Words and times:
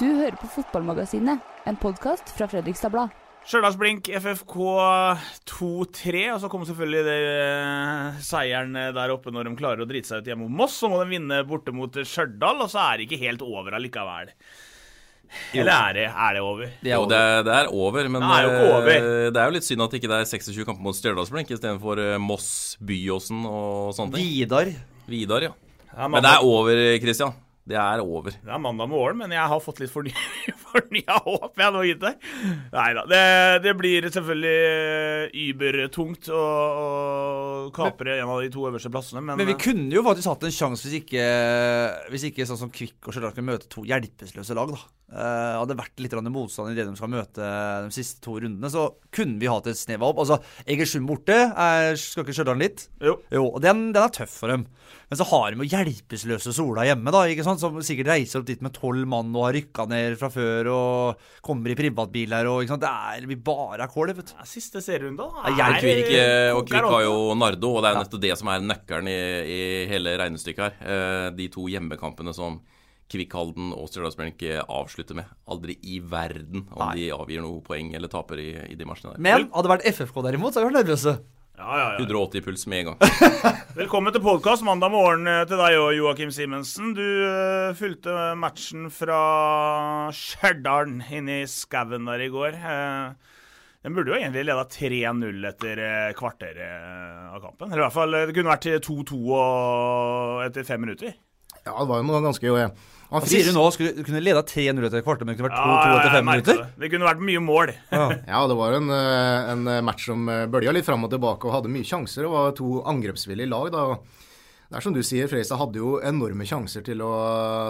Du 0.00 0.06
hører 0.06 0.36
på 0.40 0.48
Fotballmagasinet, 0.50 1.42
en 1.68 1.76
podkast 1.78 2.30
fra 2.34 2.46
Fredrikstad 2.50 2.92
Blad. 2.94 3.12
Stjørdals-Blink 3.44 4.08
FFK 4.16 4.54
2-3, 5.50 6.22
og 6.32 6.38
så 6.40 6.48
kommer 6.48 6.68
selvfølgelig 6.68 7.02
det, 7.04 7.16
eh, 7.34 8.20
seieren 8.24 8.72
der 8.96 9.12
oppe 9.12 9.32
når 9.34 9.50
de 9.50 9.56
klarer 9.58 9.84
å 9.84 9.88
drite 9.88 10.08
seg 10.08 10.22
ut 10.22 10.30
hjemme 10.30 10.46
mot 10.46 10.62
Moss. 10.62 10.78
Så 10.80 10.88
må 10.88 11.02
de 11.02 11.10
vinne 11.12 11.42
borte 11.44 11.74
mot 11.76 11.92
Stjørdal, 11.92 12.64
og 12.64 12.72
så 12.72 12.80
er 12.86 12.96
det 13.02 13.06
ikke 13.10 13.20
helt 13.20 13.44
over 13.44 13.76
allikevel. 13.76 14.32
Eller 15.52 15.72
er 15.74 15.92
det, 15.98 16.06
er 16.08 16.32
det 16.38 16.42
over? 16.46 16.72
Det 16.80 16.90
er, 16.90 16.96
jo, 16.96 17.06
det, 17.10 17.20
er, 17.20 17.44
det 17.44 17.54
er 17.58 17.70
over, 17.74 18.08
men 18.08 18.22
Det 18.24 18.32
er 18.38 18.48
jo 18.48 18.72
over. 18.72 18.90
eh, 18.96 19.30
det 19.34 19.42
er 19.42 19.50
jo 19.50 19.56
litt 19.58 19.68
synd 19.68 19.84
at 19.84 19.98
ikke 20.00 20.08
det 20.08 20.18
er 20.22 20.32
26 20.32 20.64
kamper 20.64 20.88
mot 20.88 20.96
Stjørdalsblink 20.96 21.52
istedenfor 21.52 22.00
eh, 22.00 22.18
Moss, 22.22 22.78
Byåsen 22.80 23.44
og 23.44 23.92
sånne 23.98 24.16
ting. 24.16 24.32
Vidar. 24.40 24.72
Vidar, 25.10 25.50
ja. 25.50 25.54
Ja, 25.94 26.08
Men 26.08 26.24
det 26.24 26.32
er 26.32 26.42
over, 26.48 26.80
Christian. 27.04 27.36
Det 27.64 27.76
er 27.80 28.02
over. 28.02 28.34
Det 28.44 28.50
er 28.52 28.60
mandag 28.60 28.90
morgen, 28.92 29.22
men 29.22 29.32
jeg 29.32 29.48
har 29.48 29.60
fått 29.64 29.78
litt 29.80 29.92
forny 29.92 30.10
fornya 30.66 31.16
håp 31.24 31.60
jeg 31.62 31.72
nå, 31.72 31.84
gitt 31.88 32.02
Nei 32.74 32.88
da. 32.98 33.04
Det, 33.08 33.20
det 33.64 33.72
blir 33.78 34.08
selvfølgelig 34.12 34.56
eh, 34.68 35.38
übertungt 35.48 36.28
å, 36.28 36.42
å 36.44 36.88
kapre 37.74 38.18
en 38.18 38.34
av 38.34 38.42
de 38.44 38.50
to 38.52 38.66
øverste 38.68 38.92
plassene, 38.92 39.22
men, 39.24 39.40
Men 39.40 39.48
vi 39.48 39.56
eh, 39.56 39.62
kunne 39.64 39.96
jo 39.96 40.04
faktisk 40.04 40.34
hatt 40.34 40.44
en 40.44 40.58
sjanse 40.58 40.84
hvis 40.84 40.98
ikke, 41.00 41.24
hvis 42.12 42.28
ikke 42.28 42.48
sånn 42.50 42.60
som 42.66 42.74
Kvikk 42.74 43.08
og 43.08 43.16
Stjørdal 43.16 43.32
kunne 43.38 43.54
møte 43.54 43.70
to 43.72 43.86
hjelpeløse 43.88 44.58
lag. 44.58 44.76
da. 44.76 44.84
Uh, 45.14 45.60
hadde 45.60 45.76
vært 45.78 46.00
litt 46.02 46.14
motstand 46.32 46.72
i 46.72 46.74
det 46.74 46.88
de 46.88 46.96
skal 46.98 47.10
møte 47.12 47.48
de 47.84 47.92
siste 47.94 48.18
to 48.24 48.32
rundene, 48.40 48.66
så 48.72 48.88
kunne 49.14 49.36
vi 49.38 49.46
hatt 49.46 49.68
et 49.70 49.78
snev 49.78 50.02
av 50.02 50.10
opp. 50.10 50.24
Altså, 50.24 50.40
Egersund 50.66 51.06
borte, 51.06 51.36
er, 51.48 51.94
skal 52.00 52.24
ikke 52.24 52.34
Stjørdal 52.34 52.60
litt? 52.60 52.88
Jo. 53.04 53.20
Jo, 53.30 53.44
og 53.46 53.62
den, 53.62 53.92
den 53.94 54.02
er 54.02 54.12
tøff 54.12 54.40
for 54.42 54.50
dem. 54.50 54.66
Men 55.10 55.20
så 55.20 55.26
har 55.28 55.52
de 55.52 55.62
jo 55.62 55.70
hjelpeløse 55.70 56.54
Sola 56.56 56.86
hjemme, 56.88 57.12
da, 57.14 57.20
ikke 57.30 57.44
sant? 57.46 57.53
Som 57.60 57.76
sikkert 57.84 58.10
reiser 58.12 58.40
opp 58.40 58.46
dit 58.48 58.60
med 58.64 58.72
tolv 58.76 59.06
mann 59.08 59.30
og 59.36 59.46
har 59.48 59.56
rykka 59.58 59.86
ned 59.90 60.16
fra 60.20 60.28
før 60.34 60.70
og 60.74 61.24
kommer 61.44 61.70
i 61.72 61.76
privatbil 61.78 62.34
her 62.36 62.48
og 62.50 62.62
ikke 62.64 62.74
sant? 62.74 62.84
Det 62.84 62.92
er, 63.22 63.26
blir 63.30 63.40
bare 63.46 63.88
kål, 63.92 64.12
vet 64.18 64.30
du. 64.30 64.34
ja, 64.38 64.46
Siste 64.48 64.82
serierunde, 64.84 65.24
da. 65.24 65.48
Er- 65.54 65.80
Kvik, 65.80 66.12
og 66.58 66.62
Kvik 66.68 66.88
har 66.90 67.02
jo. 67.06 67.16
Nardo, 67.38 67.74
og 67.76 67.82
det 67.84 67.90
er 67.94 68.00
nettopp 68.02 68.22
det 68.24 68.34
som 68.40 68.48
er 68.54 68.64
nøkkelen 68.64 69.08
i, 69.10 69.18
i 69.56 69.60
hele 69.90 70.16
regnestykket 70.20 70.64
her. 70.64 70.78
Eh, 70.94 71.30
De 71.36 71.48
to 71.52 71.66
hjemmekampene 71.70 72.32
som 72.36 72.60
Kvikkhalden 73.10 73.74
og 73.76 73.88
Stjørdalsblink 73.90 74.42
eh, 74.48 74.62
avslutter 74.64 75.18
med. 75.18 75.28
Aldri 75.52 75.74
i 75.92 75.98
verden 76.00 76.64
om 76.72 76.80
Nei. 76.86 76.94
de 77.02 77.08
avgir 77.14 77.42
noe 77.44 77.60
poeng 77.64 77.92
eller 77.94 78.08
taper 78.08 78.40
i, 78.40 78.48
i 78.72 78.76
de 78.80 78.86
matchene 78.88 79.12
der. 79.12 79.20
Men 79.22 79.48
hadde 79.52 79.66
det 79.68 79.72
vært 79.74 79.88
FFK 79.98 80.22
derimot, 80.24 80.54
så 80.54 80.62
hadde 80.62 80.70
vi 80.70 80.74
vært 80.74 80.86
nervøse. 80.88 81.16
Ja, 81.56 81.78
ja, 81.78 81.84
ja. 81.94 81.98
180 81.98 82.42
puls 82.44 82.66
med 82.66 82.80
en 82.80 82.88
gang. 82.90 82.98
Velkommen 83.80 84.14
til 84.14 84.24
podkast 84.24 84.64
mandag 84.66 84.90
morgen 84.90 85.28
eh, 85.30 85.44
til 85.46 85.60
deg 85.60 85.78
og 85.78 85.92
Joakim 85.94 86.32
Simensen. 86.34 86.94
Du 86.96 87.04
uh, 87.04 87.70
fulgte 87.78 88.32
matchen 88.38 88.88
fra 88.90 89.20
Stjørdal 90.14 90.96
inne 91.14 91.44
i 91.44 91.46
skauen 91.50 92.10
der 92.10 92.26
i 92.26 92.32
går. 92.34 92.58
Uh, 92.58 93.34
den 93.84 93.92
burde 93.92 94.14
jo 94.14 94.16
egentlig 94.16 94.46
leda 94.48 94.62
3-0 94.64 95.46
etter 95.50 95.80
uh, 95.84 96.12
kvarter 96.16 96.56
eh, 96.56 97.24
av 97.36 97.42
kampen. 97.42 97.68
Eller 97.68 97.82
i 97.82 97.84
hvert 97.84 97.96
fall, 97.98 98.16
eh, 98.16 98.22
det 98.24 98.36
kunne 98.38 98.54
vært 98.54 98.68
2-2 98.86 99.40
etter 100.46 100.64
fem 100.64 100.80
minutter. 100.80 101.12
Ja, 101.64 101.74
det 101.80 101.88
var 101.88 102.00
jo 102.02 102.06
noe 102.08 102.20
ganske 102.24 102.44
jo, 102.44 102.56
Han 102.60 103.22
Hva 103.22 103.28
sier 103.30 103.46
du 103.46 103.54
nå? 103.56 103.62
Skulle 103.72 103.92
du 103.96 104.02
kunne 104.04 104.20
leda 104.24 104.42
3-0 104.44 104.84
etter 104.88 104.98
et 105.00 105.06
kvarter, 105.06 105.24
men 105.24 105.34
det 105.34 105.38
kunne 105.40 105.50
vært 105.52 105.60
2-2 105.62 105.94
etter 106.00 106.14
fem 106.16 106.26
minutter? 106.28 106.58
Det. 106.60 106.82
det 106.82 106.90
kunne 106.92 107.08
vært 107.08 107.22
mye 107.28 107.42
mål. 107.44 107.72
Ja, 107.94 108.40
det 108.50 108.56
var 108.58 108.76
en, 108.80 108.90
eh, 108.92 109.52
en 109.54 109.64
match 109.86 110.08
som 110.10 110.28
eh, 110.28 110.44
bølja 110.50 110.74
litt 110.74 110.86
fram 110.88 111.06
og 111.06 111.12
tilbake 111.14 111.48
og 111.48 111.54
hadde 111.56 111.72
mye 111.72 111.86
sjanser. 111.88 112.26
Det 112.26 112.32
var 112.34 112.52
to 112.58 112.82
angrepsvillige 112.90 113.48
lag. 113.52 113.70
da. 113.72 113.86
Det 114.68 114.80
er 114.80 114.84
som 114.88 114.96
du 114.96 115.02
sier, 115.06 115.28
Freistad 115.30 115.60
hadde 115.60 115.78
jo 115.78 115.96
enorme 116.02 116.46
sjanser 116.48 116.82
til 116.84 117.04
å 117.06 117.12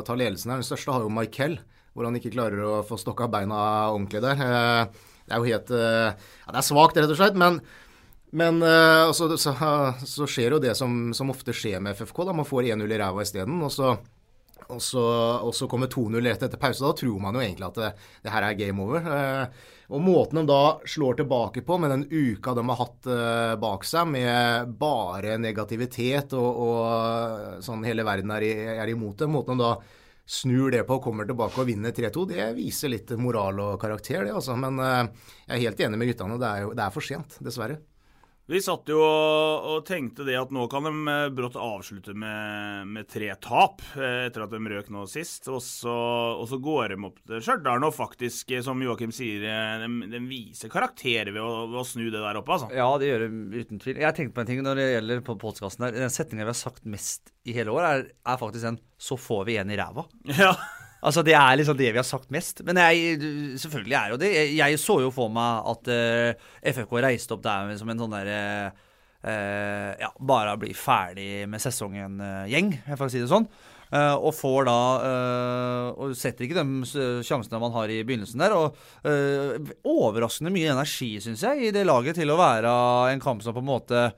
ta 0.07 0.17
ledelsen 0.17 0.55
her. 0.55 0.63
Den 0.63 0.69
største 0.71 0.95
har 0.95 1.05
jo 1.05 1.13
Michael, 1.13 1.59
hvor 1.93 2.09
han 2.09 2.17
ikke 2.17 2.33
klarer 2.35 2.63
å 2.65 2.79
få 2.89 2.97
stokka 2.99 3.29
beina 3.31 3.59
ordentlig 3.93 4.25
der. 4.25 4.41
Eh, 4.41 5.11
Det 5.25 5.33
er 5.33 5.41
jo 5.41 5.49
helt 5.49 5.71
eh, 5.73 6.11
Ja, 6.45 6.53
det 6.53 6.59
er 6.61 6.67
svakt, 6.67 6.97
rett 7.01 7.13
og 7.13 7.17
slett. 7.21 7.37
Men, 7.37 7.61
men 8.35 8.59
uh, 8.63 9.13
så, 9.15 9.29
så, 9.39 9.55
så 10.03 10.27
skjer 10.27 10.57
jo 10.57 10.63
det 10.63 10.75
som, 10.79 11.13
som 11.15 11.31
ofte 11.31 11.55
skjer 11.55 11.79
med 11.85 11.95
FFK. 11.95 12.25
da 12.27 12.35
Man 12.35 12.49
får 12.49 12.75
1-0 12.75 12.91
i 12.91 12.99
ræva 12.99 13.23
isteden. 13.23 13.63
Og 13.63 13.73
og 14.73 14.81
så, 14.83 15.03
og 15.45 15.53
så 15.55 15.67
kommer 15.69 15.91
2-0 15.93 16.25
rett 16.25 16.45
etter 16.47 16.61
pause. 16.61 16.85
Da 16.85 16.95
tror 16.97 17.19
man 17.21 17.37
jo 17.37 17.43
egentlig 17.45 17.67
at 17.69 17.81
det, 17.81 17.91
det 18.25 18.33
her 18.33 18.47
er 18.47 18.59
game 18.59 18.85
over. 18.85 19.05
Uh, 19.05 19.73
og 19.95 20.01
måten 20.01 20.41
de 20.41 20.47
da 20.49 20.79
slår 20.89 21.19
tilbake 21.21 21.65
på, 21.67 21.79
med 21.81 21.93
den 21.93 22.07
uka 22.09 22.55
de 22.57 22.65
har 22.71 22.81
hatt 22.81 23.11
uh, 23.11 23.57
bak 23.61 23.85
seg, 23.89 24.09
med 24.15 24.73
bare 24.81 25.37
negativitet 25.41 26.33
og, 26.39 26.63
og 26.65 27.61
sånn 27.65 27.85
hele 27.85 28.07
verden 28.07 28.33
er, 28.33 28.47
i, 28.47 28.55
er 28.79 28.95
imot 28.95 29.21
dem, 29.21 29.35
måten 29.37 29.61
de 29.61 29.67
da 29.67 29.77
snur 30.25 30.73
det 30.73 30.87
på 30.89 30.97
og 30.97 31.05
kommer 31.05 31.29
tilbake 31.29 31.61
og 31.61 31.69
vinner 31.69 31.93
3-2, 31.93 32.23
det 32.31 32.45
viser 32.57 32.95
litt 32.95 33.11
moral 33.21 33.61
og 33.61 33.75
karakter, 33.83 34.25
det 34.25 34.33
altså. 34.33 34.57
Men 34.57 34.81
jeg 34.81 35.51
er 35.53 35.65
helt 35.67 35.83
enig 35.85 36.01
med 36.01 36.09
guttene. 36.09 36.39
Det 36.41 36.49
er 36.49 36.63
jo 36.65 36.71
det 36.73 36.87
er 36.87 36.95
for 36.95 37.05
sent, 37.05 37.37
dessverre. 37.45 37.77
Vi 38.45 38.59
satt 38.61 38.91
jo 38.93 38.99
og, 39.01 39.79
tenkte 39.89 40.25
det 40.27 40.35
at 40.37 40.51
nå 40.53 40.67
kan 40.69 40.85
de 40.85 40.93
eh, 41.09 41.31
brått 41.33 41.55
avslutte 41.57 42.13
med, 42.13 42.91
med 42.93 43.09
tre 43.09 43.31
tap, 43.41 43.81
eh, 43.97 44.27
etter 44.27 44.45
at 44.45 44.53
de 44.53 44.61
røk 44.69 44.91
nå 44.93 45.07
sist. 45.09 45.49
Og 45.49 45.63
så, 45.65 45.95
og 46.37 46.45
så 46.51 46.59
går 46.61 46.93
de 46.93 46.99
opp 47.09 47.23
til 47.25 47.41
Stjørdal 47.41 47.89
og 47.89 47.97
faktisk, 47.97 48.53
eh, 48.53 48.61
som 48.67 48.85
Joakim 48.85 49.15
sier, 49.17 49.47
de, 49.81 49.89
de 50.13 50.21
viser 50.29 50.73
karakter 50.73 51.33
ved 51.33 51.41
å, 51.41 51.65
ved 51.73 51.81
å 51.81 51.87
snu 51.89 52.05
det 52.11 52.21
der 52.21 52.43
oppe, 52.43 52.59
altså. 52.59 52.69
Ja, 52.77 52.91
det 53.01 53.09
gjør 53.09 53.25
det 53.25 53.65
uten 53.65 53.81
tvil. 53.81 54.05
Jeg 54.05 54.19
tenkte 54.21 54.37
på 54.37 54.45
en 54.45 54.53
ting 54.53 54.65
når 54.67 54.81
det 54.83 54.89
gjelder 54.91 55.27
på 55.31 55.41
podkasten 55.41 55.89
her. 55.89 56.01
Den 56.05 56.13
setninga 56.13 56.45
vi 56.45 56.53
har 56.53 56.61
sagt 56.61 56.85
mest 56.85 57.33
i 57.49 57.57
hele 57.57 57.73
år, 57.73 57.89
er, 57.89 58.09
er 58.13 58.41
faktisk 58.41 58.69
den 58.69 58.81
'så 59.01 59.17
får 59.21 59.45
vi 59.49 59.61
en 59.61 59.73
i 59.73 59.81
ræva'. 59.81 60.05
Ja. 60.37 60.53
Altså, 61.05 61.23
Det 61.27 61.35
er 61.37 61.59
liksom 61.61 61.77
det 61.77 61.91
vi 61.93 62.01
har 62.01 62.09
sagt 62.09 62.33
mest. 62.33 62.63
Men 62.65 62.81
jeg, 62.81 63.19
selvfølgelig 63.61 63.97
er 63.99 64.15
jo 64.15 64.19
det. 64.23 64.33
Jeg, 64.33 64.57
jeg 64.63 64.81
så 64.81 64.99
jo 65.05 65.13
for 65.13 65.33
meg 65.33 65.69
at 65.75 65.93
uh, 65.93 66.49
FFK 66.73 66.97
reiste 67.05 67.37
opp 67.37 67.45
der 67.45 67.75
som 67.81 67.93
en 67.93 68.05
sånn 68.05 68.19
derre 68.19 68.41
Ja, 69.25 70.11
bare 70.21 70.51
bli 70.61 70.75
ferdig 70.77 71.47
med 71.49 71.63
sesongen-gjeng, 71.63 72.75
for 72.91 73.07
å 73.07 73.13
si 73.13 73.23
det 73.23 73.31
sånn. 73.31 73.47
Uh, 73.95 74.17
og 74.17 74.33
får 74.35 74.65
da 74.67 74.79
eh, 75.07 75.89
Og 76.03 76.15
setter 76.19 76.47
ikke 76.47 76.57
de 76.57 77.21
sjansene 77.23 77.61
man 77.63 77.75
har 77.77 77.91
i 77.93 78.01
begynnelsen 78.07 78.43
der. 78.43 78.55
Og 78.57 79.07
eh, 79.07 79.73
overraskende 79.87 80.53
mye 80.55 80.73
energi, 80.73 81.13
syns 81.23 81.45
jeg, 81.47 81.69
i 81.69 81.75
det 81.75 81.85
laget 81.87 82.19
til 82.19 82.33
å 82.33 82.39
være 82.41 82.73
en 83.13 83.23
kamp 83.23 83.45
som 83.45 83.55
på 83.55 83.63
en 83.63 83.71
måte 83.71 84.09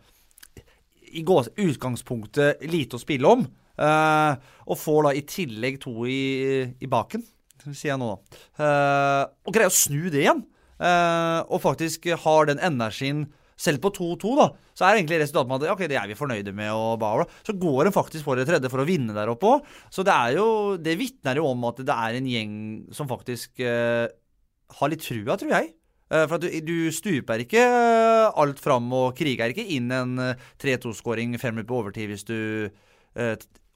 i 1.17 1.23
utgangspunktet 1.25 2.65
lite 2.69 2.97
å 2.97 3.03
spille 3.03 3.29
om. 3.29 3.45
Eh, 3.77 4.53
og 4.67 4.81
får 4.81 5.07
da 5.07 5.15
i 5.15 5.25
tillegg 5.29 5.81
to 5.83 5.95
i, 6.11 6.21
i 6.81 6.91
baken, 6.91 7.25
sier 7.67 7.93
jeg 7.93 8.01
nå, 8.01 8.13
da. 8.13 8.43
Uh, 8.61 9.23
og 9.47 9.55
greier 9.55 9.73
å 9.73 9.75
snu 9.75 10.07
det 10.13 10.23
igjen. 10.23 10.45
Uh, 10.79 11.41
og 11.51 11.63
faktisk 11.65 12.07
har 12.23 12.49
den 12.51 12.61
energien 12.63 13.25
selv 13.57 13.81
på 13.81 13.91
2-2, 13.97 14.33
da, 14.37 14.47
så 14.77 14.85
er 14.85 14.99
egentlig 14.99 15.23
resultatet 15.23 15.49
med 15.49 15.65
at 15.65 15.73
ok, 15.73 15.87
det 15.89 15.97
er 15.97 16.11
vi 16.11 16.19
fornøyde 16.19 16.53
med. 16.57 16.69
og 16.77 16.99
bla, 17.01 17.15
bla. 17.23 17.41
Så 17.47 17.57
går 17.57 17.89
en 17.89 17.97
faktisk 17.97 18.27
for 18.27 18.39
det 18.39 18.45
tredje 18.49 18.71
for 18.73 18.83
å 18.83 18.89
vinne 18.89 19.17
der 19.17 19.33
oppe 19.33 19.49
òg. 19.55 19.71
Så 19.91 20.05
det 20.07 20.13
er 20.13 20.37
jo, 20.37 20.49
det 20.77 20.99
vitner 21.01 21.41
jo 21.41 21.49
om 21.55 21.65
at 21.71 21.81
det 21.81 21.97
er 21.97 22.19
en 22.19 22.29
gjeng 22.31 22.55
som 22.95 23.09
faktisk 23.11 23.65
uh, 23.65 24.05
har 24.77 24.93
litt 24.93 25.05
trua, 25.07 25.39
tror 25.41 25.55
jeg. 25.57 25.73
Uh, 26.13 26.27
For 26.27 26.37
at 26.37 26.45
du, 26.45 26.51
du 26.63 26.93
stuper 26.95 27.43
ikke 27.43 27.63
uh, 27.65 28.29
alt 28.39 28.61
fram 28.63 28.93
og 28.95 29.17
kriger 29.19 29.51
ikke 29.51 29.65
inn 29.75 29.89
en 29.95 30.21
eh, 30.23 30.45
3-2-skåring 30.63 31.35
fem 31.41 31.57
minutter 31.57 31.71
på 31.73 31.81
overtid 31.81 32.13
hvis 32.13 32.27
du 32.29 32.39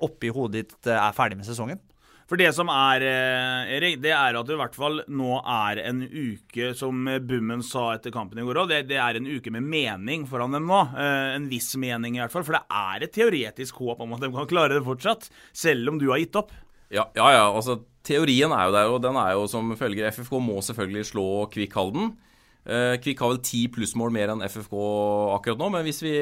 oppi 0.07 0.33
hodet 0.35 0.65
ditt 0.65 0.91
eh, 0.91 0.99
er 0.99 1.17
ferdig 1.17 1.39
med 1.41 1.49
sesongen. 1.49 1.81
For 2.31 2.39
det 2.39 2.53
som 2.55 2.69
er, 2.71 3.03
eh, 3.03 3.71
Erik, 3.75 3.97
det 4.05 4.13
er 4.15 4.37
at 4.39 4.47
det 4.47 4.55
i 4.55 4.59
hvert 4.61 4.77
fall 4.79 5.01
nå 5.11 5.41
er 5.43 5.81
en 5.83 6.05
uke, 6.07 6.69
som 6.79 7.09
Bummen 7.27 7.65
sa 7.67 7.89
etter 7.97 8.15
kampen 8.15 8.39
i 8.39 8.45
går 8.47 8.61
òg, 8.63 8.69
det, 8.71 8.85
det 8.93 9.01
er 9.03 9.19
en 9.19 9.27
uke 9.27 9.51
med 9.51 9.67
mening 9.67 10.29
foran 10.31 10.55
dem 10.55 10.69
nå. 10.71 10.79
Eh, 10.95 11.35
En 11.35 11.49
viss 11.51 11.73
mening, 11.75 12.15
i 12.17 12.23
hvert 12.23 12.31
fall. 12.31 12.47
For 12.47 12.55
det 12.55 12.63
er 12.71 13.03
et 13.03 13.15
teoretisk 13.17 13.83
håp 13.83 14.05
om 14.07 14.15
at 14.15 14.23
de 14.23 14.31
kan 14.37 14.47
klare 14.51 14.77
det 14.79 14.87
fortsatt, 14.87 15.27
selv 15.51 15.91
om 15.91 15.99
du 15.99 16.07
har 16.13 16.23
gitt 16.23 16.39
opp. 16.39 16.55
Ja, 16.91 17.09
ja, 17.19 17.33
ja, 17.35 17.45
altså 17.51 17.81
teorien 18.07 18.55
er 18.55 18.67
jo 18.69 18.75
der, 18.79 18.95
og 18.95 19.03
den 19.03 19.19
er 19.19 19.35
jo 19.35 19.45
som 19.51 19.75
følger 19.79 20.09
FFK 20.15 20.39
må 20.43 20.63
selvfølgelig 20.63 21.09
slå 21.11 21.27
Kvikk 21.51 21.75
Halden. 21.83 22.13
Eh, 22.63 22.95
Kvikk 23.03 23.23
har 23.25 23.35
vel 23.35 23.43
ti 23.43 23.65
plussmål 23.73 24.11
mer 24.15 24.31
enn 24.35 24.43
FFK 24.47 24.75
akkurat 25.35 25.59
nå, 25.59 25.69
men 25.75 25.87
hvis 25.87 26.03
vi 26.05 26.15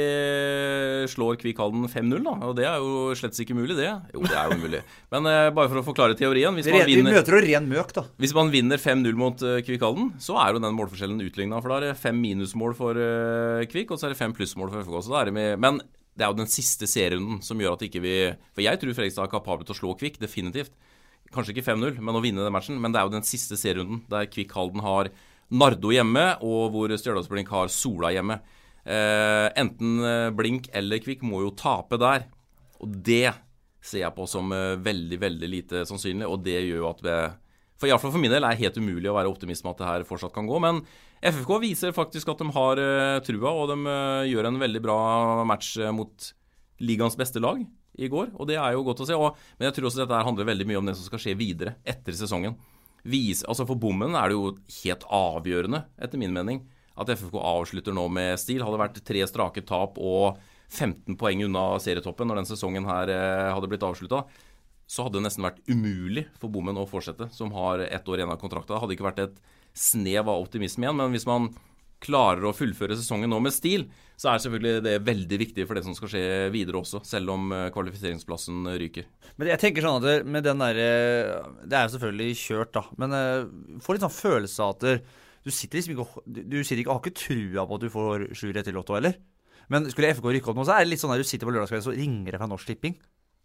slår 1.11 1.37
Kvikk 1.41 1.61
Halden 1.63 1.85
5-0, 1.91 2.23
da, 2.25 2.35
og 2.49 2.55
det 2.59 2.65
er 2.69 2.83
jo 2.83 3.13
slett 3.19 3.39
ikke 3.45 3.57
mulig, 3.57 3.77
det. 3.79 3.91
Jo, 4.15 4.23
det 4.25 4.35
er 4.35 4.53
jo 4.53 4.59
mulig. 4.61 4.81
Men 5.15 5.29
uh, 5.29 5.51
bare 5.55 5.71
for 5.71 5.81
å 5.81 5.85
forklare 5.87 6.17
teorien 6.19 6.57
hvis 6.59 6.71
man 6.73 6.89
Vi 6.89 6.99
møter 7.07 7.37
jo 7.39 7.43
ren 7.45 7.69
møk, 7.71 7.95
da. 7.97 8.05
hvis 8.19 8.35
man 8.37 8.51
vinner 8.53 8.83
5-0 8.83 9.21
mot 9.21 9.45
uh, 9.47 9.61
Kvikk 9.67 9.87
Halden, 9.87 10.11
så 10.23 10.41
er 10.43 10.57
jo 10.57 10.65
den 10.65 10.77
målforskjellen 10.77 11.23
utligna. 11.25 11.63
For 11.63 11.73
da 11.73 11.79
er 11.79 11.87
det 11.89 12.03
fem 12.03 12.19
minusmål 12.19 12.75
for 12.79 12.99
uh, 12.99 13.63
Kvikk, 13.71 13.95
og 13.95 14.01
så 14.01 14.09
er 14.09 14.17
det 14.17 14.21
fem 14.21 14.35
plussmål 14.37 14.75
for 14.75 14.89
FK. 14.89 14.99
Så 15.07 15.15
da 15.15 15.23
er 15.23 15.31
det 15.31 15.39
med, 15.39 15.55
men 15.63 15.81
det 16.19 16.27
er 16.27 16.33
jo 16.35 16.41
den 16.41 16.51
siste 16.51 16.89
serierunden 16.91 17.41
som 17.47 17.61
gjør 17.63 17.77
at 17.77 17.85
ikke 17.87 18.03
vi 18.03 18.15
For 18.57 18.65
jeg 18.65 18.81
tror 18.81 18.97
Fredrikstad 18.97 19.29
er 19.29 19.35
kapable 19.37 19.67
til 19.67 19.77
å 19.77 19.79
slå 19.79 19.97
Kvikk, 20.01 20.19
definitivt. 20.19 20.75
Kanskje 21.35 21.55
ikke 21.55 21.67
5-0, 21.69 21.99
men 22.03 22.17
å 22.17 22.23
vinne 22.25 22.43
den 22.43 22.55
matchen. 22.55 22.79
Men 22.81 22.95
det 22.95 23.01
er 23.01 23.09
jo 23.09 23.17
den 23.19 23.27
siste 23.27 23.59
serierunden 23.61 24.03
der 24.11 24.31
Kvikk 24.33 24.55
Halden 24.57 24.83
har 24.83 25.13
Nardo 25.49 25.93
hjemme, 25.95 26.25
og 26.45 26.73
hvor 26.75 26.93
Stjørdalsblink 26.93 27.53
har 27.53 27.71
Sola 27.73 28.13
hjemme. 28.13 28.41
Eh, 28.89 29.47
enten 29.61 29.99
eh, 30.05 30.31
Blink 30.33 30.71
eller 30.73 31.03
Kvikk 31.05 31.25
må 31.27 31.43
jo 31.45 31.53
tape 31.57 31.99
der. 32.01 32.25
Og 32.81 32.95
det 33.05 33.35
ser 33.85 34.05
jeg 34.07 34.17
på 34.17 34.25
som 34.31 34.49
eh, 34.55 34.79
veldig, 34.81 35.19
veldig 35.21 35.51
lite 35.53 35.85
sannsynlig, 35.89 36.29
og 36.29 36.41
det 36.47 36.57
gjør 36.63 36.83
jo 36.83 36.89
at 36.89 37.05
vi 37.05 37.19
For 37.79 37.91
iallfall 37.91 38.15
for 38.15 38.23
min 38.23 38.33
del 38.33 38.43
er 38.43 38.57
det 38.57 38.65
helt 38.65 38.79
umulig 38.81 39.11
å 39.11 39.19
være 39.19 39.31
optimist 39.31 39.63
med 39.63 39.77
at 39.77 39.83
det 39.83 39.91
her 39.91 40.07
fortsatt 40.09 40.35
kan 40.35 40.49
gå. 40.49 40.57
Men 40.65 40.81
FFK 41.21 41.53
viser 41.63 41.95
faktisk 41.95 42.33
at 42.33 42.41
de 42.43 42.49
har 42.57 42.81
trua, 43.27 43.53
og 43.53 43.71
de 43.71 43.99
gjør 44.33 44.49
en 44.49 44.59
veldig 44.59 44.83
bra 44.83 44.99
match 45.47 45.77
mot 45.95 46.33
ligaens 46.83 47.15
beste 47.19 47.43
lag 47.43 47.63
i 47.99 48.09
går. 48.11 48.33
Og 48.35 48.51
det 48.51 48.57
er 48.59 48.75
jo 48.75 48.83
godt 48.87 49.05
å 49.05 49.07
se. 49.07 49.15
Og, 49.15 49.39
men 49.59 49.69
jeg 49.69 49.77
tror 49.77 49.91
også 49.91 50.03
dette 50.03 50.25
handler 50.27 50.51
veldig 50.51 50.67
mye 50.67 50.81
om 50.81 50.91
det 50.91 50.97
som 50.99 51.07
skal 51.07 51.23
skje 51.23 51.37
videre 51.39 51.77
etter 51.87 52.19
sesongen. 52.19 52.59
Vis, 53.07 53.45
altså 53.47 53.67
For 53.69 53.79
bommen 53.79 54.19
er 54.19 54.31
det 54.31 54.39
jo 54.39 54.57
helt 54.81 55.07
avgjørende, 55.07 55.85
etter 56.03 56.19
min 56.19 56.35
mening, 56.35 56.65
at 56.99 57.13
FFK 57.15 57.39
avslutter 57.39 57.95
nå 57.97 58.09
med 58.13 58.39
stil. 58.41 58.65
Hadde 58.65 58.77
det 58.77 58.85
vært 58.85 59.03
tre 59.07 59.25
strake 59.31 59.65
tap 59.69 59.99
og 59.99 60.41
15 60.69 61.17
poeng 61.17 61.47
unna 61.47 61.71
serietoppen 61.81 62.29
når 62.29 62.43
den 62.43 62.51
sesongen 62.51 62.89
her 62.89 63.09
hadde 63.55 63.71
blitt 63.71 63.87
avslutta, 63.87 64.27
så 64.89 65.05
hadde 65.05 65.17
det 65.17 65.27
nesten 65.27 65.45
vært 65.45 65.63
umulig 65.69 66.27
for 66.41 66.53
Bommen 66.53 66.77
å 66.81 66.87
fortsette, 66.89 67.29
som 67.33 67.53
har 67.57 67.85
ett 67.85 68.09
år 68.09 68.21
igjen 68.21 68.33
av 68.33 68.41
kontrakta. 68.41 68.75
Det 68.75 68.83
hadde 68.83 68.97
ikke 68.97 69.07
vært 69.07 69.25
et 69.25 69.41
snev 69.77 70.29
av 70.29 70.41
optimisme 70.41 70.87
igjen, 70.87 70.97
men 70.97 71.13
hvis 71.13 71.29
man 71.29 71.51
klarer 72.03 72.47
å 72.47 72.55
fullføre 72.55 72.97
sesongen 72.97 73.31
nå 73.31 73.41
med 73.43 73.55
stil, 73.55 73.89
så 74.19 74.33
er 74.33 74.43
selvfølgelig 74.43 74.83
det 74.87 74.95
veldig 75.07 75.39
viktig 75.43 75.67
for 75.67 75.79
det 75.79 75.85
som 75.87 75.95
skal 75.99 76.11
skje 76.13 76.25
videre 76.55 76.81
også, 76.81 77.03
selv 77.07 77.35
om 77.35 77.53
eh, 77.55 77.69
kvalifiseringsplassen 77.75 78.67
ryker. 78.81 79.07
Men 79.39 79.53
jeg 79.53 79.63
tenker 79.63 79.85
sånn 79.85 80.03
at 80.03 80.27
med 80.27 80.47
den 80.47 80.63
derre 80.63 80.89
Det 81.63 81.77
er 81.77 81.87
jo 81.87 81.95
selvfølgelig 81.95 82.39
kjørt, 82.41 82.73
da. 82.75 82.85
Men 83.03 83.17
eh, 83.19 83.81
får 83.85 83.99
litt 83.99 84.07
sånn 84.07 84.15
følelse 84.15 84.67
av 84.67 84.77
at 84.77 84.89
du 85.49 85.55
sitter 85.55 85.81
liksom 85.81 85.95
ikke 85.97 86.23
Du 86.51 86.59
sitter 86.61 86.83
ikke, 86.83 86.95
har 86.95 87.03
ikke 87.03 87.23
trua 87.23 87.65
på 87.67 87.79
at 87.79 87.85
du 87.85 87.91
får 87.93 88.29
sju 88.37 88.49
rett 88.55 88.71
i 88.71 88.75
Lotto, 88.77 88.97
heller. 88.99 89.17
Men 89.73 89.89
skulle 89.93 90.15
FK 90.17 90.31
rykke 90.33 90.53
opp 90.53 90.61
nå, 90.61 90.65
så 90.69 90.77
er 90.77 90.85
det 90.85 90.93
litt 90.95 91.03
sånn 91.03 91.13
at 91.13 91.21
du 91.21 91.29
sitter 91.29 91.49
på 91.49 91.53
lørdagskvelden, 91.55 91.87
så 91.89 91.97
ringer 91.97 92.35
det 92.35 92.41
fra 92.41 92.49
Norsk 92.51 92.71
Tipping. 92.71 92.97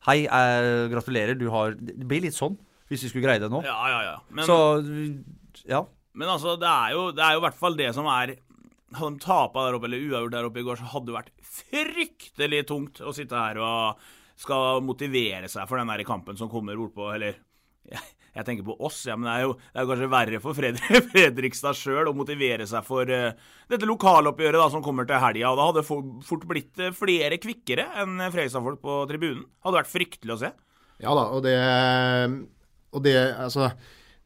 Hei, 0.07 0.23
eh, 0.27 0.85
gratulerer, 0.91 1.35
du 1.39 1.49
har 1.51 1.75
Det 1.79 2.07
blir 2.07 2.23
litt 2.25 2.35
sånn, 2.35 2.57
hvis 2.91 3.05
vi 3.05 3.11
skulle 3.11 3.27
greie 3.27 3.41
det 3.43 3.51
nå. 3.51 3.63
Ja, 3.65 3.77
ja, 3.91 3.99
ja. 4.07 4.15
Men, 4.29 4.47
så, 4.47 4.57
ja. 5.67 5.83
Men 6.13 6.31
altså, 6.35 6.57
det 6.59 6.69
er 6.69 6.95
jo, 6.95 7.05
det 7.15 7.29
i 7.33 7.43
hvert 7.43 7.59
fall 7.59 7.79
det 7.79 7.93
som 7.95 8.09
er 8.11 8.37
Hadde 8.93 9.15
de 9.15 9.23
tapa 9.23 9.63
der 9.65 9.73
oppe, 9.73 9.87
eller 9.89 10.03
uavgjort 10.05 10.33
der 10.35 10.45
oppe 10.45 10.59
i 10.61 10.65
går, 10.67 10.77
så 10.77 10.85
hadde 10.91 11.07
det 11.09 11.15
vært 11.15 11.31
fryktelig 11.49 12.59
tungt 12.69 12.99
å 13.01 13.09
sitte 13.17 13.33
her 13.33 13.57
og 13.57 14.03
skal 14.37 14.83
motivere 14.85 15.49
seg 15.49 15.65
for 15.65 15.81
den 15.81 15.89
der 15.89 16.03
kampen 16.05 16.37
som 16.37 16.51
kommer 16.51 16.77
bortpå, 16.77 17.07
eller 17.15 17.39
jeg 18.33 18.47
tenker 18.47 18.65
på 18.65 18.75
oss, 18.81 19.03
ja, 19.05 19.15
men 19.17 19.27
det 19.29 19.33
er 19.33 19.45
jo, 19.45 19.53
det 19.61 19.81
er 19.81 19.89
kanskje 19.89 20.09
verre 20.09 20.41
for 20.41 20.57
Fredrik, 20.57 21.07
Fredrikstad 21.13 21.77
sjøl 21.77 22.09
å 22.09 22.15
motivere 22.17 22.65
seg 22.69 22.85
for 22.87 23.09
uh, 23.13 23.33
dette 23.69 23.89
lokaloppgjøret 23.89 24.57
da, 24.57 24.69
som 24.73 24.83
kommer 24.85 25.05
til 25.09 25.21
helga. 25.21 25.53
Da 25.53 25.67
hadde 25.69 25.83
det 25.83 25.89
fort 26.25 26.45
blitt 26.49 26.81
uh, 26.81 26.93
flere 26.97 27.37
kvikkere 27.41 27.91
enn 28.01 28.17
Fredrikstad-folk 28.23 28.81
på 28.81 29.01
tribunen. 29.11 29.43
Hadde 29.65 29.83
vært 29.83 29.91
fryktelig 29.91 30.33
å 30.33 30.39
se. 30.47 30.53
Ja 31.03 31.13
da, 31.17 31.27
og 31.35 31.43
det, 31.45 31.57
og 32.93 33.03
det 33.05 33.13
Altså, 33.43 33.69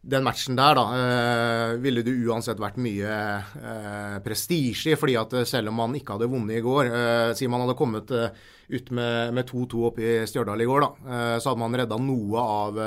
den 0.08 0.24
matchen 0.24 0.56
der, 0.56 0.80
da, 0.80 0.86
uh, 0.88 1.72
ville 1.84 2.04
det 2.06 2.14
uansett 2.30 2.62
vært 2.64 2.80
mye 2.80 3.18
uh, 3.44 4.20
prestisje 4.24 4.94
i. 4.94 5.00
fordi 5.00 5.18
selv 5.50 5.74
om 5.74 5.82
man 5.82 5.98
ikke 6.00 6.16
hadde 6.16 6.30
vunnet 6.32 6.62
i 6.62 6.64
går, 6.64 6.94
siden 7.36 7.52
man 7.52 7.66
hadde 7.66 7.76
kommet 7.82 8.14
ut 8.14 8.94
med 8.96 9.44
2-2 9.52 9.84
oppe 9.90 10.06
i 10.06 10.16
Stjørdal 10.32 10.64
i 10.64 10.70
går, 10.70 10.86
da, 10.86 11.20
så 11.42 11.52
hadde 11.52 11.64
man 11.66 11.76
redda 11.76 12.00
noe 12.00 12.48
av 12.62 12.80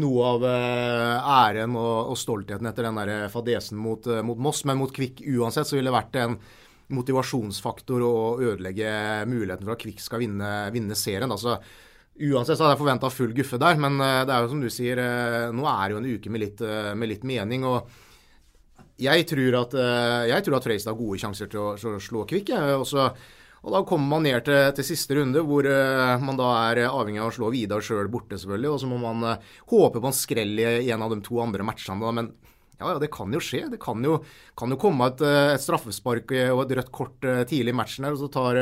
noe 0.00 0.26
av 0.26 0.44
eh, 0.48 1.30
æren 1.30 1.76
og, 1.78 2.10
og, 2.12 2.18
stoltheten 2.18 2.66
etter 2.68 2.88
den 2.88 2.98
der 2.98 3.32
fadesen 3.32 3.78
mot, 3.80 4.06
eh, 4.10 4.22
mot, 4.26 4.40
Moss. 4.40 4.64
Men 4.68 4.80
mot 4.80 4.92
Kvikk 4.94 5.22
uansett 5.36 5.68
så 5.68 5.78
ville 5.78 5.90
det 5.90 5.96
vært 5.96 6.20
en 6.22 6.38
motivasjonsfaktor 6.94 8.04
å 8.04 8.14
ødelegge 8.42 8.90
muligheten 9.30 9.64
for 9.64 9.76
at 9.76 9.84
Kvikk 9.84 10.02
skal 10.02 10.24
vinne, 10.24 10.50
vinne 10.74 10.98
serien. 10.98 11.30
Altså, 11.32 11.56
uansett 12.14 12.58
så 12.58 12.66
hadde 12.66 12.74
jeg 12.74 12.82
forventa 12.82 13.12
full 13.12 13.36
guffe 13.36 13.60
der, 13.62 13.78
men 13.80 14.00
eh, 14.02 14.24
det 14.26 14.34
er 14.34 14.44
jo 14.44 14.52
som 14.54 14.64
du 14.64 14.72
sier, 14.72 15.04
nå 15.54 15.68
er 15.70 15.86
det 15.86 15.96
jo 15.96 16.02
en 16.02 16.10
uke 16.18 16.34
med 16.34 16.44
litt, 16.44 16.66
med 16.94 17.10
litt 17.12 17.28
mening. 17.28 17.68
og 17.68 18.02
jeg 18.94 19.24
tror 19.26 19.56
at, 19.58 19.72
jeg 20.30 20.38
at 20.38 20.66
Freistad 20.68 20.92
har 20.92 20.98
gode 21.00 21.18
sjanser 21.18 21.48
til 21.50 21.58
å, 21.58 21.70
til 21.74 21.96
å 21.96 22.02
slå 22.02 22.20
Kvikk. 22.30 22.52
Og 22.78 22.84
så 22.86 23.08
og 23.64 23.72
Da 23.72 23.80
kommer 23.88 24.10
man 24.12 24.26
ned 24.26 24.44
til, 24.44 24.58
til 24.76 24.84
siste 24.84 25.16
runde, 25.16 25.40
hvor 25.48 25.64
uh, 25.64 26.20
man 26.20 26.36
da 26.36 26.50
er 26.68 26.82
avhengig 26.90 27.22
av 27.22 27.30
å 27.30 27.36
slå 27.36 27.48
Vidar 27.54 27.84
sjøl 27.84 28.10
borte, 28.12 28.36
selvfølgelig. 28.36 28.74
Og 28.74 28.82
så 28.82 28.90
må 28.90 28.98
man 29.00 29.24
uh, 29.24 29.54
håpe 29.72 30.02
på 30.02 30.10
en 30.10 30.16
skrell 30.16 30.60
i 30.60 30.90
en 30.92 31.04
av 31.04 31.14
de 31.14 31.22
to 31.24 31.40
andre 31.40 31.64
matchene. 31.64 32.12
Men 32.12 32.28
ja, 32.76 32.90
ja, 32.90 32.98
det 33.00 33.08
kan 33.14 33.32
jo 33.32 33.40
skje. 33.40 33.62
Det 33.72 33.80
kan 33.80 34.04
jo, 34.04 34.18
kan 34.58 34.74
jo 34.74 34.78
komme 34.80 35.08
et, 35.08 35.22
eh, 35.24 35.54
et, 35.54 35.62
straffespark 35.62 36.32
og 36.50 36.64
et 36.64 36.76
rødt 36.76 36.90
kort 36.92 37.26
tidlig 37.48 37.72
i 37.72 37.76
matchen 37.78 38.04
her, 38.04 38.16
og 38.16 38.20
så 38.20 38.28
tar 38.34 38.58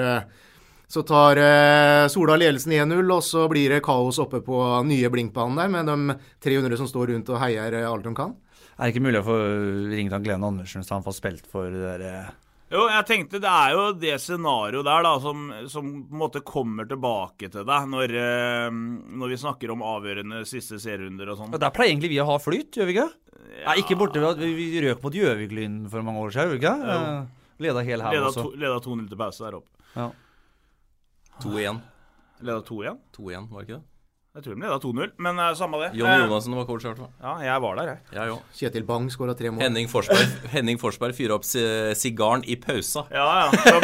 så 0.92 1.00
tar 1.08 1.40
eh, 1.40 2.36
ledelsen 2.36 2.74
1-0, 2.76 3.00
og 3.14 3.22
så 3.24 3.46
blir 3.48 3.72
det 3.72 3.82
kaos 3.82 4.20
oppe 4.20 4.42
på 4.44 4.60
nye 4.84 5.08
blinkbanen 5.08 5.56
der 5.56 5.72
med 5.72 5.88
de 5.88 6.18
300 6.44 6.76
som 6.76 6.90
står 6.90 7.14
rundt 7.14 7.32
og 7.32 7.40
heier 7.40 7.78
alt 7.88 8.04
de 8.04 8.12
kan. 8.14 8.36
Er 8.76 8.84
det 8.84 8.92
ikke 8.92 9.06
mulig 9.06 9.22
å 9.22 9.26
få 9.30 9.38
ringt 9.88 10.18
Glenn 10.24 10.44
Andersen 10.44 10.84
så 10.84 10.98
han 10.98 11.06
får 11.06 11.16
spilt 11.16 11.48
for 11.48 11.72
det 11.72 11.96
der 11.96 12.34
jo, 12.72 12.82
jeg 12.88 13.04
tenkte 13.08 13.40
det 13.42 13.50
er 13.50 13.74
jo 13.76 13.82
det 14.00 14.14
scenarioet 14.22 14.86
der 14.86 15.04
da, 15.06 15.12
som, 15.20 15.42
som, 15.70 15.90
på 16.08 16.16
en 16.16 16.22
måte 16.22 16.42
kommer 16.46 16.88
tilbake 16.88 17.50
til 17.52 17.66
deg 17.68 17.90
når, 17.92 18.14
uh, 18.16 18.78
når 19.20 19.34
vi 19.34 19.38
snakker 19.42 19.74
om 19.74 19.84
avgjørende 19.86 20.42
siste 20.48 20.80
serierunder 20.82 21.34
og 21.34 21.40
sånn. 21.40 21.52
Der 21.58 21.74
pleier 21.74 21.92
egentlig 21.92 22.14
vi 22.14 22.22
å 22.22 22.28
ha 22.30 22.38
flyt, 22.42 22.80
gjør 22.80 22.88
vi 22.88 22.96
ikke? 22.96 23.08
Ja. 23.52 23.68
Nei, 23.68 23.76
ikke 23.82 23.98
borte 24.00 24.22
ved 24.22 24.30
at 24.30 24.40
vi, 24.40 24.52
vi 24.56 24.82
røk 24.86 25.04
mot 25.04 25.16
Gjøvik-Lyn 25.16 25.78
for 25.92 26.06
mange 26.06 26.24
år 26.24 26.34
siden, 26.34 26.48
gjør 26.48 26.54
vi 26.56 26.60
ikke? 26.62 26.74
Ja. 26.88 26.98
Uh, 26.98 27.62
leda 27.62 27.86
hel 27.86 28.04
her 28.08 28.28
også. 28.32 28.48
Leda 28.56 28.82
2-0 28.88 29.06
til 29.12 29.20
pause 29.20 29.46
der 29.46 29.60
oppe. 29.60 29.88
Ja. 29.92 30.10
2-1. 31.44 31.82
Leda 32.42 32.60
2-1? 32.72 33.02
2-1, 33.18 33.50
var 33.52 33.60
det 33.60 33.68
ikke 33.68 33.80
det? 33.80 33.91
Jeg 34.32 34.46
tror 34.46 34.54
de 34.56 34.62
leda 34.64 34.76
2-0, 34.80 35.10
men 35.20 35.40
uh, 35.42 35.50
samme 35.52 35.76
det. 35.82 35.90
Jon 35.98 36.08
eh, 36.08 36.22
Jonassen 36.22 36.54
var 36.56 36.64
coach 36.64 36.86
i 36.86 36.88
hvert 36.88 37.00
fall. 37.02 37.10
Ja, 37.20 37.32
jeg 37.44 37.60
var 37.60 37.74
der, 37.76 37.90
jeg. 37.90 37.98
jeg 38.16 38.36
Kjetil 38.56 38.86
Bang 38.88 39.10
skåra 39.12 39.34
tre 39.36 39.50
mål. 39.52 39.60
Henning 39.60 39.90
Forsberg, 39.92 40.30
Henning 40.54 40.80
Forsberg 40.80 41.12
fyrer 41.18 41.34
opp 41.36 41.44
sigaren 41.44 42.40
i 42.48 42.56
pausa. 42.56 43.04
Ja, 43.12 43.26
ja. 43.42 43.82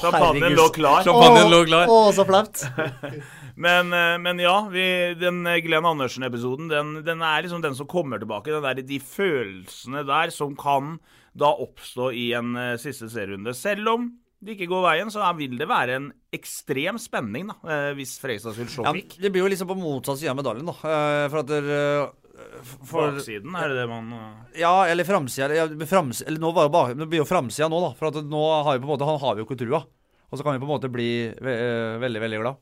Champagnen 0.00 0.56
lå 0.60 0.64
klar. 0.72 1.04
Champagnen 1.04 1.52
lå 1.52 1.60
klar. 1.68 1.92
Å, 1.92 1.98
så 2.16 2.24
flaut. 2.24 2.64
men, 3.66 3.92
men, 4.24 4.40
ja, 4.40 4.56
vi, 4.72 4.86
den 5.20 5.44
Glenn 5.66 5.90
Andersen-episoden, 5.92 6.72
den, 6.72 6.94
den, 7.04 7.20
er 7.20 7.44
liksom 7.44 7.60
den 7.60 7.76
som 7.76 7.90
kommer 7.90 8.22
tilbake. 8.22 8.48
Den 8.48 8.64
der, 8.64 8.80
de 8.94 8.96
følelsene 8.96 10.06
der 10.08 10.32
som 10.32 10.56
kan 10.56 10.96
da 11.36 11.52
oppstå 11.52 12.08
i 12.16 12.30
en 12.36 12.56
uh, 12.56 12.78
siste 12.80 13.12
serierunde. 13.12 13.52
Selv 13.56 13.92
om 13.92 14.08
det 14.42 14.56
ikke 14.56 14.70
går 14.72 14.82
veien, 14.82 15.10
så 15.12 15.22
vil 15.38 15.54
det 15.58 15.68
være 15.70 15.98
en 16.00 16.08
ekstrem 16.34 16.98
spenning 17.00 17.46
da, 17.52 17.54
eh, 17.62 17.90
hvis 17.98 18.16
Fredrikstad 18.18 18.56
skulle 18.56 18.72
slå 18.72 18.94
Vik. 18.96 19.14
Ja, 19.14 19.22
det 19.22 19.30
blir 19.34 19.44
jo 19.44 19.52
liksom 19.52 19.70
på 19.70 19.78
motsatt 19.78 20.18
side 20.18 20.32
av 20.32 20.40
medaljen, 20.40 20.66
da. 20.66 20.74
Eh, 20.82 21.26
for 21.30 21.42
at 21.42 21.52
der, 21.52 21.70
eh, 21.70 22.66
for, 22.82 23.12
Baksiden, 23.14 23.54
er 23.54 23.70
det 23.70 23.76
det 23.78 23.86
man 23.86 24.10
Ja, 24.58 24.84
eller 24.90 25.06
framsida. 25.06 25.54
Ja, 25.54 25.68
eller 25.70 26.40
nå 26.42 26.52
var 26.52 26.66
det, 26.66 26.72
bak, 26.74 26.96
det 26.98 27.08
blir 27.08 27.22
jo 27.22 27.28
framsida 27.28 27.70
nå, 27.70 27.80
da. 27.86 27.94
For 27.94 28.10
at 28.10 28.18
nå 28.26 28.42
har 28.64 28.74
vi 28.74 28.82
på 28.82 28.90
en 28.90 28.94
måte, 28.96 29.06
han 29.06 29.20
har 29.22 29.34
vi 29.34 29.44
jo 29.44 29.46
ikke 29.46 29.62
trua. 29.62 29.84
Og 30.32 30.38
så 30.38 30.42
kan 30.42 30.56
vi 30.56 30.62
på 30.64 30.66
en 30.66 30.74
måte 30.74 30.90
bli 30.90 31.30
veldig, 31.38 32.20
veldig 32.24 32.40
glad. 32.40 32.56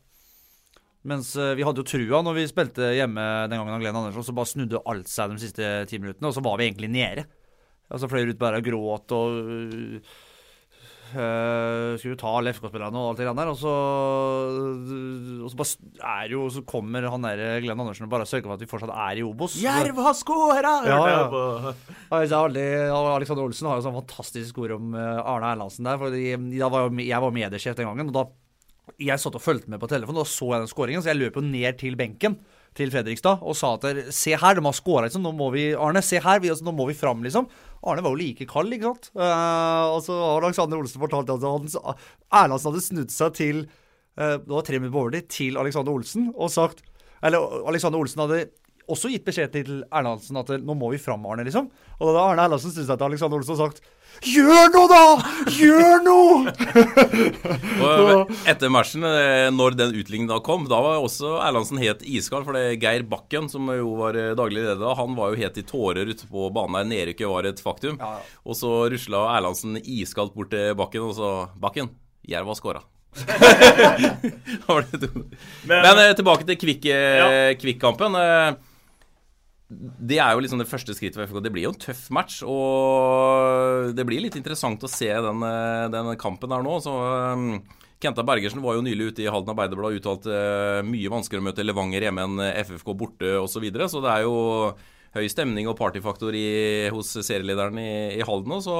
Mens 1.07 1.33
vi 1.33 1.65
hadde 1.65 1.81
jo 1.81 1.87
trua 1.87 2.19
når 2.21 2.35
vi 2.37 2.49
spilte 2.51 2.91
hjemme 2.93 3.23
den 3.49 3.57
gangen 3.57 3.73
av 3.73 3.81
Glenn 3.81 3.97
Andersen, 3.97 4.27
så 4.27 4.35
bare 4.37 4.51
snudde 4.51 4.83
alt 4.85 5.09
seg 5.09 5.31
de 5.31 5.39
siste 5.41 5.69
ti 5.89 6.01
minuttene, 6.03 6.29
og 6.29 6.35
så 6.35 6.43
var 6.45 6.59
vi 6.59 6.67
egentlig 6.67 6.91
nede. 6.93 7.25
Altså 7.89 8.11
Flere 8.11 8.35
ut 8.35 8.43
bare 8.43 8.59
og 8.61 8.67
gråt 8.67 9.15
og 9.17 10.03
Uh, 11.11 11.97
skulle 11.99 12.19
ta 12.21 12.31
alle 12.39 12.53
FK-spillerne 12.55 13.01
og 13.01 13.11
alt 13.11 13.21
det 13.23 13.27
der. 13.29 13.51
Og 13.51 13.59
så, 13.59 13.73
og 15.45 15.51
så, 15.51 15.59
bare 15.59 16.25
er 16.25 16.35
jo, 16.35 16.45
så 16.53 16.63
kommer 16.69 17.07
han 17.11 17.27
der 17.27 17.61
Glenn 17.65 17.83
Andersen 17.83 18.07
og 18.07 18.13
bare 18.13 18.29
sørger 18.29 18.49
for 18.49 18.57
at 18.57 18.65
vi 18.65 18.71
fortsatt 18.71 18.95
er 18.95 19.21
i 19.21 19.25
Obos. 19.27 19.57
Jerv 19.61 19.99
har 20.05 20.17
skåra! 20.19 20.75
Ja, 20.87 21.01
ja. 21.11 21.75
Alexander 22.15 23.43
Olsen 23.45 23.71
har 23.71 23.81
jo 23.81 23.87
sånn 23.89 23.99
fantastisk 23.99 24.63
ord 24.63 24.77
om 24.79 24.95
eh, 24.99 25.23
Arne 25.25 25.55
Erlandsen 25.55 25.89
der. 25.89 25.99
For 26.01 26.15
jeg 26.15 26.71
var, 26.77 26.87
jo 26.87 27.25
var 27.27 27.37
mediesjef 27.37 27.79
den 27.79 27.91
gangen. 27.91 28.13
og 28.13 28.17
da 28.17 28.29
jeg 29.01 29.23
satt 29.23 29.37
og 29.39 29.43
fulgte 29.43 29.71
med 29.71 29.81
på 29.83 29.89
telefonen, 29.91 30.23
og 30.23 30.29
så 30.29 30.53
jeg 30.55 30.65
den 30.65 30.71
skåringen, 30.71 31.03
så 31.05 31.13
jeg 31.13 31.21
løp 31.21 31.39
jo 31.39 31.45
ned 31.47 31.79
til 31.81 31.99
benken 31.99 32.39
til 32.79 32.93
Fredrikstad 32.93 33.43
og 33.43 33.57
sa 33.59 33.73
at 33.77 34.13
se 34.15 34.37
her, 34.39 34.57
de 34.57 34.65
har 34.65 34.77
skåra, 34.77 35.07
liksom. 35.07 35.25
Nå 35.25 35.33
må 35.37 35.51
vi 35.55 35.71
Arne, 35.75 36.03
se 36.05 36.21
her, 36.23 36.41
vi, 36.43 36.53
altså, 36.53 36.67
nå 36.67 36.75
må 36.77 36.87
vi 36.91 36.97
fram, 36.97 37.23
liksom. 37.27 37.49
Arne 37.81 38.05
var 38.05 38.15
jo 38.15 38.21
like 38.21 38.47
kald, 38.51 38.73
ikke 38.77 38.93
sant. 38.93 39.11
Uh, 39.17 39.97
og 39.97 40.01
så 40.07 40.17
har 40.17 40.47
Alexander 40.47 40.81
Olsen 40.81 41.03
fortalt 41.03 41.33
at 41.35 41.47
han, 41.47 41.69
Erlandsen 42.43 42.71
hadde 42.71 42.85
snudd 42.85 43.15
seg 43.15 43.37
til 43.39 43.63
uh, 43.65 44.37
Det 44.37 44.53
var 44.53 44.67
tre 44.67 44.79
minutter 44.79 44.97
på 44.97 45.05
overtid, 45.05 45.29
til 45.33 45.61
Alexander 45.61 45.95
Olsen 45.95 46.31
og 46.35 46.53
sagt 46.53 46.85
Eller 47.25 47.63
Alexander 47.71 48.01
Olsen 48.01 48.23
hadde 48.25 48.43
også 48.91 49.11
gitt 49.13 49.27
beskjed 49.27 49.53
til 49.55 49.83
Erlandsen 49.87 50.39
at 50.41 50.51
nå 50.67 50.75
må 50.75 50.91
vi 50.95 51.03
fram, 51.03 51.27
Arne, 51.31 51.47
liksom. 51.47 51.71
Og 51.99 52.05
da 52.07 52.13
hadde 52.15 52.29
Arne 52.35 52.47
Erlandsen 52.49 52.75
snudd 52.75 52.89
seg 52.91 53.01
til 53.01 53.11
Alexander 53.11 53.41
Olsen 53.41 53.57
og 53.57 53.65
sagt 53.65 53.83
Gjør 54.21 54.69
noe, 54.75 54.89
da! 54.91 55.05
Gjør 55.49 56.03
noe! 56.05 56.53
og 57.87 58.33
etter 58.51 58.73
matchen, 58.73 59.05
eh, 59.07 59.49
når 59.55 59.79
den 59.79 59.95
utligningen 59.97 60.29
da 60.29 60.41
kom, 60.45 60.67
da 60.69 60.81
var 60.85 61.01
også 61.01 61.39
Erlandsen 61.41 61.81
helt 61.81 62.05
iskald. 62.05 62.45
For 62.45 62.57
det 62.57 62.77
Geir 62.83 63.07
Bakken, 63.09 63.49
som 63.53 63.71
jo 63.73 63.95
var 64.03 64.19
eh, 64.21 64.35
daglig 64.37 64.67
leder 64.67 64.99
han 64.99 65.17
var 65.17 65.33
jo 65.33 65.41
helt 65.41 65.57
i 65.57 65.65
tårer 65.65 66.13
ute 66.13 66.29
på 66.29 66.51
banen 66.53 66.77
der. 66.83 66.91
Nedrykket 66.91 67.33
var 67.33 67.49
et 67.49 67.65
faktum. 67.65 67.97
Ja, 68.01 68.19
ja. 68.19 68.41
Og 68.45 68.59
så 68.61 68.75
rusla 68.93 69.25
Erlandsen 69.39 69.81
iskaldt 69.81 70.37
bort 70.37 70.53
til 70.53 70.75
Bakken 70.79 71.07
og 71.07 71.17
så 71.17 71.35
Bakken, 71.61 71.89
Jerv 72.29 72.53
har 72.53 72.61
skåra. 72.61 72.85
Men, 74.71 75.81
Men, 75.81 75.99
eh, 76.05 76.13
tilbake 76.19 76.45
til 76.47 76.61
Kvikk-kampen. 76.61 78.21
Kvikk 78.21 78.69
det 79.71 80.19
er 80.19 80.35
jo 80.35 80.43
liksom 80.43 80.59
det 80.59 80.67
første 80.67 80.95
skrittet 80.97 81.17
for 81.21 81.31
FK. 81.31 81.43
Det 81.45 81.53
blir 81.55 81.69
jo 81.69 81.71
en 81.71 81.83
tøff 81.85 82.09
match. 82.15 82.41
Og 82.43 83.93
det 83.95 84.07
blir 84.07 84.23
litt 84.25 84.39
interessant 84.39 84.83
å 84.83 84.91
se 84.91 85.11
den, 85.11 85.45
eh, 85.47 85.87
den 85.95 86.11
kampen 86.19 86.51
her 86.51 86.65
nå. 86.67 86.75
Så 86.83 86.91
um, 86.91 87.61
Kenta 88.03 88.25
Bergersen 88.27 88.65
var 88.65 88.77
jo 88.77 88.85
nylig 88.85 89.13
ute 89.13 89.23
i 89.23 89.31
Halden 89.31 89.55
Arbeiderblad 89.55 89.95
og 89.95 90.01
uttalte 90.01 90.35
uh, 90.35 90.83
mye 90.87 91.13
vanskeligere 91.13 91.45
å 91.45 91.49
møte 91.53 91.67
Levanger 91.67 92.09
hjemme 92.09 92.27
enn 92.27 92.45
FFK 92.65 92.95
borte 92.99 93.37
osv. 93.39 93.55
Så, 93.55 93.63
videre. 93.63 93.87
så 93.93 94.03
det 94.03 94.11
er 94.11 94.27
jo 94.27 94.37
høy 95.15 95.27
stemning 95.31 95.71
og 95.71 95.79
partyfaktor 95.79 96.35
i, 96.35 96.91
hos 96.91 97.15
serielederen 97.23 97.79
i, 97.83 97.91
i 98.19 98.27
Halden 98.27 98.59
Så 98.65 98.77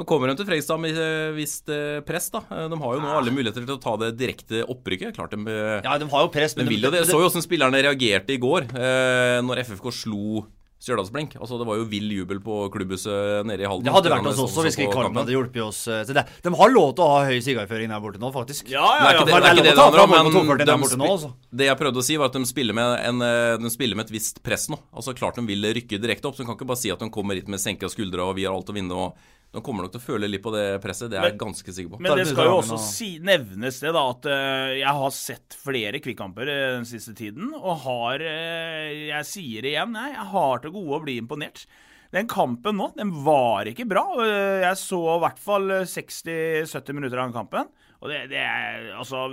nå 0.00 0.06
kommer 0.08 0.30
de 0.32 0.36
til 0.40 0.48
Fredrikstad 0.48 0.80
med 0.82 1.00
eh, 1.00 1.32
visst 1.36 1.70
press. 2.08 2.30
da. 2.32 2.44
De 2.72 2.80
har 2.82 2.96
jo 2.96 3.02
nå 3.04 3.16
alle 3.18 3.34
muligheter 3.34 3.66
til 3.66 3.76
å 3.76 3.82
ta 3.82 3.96
det 4.00 4.14
direkte 4.20 4.64
opprykket. 4.64 5.14
Klart 5.18 5.36
de, 5.36 5.58
Ja, 5.84 5.98
de 6.00 6.08
har 6.10 6.24
jo 6.26 6.32
press, 6.32 6.56
de 6.56 6.66
vil 6.68 6.88
jo 6.88 6.92
det. 6.92 7.04
Jeg 7.04 7.12
så 7.12 7.20
jo 7.20 7.28
hvordan 7.28 7.44
spillerne 7.44 7.84
reagerte 7.90 8.34
i 8.34 8.40
går 8.40 8.72
eh, 8.72 9.36
når 9.44 9.64
FFK 9.68 9.92
slo 10.02 10.46
Stjørdalsblink. 10.80 11.34
Altså, 11.36 11.58
det 11.60 11.66
var 11.68 11.76
jo 11.76 11.84
vill 11.90 12.08
jubel 12.08 12.38
på 12.40 12.54
klubbhuset 12.72 13.44
nede 13.44 13.66
i 13.66 13.68
Halden. 13.68 13.84
Det 13.84 13.92
hadde 13.92 14.12
vært 14.14 14.28
oss 14.30 14.38
også 14.46 14.62
hvis 14.64 14.78
ikke 14.78 14.94
Kalmen 14.94 15.18
hadde 15.20 15.34
hjulpet 15.34 15.60
oss 15.60 15.80
eh, 15.92 16.00
til 16.08 16.16
det. 16.16 16.22
De 16.40 16.52
har 16.56 16.72
lov 16.72 16.94
til 16.96 17.04
å 17.04 17.08
ha 17.12 17.26
høy 17.28 17.42
sigarføring 17.44 17.92
der 17.92 18.00
borte 18.00 18.20
nå, 18.22 18.30
faktisk. 18.32 18.70
Ja, 18.72 18.86
ja, 18.96 19.10
ja. 19.18 19.26
Det 19.28 19.34
er 19.36 19.36
ikke 19.36 19.36
det 19.36 19.42
det, 19.44 19.50
er 19.50 19.58
det 19.60 19.74
det 19.76 19.82
handler 19.84 20.06
om, 20.06 20.14
men 20.14 20.62
de, 20.62 20.64
de, 20.64 20.78
nå, 21.02 21.10
altså. 21.10 21.30
det 21.52 21.68
jeg 21.68 21.80
prøvde 21.82 22.00
å 22.00 22.06
si, 22.06 22.16
var 22.16 22.32
at 22.32 22.38
de 22.38 22.48
spiller, 22.48 22.78
med 22.80 22.96
en, 23.10 23.20
eh, 23.26 23.58
de 23.60 23.72
spiller 23.74 24.00
med 24.00 24.08
et 24.08 24.14
visst 24.16 24.40
press 24.46 24.70
nå. 24.72 24.80
Altså 24.96 25.12
Klart 25.20 25.36
de 25.36 25.44
vil 25.44 25.68
rykke 25.68 26.00
direkte 26.00 26.30
opp, 26.30 26.38
så 26.38 26.46
de 26.46 26.48
kan 26.48 26.56
ikke 26.56 26.70
bare 26.72 26.80
si 26.80 26.94
at 26.94 27.04
de 27.04 27.10
kommer 27.12 27.36
hit 27.36 27.52
med 27.52 27.60
senka 27.60 27.92
skuldre 27.92 28.24
og 28.24 28.38
vi 28.40 28.48
har 28.48 28.56
alt 28.56 28.72
å 28.72 28.78
vinne. 28.78 28.96
og 28.96 29.36
de 29.50 29.60
kommer 29.66 29.82
nok 29.82 29.96
til 29.96 29.98
å 29.98 30.04
føle 30.04 30.28
litt 30.30 30.42
på 30.44 30.52
det 30.54 30.78
presset, 30.82 31.10
det 31.10 31.18
er 31.18 31.32
jeg 31.32 31.40
ganske 31.40 31.72
sikker 31.74 31.96
på. 31.96 31.98
Men 32.04 32.20
det 32.20 32.28
skal 32.30 32.46
jo 32.46 32.58
også 32.60 32.76
si, 32.84 33.10
nevnes 33.24 33.80
det 33.82 33.90
da 33.96 34.04
at 34.12 34.28
uh, 34.30 34.74
jeg 34.78 34.98
har 35.00 35.14
sett 35.16 35.56
flere 35.58 36.00
kvikkamper 36.02 36.46
uh, 36.46 36.58
den 36.76 36.86
siste 36.86 37.16
tiden, 37.18 37.50
og 37.58 37.82
har 37.82 38.22
uh, 38.22 38.86
Jeg 38.94 39.26
sier 39.26 39.66
det 39.66 39.72
igjen, 39.74 39.96
jeg, 39.98 40.14
jeg 40.14 40.26
har 40.34 40.62
til 40.62 40.74
gode 40.76 41.00
å 41.00 41.02
bli 41.02 41.16
imponert. 41.18 41.64
Den 42.14 42.30
kampen 42.30 42.78
nå, 42.78 42.88
den 42.94 43.10
var 43.26 43.66
ikke 43.70 43.86
bra. 43.90 44.04
Jeg 44.22 44.78
så 44.78 44.98
i 45.12 45.18
hvert 45.22 45.42
fall 45.42 45.68
60-70 45.86 46.96
minutter 46.96 47.18
av 47.18 47.28
den 47.28 47.36
kampen. 47.36 47.68
Og 48.00 48.10
det, 48.10 48.24
det, 48.32 48.40
er 48.40 48.88
altså 48.96 49.26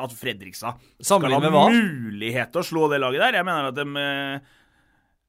At 0.00 0.14
Fredrikstad 0.16 0.80
skal 1.04 1.28
ha 1.28 1.42
mulighet 1.44 2.50
til 2.54 2.62
å 2.62 2.64
slå 2.64 2.86
det 2.88 2.96
laget 3.02 3.20
der 3.20 3.36
Jeg 3.36 3.46
mener 3.46 3.68
at 3.68 3.76
de, 3.76 3.84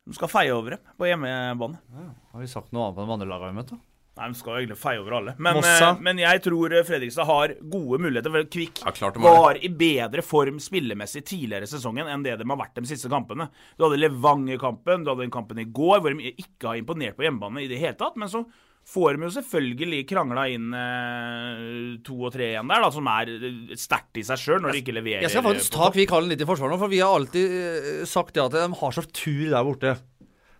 de 0.07 0.15
skal 0.15 0.31
feie 0.31 0.53
over 0.55 0.77
dem 0.77 0.95
på 0.95 1.09
hjemmebane. 1.11 1.81
Ja, 1.93 2.07
har 2.33 2.45
vi 2.45 2.49
sagt 2.49 2.73
noe 2.73 2.87
annet 2.87 2.97
på 2.97 3.05
de 3.05 3.15
andre 3.19 3.29
lagene 3.33 3.51
vi 3.51 3.59
møtte? 3.59 3.81
Nei, 4.15 4.27
De 4.31 4.39
skal 4.39 4.61
egentlig 4.61 4.77
feie 4.79 4.99
over 5.01 5.17
alle. 5.17 5.33
Men, 5.43 5.57
eh, 5.59 5.87
men, 5.99 6.19
jeg 6.23 6.43
tror 6.45 6.75
Fredrikstad 6.87 7.27
har 7.27 7.55
gode 7.59 7.99
muligheter. 8.05 8.31
For 8.31 8.51
Kvikk 8.55 8.83
ja, 8.85 9.09
var 9.25 9.59
i 9.59 9.71
bedre 9.71 10.23
form 10.23 10.61
spillemessig 10.63 11.25
tidligere 11.27 11.67
i 11.67 11.71
sesongen 11.71 12.07
enn 12.11 12.23
det 12.23 12.37
de 12.39 12.47
har 12.47 12.61
vært 12.61 12.79
de 12.79 12.87
siste 12.87 13.11
kampene. 13.11 13.49
Du 13.75 13.87
hadde 13.87 13.99
Levanger-kampen, 13.99 15.03
du 15.03 15.11
hadde 15.11 15.25
den 15.25 15.35
kampen 15.35 15.59
i 15.59 15.67
går 15.67 15.99
hvor 15.99 16.15
de 16.15 16.31
ikke 16.31 16.71
har 16.71 16.79
imponert 16.79 17.19
på 17.19 17.27
hjemmebane 17.27 17.65
i 17.65 17.69
det 17.71 17.81
hele 17.81 17.99
tatt. 17.99 18.15
Men 18.15 18.31
så 18.31 18.45
får 18.85 19.17
de 19.17 19.25
jo 19.27 19.33
selvfølgelig 19.35 20.01
krangla 20.07 20.47
inn 20.53 20.71
eh, 20.79 21.99
to 22.05 22.19
og 22.21 22.35
tre 22.35 22.53
igjen 22.53 22.71
der, 22.71 22.85
da, 22.85 22.91
som 22.95 23.07
er 23.11 23.35
eh, 23.35 23.77
sterkt 23.81 24.21
i 24.21 24.27
seg 24.27 24.39
sjøl 24.39 24.63
når 24.63 24.77
de 24.77 24.83
ikke 24.85 24.95
leverer. 24.95 25.25
Jeg 25.25 25.35
skal 25.35 25.47
faktisk 25.49 25.75
ta 25.75 25.91
Kvikk 25.91 26.15
Hallen 26.15 26.31
litt 26.31 26.43
i 26.45 26.47
forsvar 26.47 26.71
nå, 26.71 26.79
for 26.79 26.93
vi 26.93 27.03
har 27.03 27.15
alltid 27.17 28.05
sagt 28.07 28.25
sagt 28.25 28.37
det 28.37 28.45
at 28.45 28.55
de 28.55 28.79
har 28.79 28.93
så 28.95 29.03
tur 29.11 29.49
der 29.51 29.65
borte. 29.65 29.97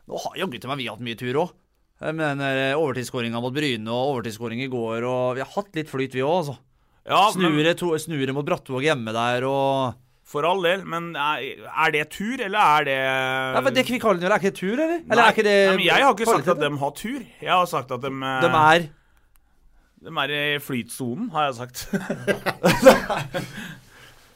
Nå 0.06 0.20
har 0.22 0.42
jaggu 0.44 0.60
til 0.60 0.70
meg 0.70 0.82
vi 0.82 0.90
hatt 0.92 1.06
mye 1.06 1.18
tur 1.18 1.46
òg. 1.46 1.54
Men 2.04 2.20
den 2.20 2.42
overtidsskåringa 2.76 3.40
mot 3.40 3.54
Bryne 3.56 3.92
og 3.92 4.16
overtidsskåring 4.18 4.64
i 4.66 4.72
går, 4.72 5.06
og 5.08 5.38
vi 5.38 5.44
har 5.46 5.52
hatt 5.54 5.78
litt 5.78 5.92
flyt, 5.92 6.16
vi 6.18 6.26
òg, 6.26 6.42
altså. 6.42 6.58
Ja, 7.06 7.22
snure, 7.30 8.00
snure 8.02 8.34
mot 8.34 8.48
Brattvåg 8.48 8.88
hjemme 8.88 9.14
der 9.14 9.46
og 9.46 10.02
For 10.26 10.42
all 10.50 10.64
del, 10.66 10.82
men 10.90 11.12
er, 11.14 11.92
det 11.94 12.08
tur, 12.16 12.42
eller 12.42 12.58
er 12.58 12.88
det 12.88 12.96
ja, 12.98 13.62
men 13.62 13.76
Det 13.78 13.86
Kvikkhallen 13.86 14.26
gjør, 14.26 14.34
er 14.34 14.42
ikke 14.42 14.58
tur, 14.58 14.74
eller? 14.74 15.04
eller 15.04 15.22
Nei, 15.22 15.28
er 15.28 15.36
ikke 15.36 15.46
det 15.46 15.58
Nei, 15.70 15.86
jeg 15.86 16.02
har 16.08 16.16
ikke 16.16 16.32
sagt 16.32 16.50
at 16.56 16.64
de 16.64 16.72
har 16.82 16.96
tur. 16.98 17.20
Jeg 17.46 17.54
har 17.54 17.68
sagt 17.70 17.94
at 17.94 18.02
de 18.08 18.10
eh, 18.10 18.42
De 18.42 18.50
er 18.64 18.88
De 20.02 20.16
er 20.24 20.34
i 20.40 20.60
flytsonen, 20.66 21.30
har 21.36 21.52
jeg 21.52 21.56
sagt. 21.62 21.86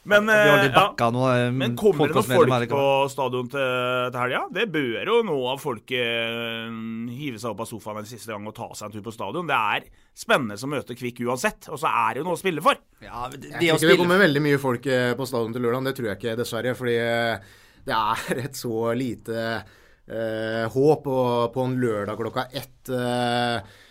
Men, 0.07 0.29
vi 0.31 0.69
ja, 0.71 1.09
noe, 1.11 1.31
eh, 1.35 1.49
men 1.51 1.75
kommer 1.77 2.07
det 2.07 2.15
noen 2.15 2.27
folk 2.29 2.71
på 2.71 2.83
stadion 3.11 3.49
til, 3.51 3.65
til 4.13 4.19
helga? 4.21 4.43
Det 4.55 4.65
bør 4.71 5.11
jo 5.11 5.17
noe 5.27 5.53
av 5.53 5.59
folk 5.61 5.91
eh, 5.91 6.69
hive 7.11 7.41
seg 7.41 7.51
opp 7.51 7.65
av 7.65 7.69
sofaen 7.69 7.99
en 8.01 8.07
siste 8.07 8.31
gang 8.31 8.47
og 8.47 8.55
ta 8.55 8.69
seg 8.71 8.87
en 8.87 8.95
tur 8.95 9.03
på 9.09 9.13
stadion. 9.13 9.49
Det 9.49 9.57
er 9.59 9.89
spennende 10.17 10.57
som 10.59 10.71
møter 10.71 10.97
Kvikk 10.97 11.19
uansett, 11.27 11.67
og 11.67 11.81
så 11.81 11.91
er 11.91 12.15
det 12.15 12.23
jo 12.23 12.29
noe 12.29 12.39
å 12.39 12.41
spille 12.41 12.63
for. 12.63 12.79
Ja, 13.03 13.27
det, 13.33 13.51
jeg 13.59 13.75
tror 13.75 13.83
ikke 13.83 13.91
det 13.91 13.99
kommer 14.05 14.23
veldig 14.23 14.45
mye 14.47 14.61
folk 14.61 14.87
eh, 14.87 15.11
på 15.19 15.27
stadion 15.29 15.53
til 15.55 15.67
lørdag, 15.67 15.89
det 15.89 15.95
tror 15.99 16.09
jeg 16.11 16.21
ikke, 16.21 16.37
dessverre. 16.39 16.77
Fordi 16.79 16.95
eh, 17.03 17.51
det 17.89 17.99
er 17.99 18.41
et 18.45 18.57
så 18.59 18.95
lite 18.97 19.43
eh, 19.51 20.65
håp 20.71 21.05
på, 21.05 21.19
på 21.53 21.67
en 21.67 21.77
lørdag 21.83 22.23
klokka 22.23 22.47
ett. 22.49 22.81
Eh, 22.87 23.85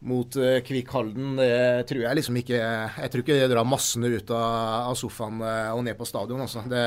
mot 0.00 0.36
uh, 0.36 0.58
Kvikkhalden. 0.64 1.36
Det 1.40 1.86
tror 1.90 2.04
jeg 2.04 2.18
liksom 2.18 2.38
ikke 2.38 2.58
Jeg 2.58 3.10
tror 3.10 3.24
ikke 3.24 3.38
det 3.40 3.48
drar 3.50 3.66
massene 3.66 4.10
ut 4.14 4.30
av, 4.34 4.94
sofaen 4.98 5.42
uh, 5.42 5.74
og 5.74 5.82
ned 5.86 5.98
på 5.98 6.06
stadion. 6.08 6.42
Altså. 6.44 6.62
Det, 6.70 6.82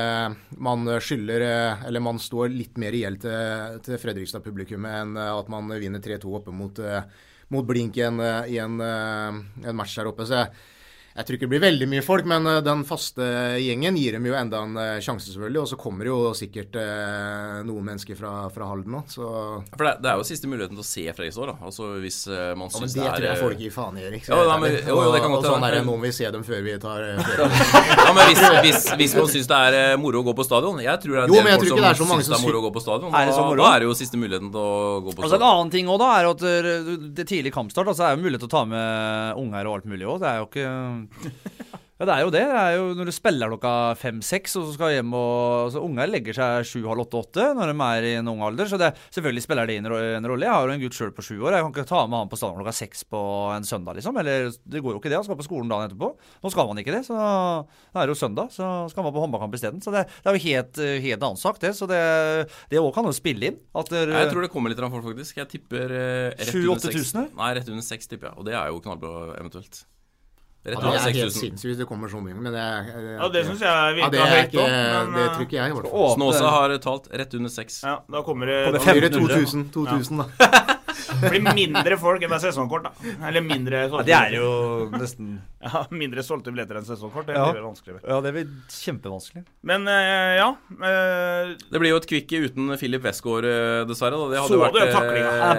man 0.62 0.88
skylder 1.02 1.44
uh, 1.46 1.86
Eller 1.88 2.04
man 2.04 2.20
står 2.22 2.52
litt 2.54 2.80
mer 2.80 2.96
i 2.96 3.02
gjeld 3.04 3.22
til, 3.26 3.80
til 3.84 4.00
Fredrikstad-publikummet 4.00 4.98
enn 5.02 5.18
at 5.22 5.52
man 5.52 5.72
vinner 5.76 6.02
3-2 6.02 6.36
oppe 6.40 6.54
mot, 6.54 6.78
mot 7.52 7.66
Blink 7.68 7.98
i 8.00 8.06
en, 8.06 8.20
i 8.48 8.58
en, 8.62 8.78
en 8.80 9.76
match 9.76 9.98
der 9.98 10.08
oppe. 10.08 10.26
Så 10.28 10.40
jeg, 10.40 10.62
jeg 11.12 11.26
tror 11.26 11.36
ikke 11.36 11.44
det 11.44 11.52
blir 11.52 11.60
veldig 11.60 11.86
mye 11.92 12.02
folk, 12.04 12.24
men 12.28 12.46
eh, 12.48 12.62
den 12.64 12.82
faste 12.88 13.26
gjengen 13.60 13.96
gir 14.00 14.16
dem 14.16 14.24
jo 14.30 14.36
enda 14.36 14.62
en 14.64 14.78
eh, 14.80 15.00
sjanse, 15.04 15.28
selvfølgelig. 15.28 15.60
Og 15.60 15.68
så 15.68 15.76
kommer 15.80 16.08
det 16.08 16.12
jo 16.12 16.20
sikkert 16.36 16.78
eh, 16.80 17.58
noen 17.68 17.84
mennesker 17.90 18.16
fra, 18.16 18.32
fra 18.54 18.68
Halden 18.70 18.96
òg, 18.96 19.10
så 19.12 19.26
For 19.74 19.84
det, 19.84 19.92
det, 20.00 20.08
er 20.08 20.20
jo 20.22 20.24
siste 20.24 20.48
muligheten 20.48 20.78
til 20.78 20.84
å 20.84 20.88
se 20.88 21.04
Fredrikstad, 21.12 21.52
da. 21.52 21.56
Altså 21.68 21.90
hvis 22.00 22.22
man 22.56 22.72
syns 22.72 22.96
ja, 22.96 23.02
det 23.02 23.08
er 23.10 23.12
det 23.12 23.18
tror 23.18 23.28
jeg 23.28 23.42
folk 23.42 23.60
gir 23.66 23.74
faen 23.74 23.98
i, 24.00 24.06
Erik. 24.08 24.24
Ja, 24.30 24.38
da, 24.48 24.56
men, 24.62 24.78
jo, 24.78 24.96
jo, 24.96 25.10
det 25.12 25.20
kan 25.24 25.36
godt 25.36 25.48
sånn 25.50 25.66
er 25.68 25.76
det 25.76 25.82
noen 25.90 26.06
vil 26.06 26.14
se 26.16 26.32
dem 26.32 26.46
før 26.46 26.64
vi 26.64 26.78
tar 26.80 27.04
Ja, 27.12 28.08
men 28.16 28.30
hvis, 28.30 28.42
hvis, 28.64 28.88
hvis 29.02 29.16
man 29.18 29.28
syns 29.34 29.52
det 29.52 29.60
er 29.68 30.00
moro 30.00 30.22
å 30.22 30.26
gå 30.30 30.34
på 30.38 30.46
stadion 30.46 30.80
Jeg 30.80 31.02
tror 31.02 31.18
det 31.18 31.22
er 31.26 31.28
en 31.28 31.50
del 31.50 31.60
folk 31.60 32.00
som 32.00 32.14
syns 32.16 32.32
det 32.32 32.38
er 32.38 32.44
moro 32.46 32.62
å 32.62 32.66
gå 32.70 32.72
på 32.72 32.84
stadion. 32.86 33.12
Er 33.12 33.28
det 33.28 33.36
så 33.36 33.44
moro? 33.44 33.60
Da 33.60 33.74
er 33.74 33.84
det 33.84 33.90
jo 33.90 33.98
siste 34.00 34.20
muligheten 34.20 34.48
til 34.54 34.64
å 34.64 35.02
gå 35.04 35.12
på 35.12 35.18
stadion. 35.18 35.28
Altså 35.28 35.40
En 35.42 35.48
annen 35.50 35.74
ting 35.76 35.92
også 35.92 36.00
da 36.02 36.10
er 36.16 36.30
at 36.32 36.46
det 37.20 37.28
tidlig 37.28 37.52
kampstart 37.52 37.92
altså, 37.92 38.08
er 38.08 38.16
jo 38.16 38.24
mulighet 38.24 38.46
til 38.46 38.48
å 38.48 38.56
ta 38.56 38.64
med 38.72 39.42
unger 39.42 39.68
og 39.68 39.76
alt 39.76 39.92
mulig 39.92 40.08
òg. 40.08 40.22
Det 40.22 40.30
er 40.30 40.40
jo 40.40 40.48
ikke 40.48 40.70
Ja, 42.02 42.06
det 42.08 42.14
er 42.16 42.22
jo 42.24 42.30
det. 42.34 42.40
det 42.50 42.58
er 42.58 42.72
jo 42.74 42.86
Når 42.98 43.06
du 43.06 43.12
spiller 43.14 43.50
klokka 43.52 43.72
fem-seks 43.94 44.56
og 44.58 44.64
så 44.66 44.72
skal 44.74 44.90
hjem 44.96 45.12
og 45.14 45.68
altså, 45.68 45.82
Unger 45.86 46.08
legger 46.10 46.34
seg 46.34 46.64
sju, 46.66 46.80
halv 46.88 47.04
åtte, 47.04 47.20
åtte 47.20 47.44
når 47.54 47.70
de 47.70 47.86
er 47.86 48.06
i 48.08 48.14
en 48.18 48.30
ung 48.32 48.42
alder. 48.42 48.66
Så 48.66 48.78
det, 48.80 48.88
selvfølgelig 49.14 49.44
spiller 49.44 49.70
det 49.70 49.76
en 49.78 49.86
rolle. 50.26 50.48
Jeg 50.48 50.50
har 50.50 50.66
jo 50.66 50.74
en 50.74 50.82
gutt 50.82 50.98
sjøl 50.98 51.12
på 51.14 51.22
sju 51.22 51.36
år. 51.36 51.54
Jeg 51.54 51.62
kan 51.62 51.74
ikke 51.76 51.86
ta 51.92 52.00
med 52.08 52.18
han 52.18 52.32
på 52.32 52.40
stadion 52.40 52.58
klokka 52.58 52.74
seks 52.74 53.06
på 53.06 53.20
en 53.54 53.68
søndag, 53.68 54.00
liksom. 54.00 54.18
Eller 54.18 54.50
det 54.50 54.82
går 54.82 54.96
jo 54.96 55.02
ikke 55.02 55.12
det. 55.12 55.20
Han 55.20 55.28
skal 55.28 55.38
på 55.38 55.46
skolen 55.46 55.70
dagen 55.70 55.92
etterpå. 55.92 56.10
Nå 56.42 56.52
skal 56.56 56.72
man 56.72 56.82
ikke 56.82 56.96
det, 56.96 57.04
så 57.06 57.20
da 57.20 58.02
er 58.02 58.10
det 58.10 58.16
jo 58.16 58.18
søndag. 58.24 58.50
Så 58.56 58.72
skal 58.90 59.06
man 59.06 59.14
på 59.14 59.22
håndballkamp 59.22 59.54
isteden. 59.60 59.84
Så 59.84 59.94
det, 59.94 60.08
det, 60.18 60.26
er 60.26 60.40
jo 60.40 60.44
helt, 60.48 60.82
helt 61.06 61.28
annet 61.30 61.44
sagt, 61.44 61.62
det. 61.62 61.76
Så 61.78 61.86
det 61.86 62.82
òg 62.82 62.90
kan 62.98 63.06
jo 63.06 63.14
spille 63.14 63.52
inn. 63.52 63.62
Der, 63.92 64.10
jeg 64.10 64.34
tror 64.34 64.42
det 64.42 64.50
kommer 64.50 64.74
litt 64.74 64.82
folk, 64.82 65.06
faktisk. 65.12 65.38
Jeg 65.38 65.54
tipper 65.54 65.98
eh, 66.02 66.28
rett 66.34 66.54
under 66.58 66.82
seks. 66.90 67.14
Nei, 67.14 67.54
rett 67.60 67.70
under 67.70 67.86
seks, 67.86 68.10
tipper 68.10 68.32
jeg. 68.32 68.42
Og 68.42 68.50
det 68.50 68.58
er 68.58 68.74
jo 68.74 68.82
knallbra, 68.82 69.36
eventuelt. 69.38 69.84
Rett 70.62 70.78
ja, 70.78 70.90
det 70.94 70.98
er 71.10 71.16
helt 71.24 71.34
sinnssykt 71.34 71.72
hvis 71.72 71.78
det 71.80 71.86
kommer 71.90 72.10
så 72.10 72.20
mye. 72.22 72.36
Men 72.38 72.54
det, 72.54 72.60
jeg, 72.62 73.06
ja, 73.16 73.28
det 73.34 73.40
syns 73.48 73.64
jeg 73.66 73.94
virka 73.96 74.20
ja, 74.20 74.26
høyt 74.30 74.52
òg. 74.62 75.14
Det 75.16 75.24
tror 75.32 75.46
ikke 75.48 75.56
jeg, 75.58 75.72
i 75.72 75.74
hvert 75.74 75.88
fall. 75.90 76.12
Snåsa 76.14 76.52
har 76.54 76.74
talt 76.84 77.08
rett 77.22 77.34
under 77.38 77.50
seks. 77.50 77.80
Ja, 77.82 77.96
da 78.14 78.22
kommer 78.22 78.52
det, 78.52 78.58
kommer 78.76 79.02
det 79.02 79.10
2000, 79.16 79.64
2000 79.74 80.22
da. 80.22 80.28
Det 81.18 81.30
blir 81.34 81.42
mindre 81.50 81.98
folk 81.98 82.22
enn 82.22 82.30
det 82.30 82.38
er 82.38 82.44
sesongkort, 82.44 82.86
da. 82.86 83.16
Eller 83.26 83.42
mindre 83.42 83.88
ja, 83.88 84.04
Det 84.06 84.14
er 84.20 84.36
jo 84.38 84.52
nesten 84.94 85.34
Ja, 85.62 85.84
mindre 85.94 86.24
solgte 86.26 86.50
billetter 86.50 86.80
enn 86.80 86.86
sesongkort. 86.86 87.28
Det 87.28 87.36
ja. 87.36 87.44
blir 87.54 87.62
vanskelig. 87.62 88.00
Ja, 88.02 88.18
det 88.24 88.32
blir 88.34 88.48
kjempevanskelig. 88.72 89.44
Men 89.70 89.86
uh, 89.86 90.32
ja 90.34 90.48
uh, 90.58 91.52
Det 91.70 91.82
blir 91.82 91.92
jo 91.92 92.00
et 92.00 92.08
kvikk 92.10 92.34
uten 92.48 92.74
Filip 92.80 93.06
Westgård, 93.06 93.46
uh, 93.46 93.82
dessverre. 93.86 94.18
Da. 94.18 94.26
Det 94.32 94.42
hadde 94.42 94.56
så 94.56 94.62
vært 94.62 94.74
uh, 94.74 94.82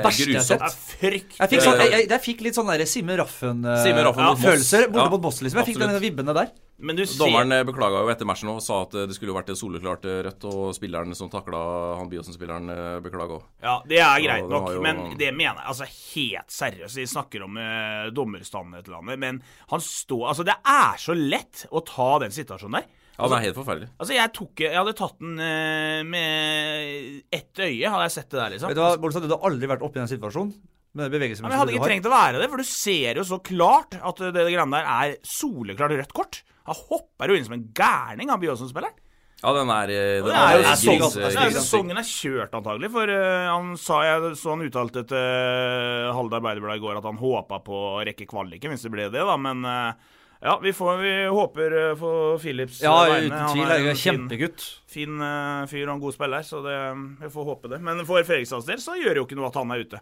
grusomt. 0.04 0.68
Jeg, 1.00 1.24
jeg, 1.40 1.50
fikk 1.54 1.64
sånn, 1.64 1.80
jeg, 1.86 2.04
jeg, 2.10 2.22
fikk 2.28 2.44
litt 2.48 2.60
sånn 2.60 2.74
Simme 2.92 3.18
Raffen-følelser 3.24 4.90
borte 4.92 5.10
mot 5.16 5.24
Boss. 5.24 5.42
liksom. 5.46 5.64
Jeg 5.64 5.72
fikk 5.72 5.84
den 5.86 5.98
vibbene 6.04 6.36
der. 6.36 6.52
Men 6.78 6.98
du 6.98 7.04
ser... 7.06 7.20
Dommeren 7.22 7.68
beklaga 7.68 8.02
jo 8.02 8.10
etter 8.12 8.28
matchen 8.28 8.50
og 8.52 8.62
sa 8.66 8.80
at 8.84 8.96
det 9.08 9.16
skulle 9.16 9.32
jo 9.32 9.38
vært 9.38 9.52
soleklart 9.56 10.08
rødt, 10.26 10.48
og 10.50 10.72
spilleren 10.76 11.14
som 11.16 11.30
takla 11.32 11.60
han 12.00 12.10
Biosen-spilleren, 12.12 12.72
beklaga 13.06 13.38
òg. 13.38 13.46
Ja, 13.64 13.76
det 13.88 14.02
er 14.02 14.24
greit 14.26 14.50
nok, 14.50 14.72
jo... 14.74 14.82
men 14.84 15.04
det 15.20 15.30
mener 15.36 15.62
jeg 15.62 15.70
altså 15.76 15.88
helt 15.92 16.56
seriøst. 16.58 17.00
Vi 17.00 17.08
snakker 17.14 17.46
om 17.46 17.62
uh, 17.62 18.10
dommerstanden 18.16 18.74
i 18.74 18.82
dette 18.82 18.94
landet, 18.96 19.22
men 19.22 19.40
han 19.70 19.86
står 19.86 20.28
Altså, 20.34 20.46
det 20.48 20.58
er 20.58 21.00
så 21.02 21.16
lett 21.18 21.66
å 21.70 21.84
ta 21.86 22.10
den 22.26 22.34
situasjonen 22.34 22.82
der. 22.82 22.92
Ja, 23.14 23.28
det 23.30 23.38
er 23.38 23.46
helt 23.46 23.58
forferdelig. 23.60 23.88
Altså, 24.02 24.14
Jeg 24.18 24.32
tok 24.34 24.62
Jeg 24.64 24.74
hadde 24.74 24.94
tatt 24.98 25.20
den 25.22 25.36
uh, 25.38 26.02
med 26.10 27.34
ett 27.34 27.62
øye, 27.62 27.86
hadde 27.86 28.08
jeg 28.08 28.16
sett 28.18 28.32
det 28.32 28.40
der, 28.40 28.56
liksom. 28.56 28.72
Vet 28.74 28.80
Du 28.80 28.84
hva, 28.84 28.94
Bolstad, 29.02 29.28
du 29.30 29.36
har 29.36 29.52
aldri 29.52 29.70
vært 29.70 29.86
oppe 29.86 30.00
i 30.00 30.04
den 30.04 30.10
situasjonen. 30.10 30.56
Med 30.94 31.10
ja, 31.10 31.20
men 31.42 31.50
Jeg 31.50 31.58
hadde 31.58 31.74
ikke 31.74 31.88
trengt 31.90 32.06
å 32.06 32.14
være 32.14 32.42
det, 32.42 32.48
for 32.52 32.62
du 32.62 32.68
ser 32.70 33.18
jo 33.18 33.24
så 33.26 33.40
klart 33.42 33.96
at 33.98 34.20
det, 34.22 34.34
det 34.36 34.52
greiene 34.54 34.78
der 34.78 34.90
er 34.94 35.16
soleklart 35.26 35.96
rødt 35.98 36.14
kort. 36.14 36.44
Han 36.70 36.78
hopper 36.92 37.34
jo 37.34 37.38
inn 37.40 37.48
som 37.48 37.56
en 37.58 37.66
gærning, 37.76 38.30
han 38.30 38.42
Byåsen-spilleren. 38.44 39.00
Ja, 39.44 39.52
den 39.58 39.72
er, 39.74 39.90
eh, 39.92 40.22
den 40.22 40.30
Det 40.30 40.38
er 40.38 40.54
er 40.54 40.68
er 40.70 41.48
er 41.50 41.56
sesongen 41.58 41.98
er 42.00 42.06
kjørt, 42.08 42.54
antagelig. 42.56 42.92
For 42.94 43.10
uh, 43.10 43.50
han 43.50 43.74
sa 43.76 44.04
jeg 44.06 44.36
så 44.40 44.54
han 44.54 44.64
uttalte 44.64 45.04
til 45.10 45.18
uh, 45.20 46.14
Halde 46.16 46.38
Arbeiderblad 46.40 46.80
i 46.80 46.84
går 46.86 47.02
at 47.02 47.10
han 47.10 47.20
håpa 47.20 47.60
på 47.66 47.82
å 47.90 48.04
rekke 48.08 48.30
kvaliken, 48.30 48.72
hvis 48.72 48.86
det 48.86 48.94
ble 48.94 49.10
det, 49.10 49.26
da. 49.28 49.36
Men 49.36 49.66
uh, 49.68 50.14
ja, 50.44 50.60
vi, 50.64 50.74
får, 50.74 50.98
vi 50.98 51.26
håper 51.28 51.74
uh, 51.92 51.96
for 51.96 52.38
Philips 52.38 52.82
eh, 52.82 52.86
Ja, 52.86 53.06
vegne. 53.08 53.28
uten 53.28 53.38
Han 53.40 53.54
tvil. 53.56 53.64
er 53.64 53.76
er 53.80 53.90
en 53.94 54.00
kjempegutt. 54.02 54.66
Fin, 54.92 55.14
fin 55.16 55.22
eh, 55.24 55.68
fyr 55.72 55.86
og 55.88 55.94
en 55.96 56.02
god 56.04 56.16
spiller, 56.18 56.44
så 56.44 56.60
det, 56.66 56.76
vi 57.22 57.30
får 57.32 57.48
håpe 57.48 57.72
det. 57.72 57.80
Men 57.86 58.04
for 58.08 58.28
Fredrikstads 58.28 58.68
del 58.68 58.82
så 58.84 58.98
gjør 59.00 59.16
det 59.16 59.22
jo 59.22 59.28
ikke 59.30 59.38
noe 59.40 59.48
at 59.48 59.60
han 59.62 59.72
er 59.72 59.86
ute. 59.86 60.02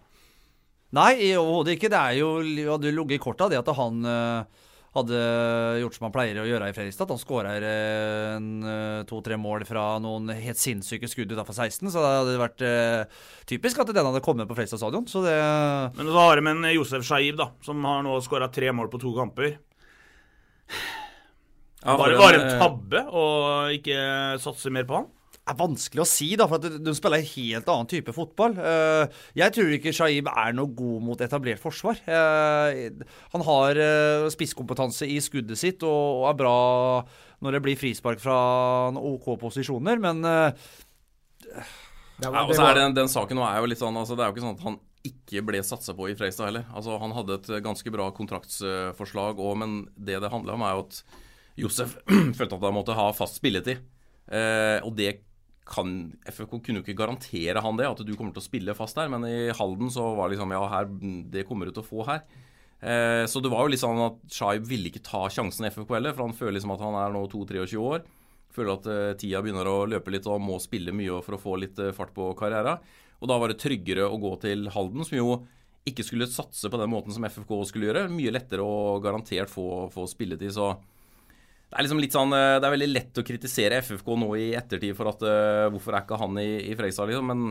Nei, 0.98 1.13
overhodet 1.39 1.77
ikke. 1.77 1.91
Det 1.91 2.00
er 2.01 2.19
jo 2.19 2.33
hadde 2.74 2.91
ligget 2.91 3.19
i 3.19 3.24
korta 3.24 3.48
det 3.51 3.62
at 3.62 3.71
han 3.77 4.03
eh, 4.07 4.67
hadde 4.98 5.19
gjort 5.79 5.95
som 5.95 6.05
han 6.10 6.13
pleier 6.15 6.39
å 6.41 6.48
gjøre 6.50 6.67
i 6.67 6.75
Fredrikstad. 6.75 7.12
Han 7.13 7.21
skårer 7.21 7.63
eh, 7.63 8.36
eh, 8.36 9.03
to-tre 9.07 9.38
mål 9.39 9.63
fra 9.69 9.86
noen 10.03 10.33
helt 10.36 10.60
sinnssyke 10.60 11.07
skudd 11.07 11.31
utafor 11.31 11.55
16. 11.55 11.88
Så 11.93 12.03
det 12.03 12.12
hadde 12.17 12.41
vært 12.41 12.65
eh, 12.67 13.21
typisk 13.48 13.79
at 13.79 13.93
den 13.95 14.10
hadde 14.10 14.24
kommet 14.25 14.50
på 14.50 14.57
Fredrikstad 14.57 14.83
stadion. 14.83 15.07
Så 15.07 15.24
det 15.24 15.38
Men 15.95 16.12
så 16.12 16.25
har 16.25 16.43
vi 16.43 16.51
en 16.51 16.69
Josef 16.74 17.07
Shaib, 17.07 17.39
da, 17.39 17.51
som 17.63 17.88
har 17.88 18.03
nå 18.03 18.19
skåra 18.25 18.51
tre 18.51 18.74
mål 18.75 18.91
på 18.91 19.00
to 19.00 19.15
kamper. 19.15 19.55
Ja, 21.81 21.95
Var 21.98 22.12
det 22.12 22.19
bare 22.19 22.43
en 22.43 22.60
tabbe 22.62 23.00
å 23.10 23.24
ikke 23.74 23.95
satse 24.43 24.69
mer 24.74 24.86
på 24.89 25.00
han? 25.00 25.07
Er 25.51 25.58
vanskelig 25.60 26.01
å 26.03 26.08
si, 26.10 26.29
da, 26.39 26.48
for 26.50 26.58
at 26.60 26.79
de 26.84 26.93
spiller 26.98 27.22
en 27.22 27.29
helt 27.34 27.72
annen 27.74 27.89
type 27.91 28.13
fotball. 28.15 28.55
Eh, 28.58 29.20
Jeg 29.41 29.55
tror 29.55 29.74
ikke 29.75 29.93
Shaib 29.96 30.29
er 30.31 30.55
noe 30.58 30.72
god 30.77 31.05
mot 31.05 31.22
etablert 31.24 31.62
forsvar. 31.62 32.00
Eh, 32.08 32.91
Han 33.36 33.46
har 33.48 33.79
eh, 33.81 34.27
spisskompetanse 34.34 35.08
i 35.10 35.20
skuddet 35.24 35.60
sitt 35.60 35.84
og 35.88 36.27
er 36.29 36.38
bra 36.39 36.55
når 37.41 37.58
det 37.58 37.62
blir 37.65 37.79
frispark 37.79 38.22
fra 38.22 38.38
OK 38.93 39.34
posisjoner, 39.41 39.98
men 40.01 40.22
Ja, 42.22 42.29
og 42.29 42.53
så 42.53 42.62
er 42.62 42.67
var, 42.67 42.77
den, 42.77 42.93
den 42.93 43.10
saken 43.10 43.39
nå 43.39 43.46
er 43.48 43.58
jo 43.63 43.70
litt 43.72 43.81
sånn 43.81 43.98
altså 43.98 44.13
Det 44.13 44.22
er 44.24 44.29
jo 44.29 44.36
ikke 44.36 44.43
sånn 44.46 44.58
at 44.60 44.65
han 44.67 44.75
ikke 45.10 45.41
ble 45.48 45.63
satsa 45.65 45.96
på 45.98 46.12
i 46.12 46.13
Freistad 46.13 46.51
heller. 46.51 46.67
Altså 46.77 47.00
Han 47.01 47.15
hadde 47.17 47.39
et 47.39 47.48
ganske 47.65 47.89
bra 47.93 48.12
kontraktsforslag 48.13 49.39
òg, 49.41 49.55
men 49.58 49.79
det 49.98 50.20
det 50.22 50.29
handla 50.29 50.53
om, 50.53 50.65
er 50.67 50.75
jo 50.77 50.84
at 50.86 51.00
Josef 51.58 51.96
følte 52.38 52.60
at 52.60 52.67
han 52.67 52.75
måtte 52.77 52.93
ha 52.98 53.08
fast 53.17 53.39
spilletid. 53.41 53.81
Eh, 54.29 54.77
og 54.86 54.93
det 55.00 55.15
kan 55.68 56.12
FFK 56.25 56.58
kunne 56.58 56.82
jo 56.82 56.86
ikke 56.86 56.98
garantere 56.98 57.62
han 57.63 57.77
det, 57.77 57.88
at 57.88 58.01
du 58.06 58.15
kommer 58.15 58.34
til 58.36 58.41
å 58.41 58.48
spille 58.48 58.75
fast 58.77 58.98
der. 58.98 59.12
Men 59.13 59.25
i 59.27 59.51
Halden 59.56 59.91
så 59.94 60.12
var 60.18 60.27
det 60.27 60.38
liksom 60.38 60.56
Ja, 60.56 60.63
her, 60.72 60.89
det 61.34 61.46
kommer 61.50 61.70
du 61.70 61.75
til 61.75 61.84
å 61.84 61.88
få 61.88 62.08
her. 62.08 62.24
Eh, 62.82 63.25
så 63.30 63.39
det 63.44 63.51
var 63.53 63.65
jo 63.65 63.74
litt 63.75 63.84
sånn 63.84 64.01
at 64.01 64.18
Shaib 64.34 64.65
ville 64.65 64.89
ikke 64.89 65.03
ta 65.06 65.27
sjansen 65.30 65.68
i 65.68 65.70
FFK 65.70 65.94
heller, 65.94 66.15
for 66.18 66.25
han 66.25 66.38
føler 66.38 66.58
liksom 66.58 66.74
at 66.74 66.82
han 66.82 66.98
er 66.98 67.13
nå 67.13 67.24
22-23 67.30 67.77
år. 67.77 68.03
Føler 68.51 68.74
at 68.74 68.89
eh, 68.91 69.13
tida 69.22 69.44
begynner 69.44 69.70
å 69.70 69.86
løpe 69.89 70.13
litt 70.13 70.27
og 70.27 70.41
må 70.44 70.58
spille 70.60 70.96
mye 70.96 71.22
for 71.24 71.38
å 71.38 71.41
få 71.41 71.58
litt 71.62 71.80
eh, 71.80 71.94
fart 71.96 72.13
på 72.15 72.32
karrieren. 72.39 72.82
Og 73.22 73.30
da 73.30 73.38
var 73.38 73.51
det 73.51 73.62
tryggere 73.62 74.10
å 74.10 74.18
gå 74.20 74.34
til 74.41 74.65
Halden, 74.74 75.06
som 75.06 75.20
jo 75.20 75.36
ikke 75.88 76.06
skulle 76.06 76.30
satse 76.30 76.70
på 76.70 76.77
den 76.77 76.89
måten 76.91 77.13
som 77.13 77.25
FFK 77.25 77.53
skulle 77.70 77.89
gjøre. 77.89 78.10
Mye 78.13 78.34
lettere 78.34 78.65
å 78.65 78.98
garantert 79.01 79.50
få, 79.50 79.88
få 79.94 80.08
spilletid. 80.10 80.53
Så 80.53 80.74
det 81.72 81.78
er 81.80 81.86
liksom 81.86 82.00
litt 82.04 82.12
sånn 82.16 82.34
eh, 82.36 82.58
Det 82.60 82.68
er 82.68 82.74
veldig 82.74 82.88
lett 82.92 83.20
å 83.22 83.24
kritisere 83.24 83.78
FFK 83.80 84.10
nå 84.20 84.28
i 84.36 84.48
ettertid 84.60 84.96
for 84.98 85.08
at 85.13 85.22
eh, 85.24 85.68
hvorfor 85.72 85.96
er 85.96 86.04
ikke 86.04 86.18
han 86.20 86.40
i, 86.42 86.50
i 86.68 86.74
Fredrikstad, 86.75 87.08
liksom. 87.08 87.30
Men 87.32 87.46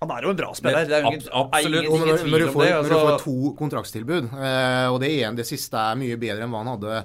han 0.00 0.12
er 0.12 0.26
jo 0.26 0.32
en 0.34 0.36
bra 0.42 0.50
spiller. 0.56 0.84
Det 0.88 0.96
er 0.98 1.02
jo 1.06 1.12
ingen, 1.14 1.24
Ab- 1.32 1.48
absolutt. 1.56 1.86
Ingen, 1.86 1.96
ingen 1.96 2.12
når, 2.12 2.28
når, 2.34 2.44
du 2.44 2.52
får, 2.52 2.62
det. 2.66 2.74
når 2.76 2.84
du 2.84 2.94
får 2.94 3.08
Altså, 3.14 3.24
to 3.24 3.54
kontraktstilbud, 3.56 4.28
eh, 4.36 4.86
og 4.92 5.00
det, 5.02 5.10
ene, 5.22 5.40
det 5.40 5.48
siste 5.48 5.80
er 5.80 5.98
mye 6.00 6.20
bedre 6.20 6.44
enn 6.44 6.52
hva 6.52 6.62
han 6.64 6.72
hadde 6.74 7.00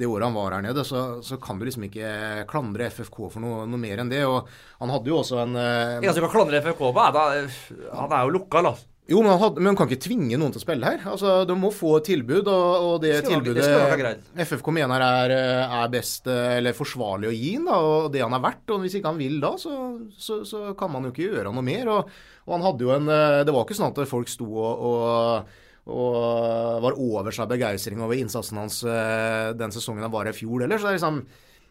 det 0.00 0.08
året 0.08 0.24
han 0.30 0.38
var 0.38 0.54
her 0.56 0.62
nede, 0.64 0.84
så, 0.86 1.00
så 1.26 1.36
kan 1.42 1.58
du 1.60 1.66
liksom 1.66 1.84
ikke 1.90 2.10
klandre 2.48 2.86
FFK 2.88 3.18
for 3.34 3.42
noe, 3.42 3.66
noe 3.68 3.82
mer 3.82 4.00
enn 4.00 4.08
det. 4.14 4.22
Og 4.30 4.46
han 4.80 4.94
hadde 4.94 5.10
jo 5.10 5.18
også 5.20 5.42
en 5.42 5.58
eneste 5.58 6.16
du 6.16 6.24
kan 6.24 6.32
klandre 6.38 6.62
FFK 6.64 6.80
på, 6.86 7.02
er 7.02 7.18
da 7.18 7.26
Han 7.98 8.14
er 8.14 8.24
jo 8.24 8.32
lokal, 8.38 8.70
da. 8.70 8.74
Jo, 9.10 9.18
men 9.24 9.32
han, 9.32 9.40
hadde, 9.42 9.58
men 9.58 9.72
han 9.72 9.78
kan 9.80 9.88
ikke 9.90 10.04
tvinge 10.04 10.38
noen 10.38 10.52
til 10.54 10.60
å 10.60 10.62
spille 10.62 10.86
her. 10.86 11.00
Altså, 11.10 11.32
De 11.48 11.54
må 11.58 11.72
få 11.74 11.96
et 11.98 12.06
tilbud, 12.12 12.46
og, 12.46 12.84
og 12.86 12.92
det 13.02 13.16
Det 13.16 13.24
tilbudet. 13.26 14.20
FFK 14.46 14.70
mener 14.76 15.02
er, 15.02 15.34
eh, 15.34 15.74
er 15.80 15.90
best 15.90 16.30
eh, 16.30 16.58
eller 16.60 16.76
forsvarlig 16.78 17.30
å 17.30 17.34
gi 17.34 17.56
ham, 17.56 17.66
og 17.74 18.12
det 18.14 18.22
han 18.22 18.36
er 18.38 18.44
verdt. 18.44 18.70
og 18.70 18.84
Hvis 18.84 19.00
ikke 19.00 19.10
han 19.10 19.18
vil 19.18 19.40
da, 19.42 19.56
så, 19.58 19.74
så, 20.14 20.44
så 20.46 20.62
kan 20.78 20.94
man 20.94 21.08
jo 21.08 21.14
ikke 21.14 21.26
gjøre 21.26 21.50
noe 21.50 21.66
mer. 21.66 21.90
Og, 21.90 22.14
og 22.46 22.54
han 22.54 22.68
hadde 22.68 22.86
jo 22.86 22.94
en 22.94 23.10
eh, 23.10 23.40
Det 23.48 23.56
var 23.56 23.66
ikke 23.66 23.80
sånn 23.80 23.90
at 23.90 24.14
folk 24.14 24.30
sto 24.30 24.46
og, 24.46 24.86
og 24.92 25.58
og 25.90 26.82
var 26.84 26.94
over 27.00 27.34
seg 27.34 27.48
begeistring 27.50 28.02
over 28.04 28.14
innsatsen 28.14 28.58
hans 28.60 28.76
den 29.58 29.72
sesongen 29.74 30.04
han 30.04 30.12
var 30.12 30.28
i 30.28 30.34
fjor 30.36 30.62
heller. 30.62 30.78
Så 30.78 30.86
det 30.86 30.90
er 30.92 30.98
liksom 31.00 31.16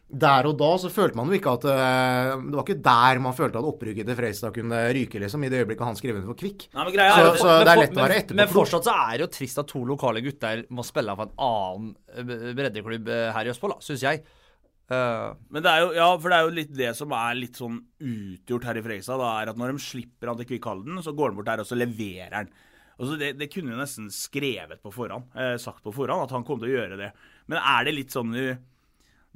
der 0.10 0.48
og 0.50 0.56
da 0.58 0.70
så 0.82 0.90
følte 0.90 1.20
man 1.20 1.30
jo 1.30 1.38
ikke 1.38 1.52
at 1.54 1.66
eh, 1.70 2.32
Det 2.42 2.56
var 2.58 2.64
ikke 2.66 2.82
der 2.88 3.20
man 3.22 3.36
følte 3.38 3.60
at 3.62 3.68
opprykket 3.70 4.08
til 4.10 4.18
Freistad 4.18 4.56
kunne 4.56 4.80
ryke, 4.98 5.20
liksom, 5.22 5.44
i 5.46 5.52
det 5.54 5.60
øyeblikket 5.62 5.86
han 5.86 6.00
skrev 6.00 6.18
under 6.18 6.32
for 6.32 6.40
Kvikk. 6.40 6.66
Nei, 6.74 6.84
men 6.88 6.96
greia 6.96 7.14
Så, 7.14 7.28
er, 7.28 7.38
så 7.38 7.52
det 7.62 7.74
er 7.76 7.82
lett 7.84 7.84
lett 7.84 8.00
å 8.00 8.02
være 8.02 8.16
men, 8.16 8.24
etterpå. 8.24 8.40
men 8.42 8.52
fortsatt 8.56 8.90
så 8.90 8.96
er 9.06 9.12
det 9.14 9.26
jo 9.28 9.32
trist 9.38 9.62
at 9.62 9.70
to 9.70 9.84
lokale 9.86 10.24
gutter 10.26 10.64
må 10.74 10.86
spille 10.88 11.14
for 11.20 11.30
en 11.30 11.36
annen 11.50 11.92
eh, 12.16 12.54
breddeklubb 12.58 13.12
eh, 13.14 13.26
her 13.38 13.50
i 13.50 13.54
Østfold, 13.54 13.78
syns 13.86 14.06
jeg. 14.08 14.24
Eh, 14.90 15.28
Men 15.54 15.66
det 15.68 15.76
er 15.76 15.84
jo, 15.84 15.92
ja, 16.00 16.08
for 16.18 16.34
det 16.34 16.40
er 16.40 16.48
jo 16.48 16.56
litt 16.58 16.74
det 16.80 16.90
som 16.98 17.14
er 17.20 17.38
litt 17.38 17.62
sånn 17.62 17.78
utgjort 18.02 18.66
her 18.72 18.80
i 18.82 18.84
Fredrikstad. 18.88 19.22
da, 19.22 19.30
er 19.44 19.54
at 19.54 19.62
Når 19.62 19.76
de 19.76 19.86
slipper 19.86 20.34
han 20.34 20.42
til 20.42 20.50
Kvikkhalden, 20.50 20.98
så 21.06 21.14
går 21.14 21.30
han 21.30 21.38
bort 21.38 21.52
der 21.52 21.62
og 21.62 21.70
så 21.70 21.78
leverer 21.78 22.34
han. 22.40 22.50
Og 22.98 23.08
så 23.08 23.20
det, 23.22 23.30
det 23.40 23.52
kunne 23.54 23.72
jo 23.76 23.80
nesten 23.80 24.10
skrevet 24.12 24.82
på 24.84 24.92
forhånd, 24.92 25.30
eh, 25.38 25.54
sagt 25.62 25.86
på 25.86 25.94
forhånd, 25.96 26.26
at 26.26 26.34
han 26.36 26.44
kom 26.48 26.58
til 26.60 26.74
å 26.74 26.76
gjøre 26.80 26.98
det. 27.00 27.14
Men 27.48 27.62
er 27.62 27.86
det 27.88 27.94
litt 27.96 28.12
sånn 28.18 28.34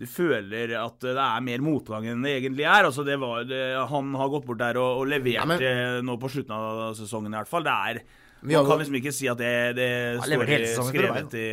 du, 0.03 0.09
føler 0.11 0.73
at 0.79 0.99
det 1.03 1.15
er 1.17 1.45
mer 1.45 1.63
motgang 1.65 2.07
enn 2.11 2.25
det 2.25 2.37
egentlig 2.41 2.67
er? 2.67 2.89
Altså 2.89 3.05
det 3.07 3.19
var, 3.21 3.43
det, 3.49 3.63
Han 3.89 4.13
har 4.19 4.33
gått 4.33 4.45
bort 4.49 4.61
der 4.61 4.79
og, 4.81 5.03
og 5.03 5.07
levert 5.09 5.39
Ja, 5.39 5.47
men- 5.49 5.63
eh, 5.63 6.01
nå 6.05 6.19
på 6.21 6.29
slutten 6.31 6.53
av 6.55 6.91
sesongen 6.99 7.33
i 7.33 7.39
hvert 7.41 7.49
fall. 7.51 7.63
Det 7.65 7.73
er 7.93 8.03
Vi 8.43 8.51
Man 8.57 8.65
har 8.65 8.73
kan 8.73 8.79
liksom 8.81 8.95
ikke 8.99 9.11
si 9.15 9.27
at 9.31 9.37
det, 9.39 9.51
det 9.77 9.85
Han 10.19 10.25
står 10.27 10.89
skrevet 10.89 11.35
i 11.39 11.43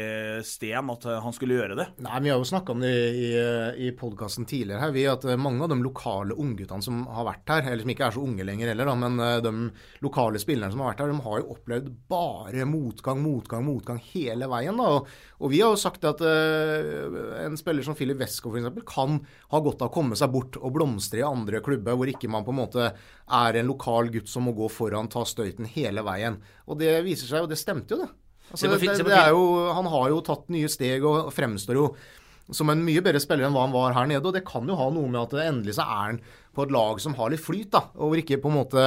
sten 0.43 0.89
at 0.91 1.05
eh, 1.07 1.21
han 1.23 1.33
skulle 1.37 1.55
gjøre 1.55 1.77
det. 1.79 1.87
Nei, 2.03 2.19
Vi 2.25 2.33
har 2.33 2.41
jo 2.41 2.49
snakka 2.51 2.75
om 2.75 2.81
det 2.83 2.91
i, 3.15 3.29
i 3.87 3.93
podkasten 3.95 4.43
tidligere 4.51 4.81
her, 4.83 4.91
vi, 4.97 5.05
at 5.07 5.23
eh, 5.25 5.39
mange 5.39 5.63
av 5.63 5.71
de 5.71 5.79
lokale 5.85 6.35
ungguttene 6.35 6.83
som 6.83 7.05
har 7.07 7.29
vært 7.29 7.47
her, 7.55 7.71
eller 7.71 7.85
som 7.87 7.93
ikke 7.95 8.09
er 8.09 8.17
så 8.19 8.25
unge 8.27 8.43
lenger 8.49 8.73
heller, 8.73 8.91
da, 8.91 8.97
men 9.05 9.23
de 9.47 9.55
lokale 10.03 10.43
spillerne 10.43 10.75
som 10.75 10.83
har 10.83 10.91
vært 10.91 11.05
her, 11.05 11.15
de 11.15 11.23
har 11.29 11.39
jo 11.45 11.55
opplevd 11.55 11.93
bare 12.11 12.67
motgang, 12.67 13.23
motgang, 13.23 13.65
motgang 13.71 14.03
hele 14.11 14.51
veien. 14.51 14.83
da, 14.83 14.91
og, 14.99 15.07
og 15.40 15.48
Vi 15.53 15.62
har 15.64 15.72
jo 15.72 15.81
sagt 15.81 16.05
at 16.05 16.20
uh, 16.20 17.40
en 17.40 17.57
spiller 17.57 17.85
som 17.87 17.96
Filip 17.96 18.20
Wesko 18.20 18.53
f.eks. 18.53 18.68
kan 18.88 19.16
ha 19.53 19.61
godt 19.64 19.81
av 19.81 19.88
å 19.88 19.94
komme 19.94 20.18
seg 20.18 20.33
bort 20.35 20.59
og 20.61 20.74
blomstre 20.76 21.22
i 21.22 21.26
andre 21.26 21.62
klubber, 21.64 21.96
hvor 21.96 22.12
ikke 22.12 22.29
man 22.29 22.44
på 22.44 22.53
en 22.53 22.61
måte 22.61 22.90
er 22.92 23.61
en 23.61 23.70
lokal 23.70 24.12
gutt 24.12 24.29
som 24.29 24.44
må 24.44 24.53
gå 24.57 24.68
foran, 24.72 25.09
ta 25.09 25.24
støyten 25.24 25.68
hele 25.72 26.05
veien. 26.05 26.37
Og 26.68 26.81
det 26.83 26.98
viser 27.07 27.31
seg 27.31 27.44
jo, 27.44 27.50
det 27.50 27.61
stemte 27.61 27.96
jo, 27.96 28.05
det. 28.05 28.11
Altså, 28.50 28.66
det, 28.66 28.81
det, 28.83 29.07
det 29.07 29.16
er 29.16 29.31
jo, 29.33 29.44
han 29.72 29.87
har 29.92 30.09
jo 30.11 30.24
tatt 30.26 30.48
nye 30.53 30.68
steg 30.68 31.05
og 31.07 31.31
fremstår 31.33 31.79
jo 31.79 31.92
som 32.50 32.70
en 32.72 32.83
mye 32.83 33.03
bedre 33.05 33.20
spiller 33.22 33.46
enn 33.46 33.55
hva 33.55 33.64
han 33.66 33.74
var 33.74 33.94
her 33.96 34.11
nede. 34.11 34.26
Og 34.26 34.35
det 34.35 34.44
kan 34.48 34.68
jo 34.68 34.79
ha 34.79 34.90
noe 34.92 35.09
med 35.11 35.22
at 35.22 35.37
endelig 35.46 35.76
så 35.79 35.87
er 35.87 36.05
han 36.09 36.20
på 36.57 36.66
et 36.66 36.74
lag 36.74 37.00
som 37.03 37.16
har 37.18 37.33
litt 37.33 37.44
flyt, 37.44 37.70
da. 37.76 37.85
Og 37.98 38.11
hvor 38.12 38.22
ikke 38.22 38.40
på 38.42 38.53
en 38.53 38.61
måte 38.61 38.87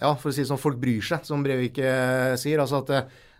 Ja, 0.00 0.14
for 0.16 0.30
å 0.30 0.32
si 0.32 0.40
det 0.40 0.48
sånn, 0.48 0.60
folk 0.60 0.78
bryr 0.80 1.04
seg, 1.04 1.26
som 1.28 1.42
Brevik 1.44 1.80
eh, 1.82 2.32
sier. 2.40 2.62
Altså 2.62 2.80
at 2.80 2.92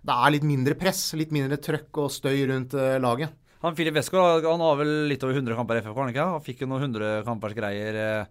det, 0.02 0.08
det 0.10 0.18
er 0.18 0.34
litt 0.34 0.46
mindre 0.46 0.74
press, 0.78 1.00
litt 1.18 1.32
mindre 1.34 1.58
trøkk 1.62 2.02
og 2.02 2.10
støy 2.10 2.42
rundt 2.50 2.74
eh, 2.74 2.98
laget. 3.02 3.34
han 3.62 3.76
Filip 3.78 3.94
Westgård 3.94 4.44
han 4.44 4.64
har 4.66 4.78
vel 4.80 4.92
litt 5.10 5.22
over 5.22 5.38
100 5.38 5.54
kamper 5.58 5.78
i 5.78 5.82
FFK, 5.84 5.98
han 6.00 6.10
ikke? 6.12 6.28
Han 6.34 6.42
fikk 6.46 6.64
jo 6.64 6.70
noen 6.70 6.88
100 6.88 7.22
kampers 7.28 7.54
greier 7.54 7.98
eh, 8.02 8.24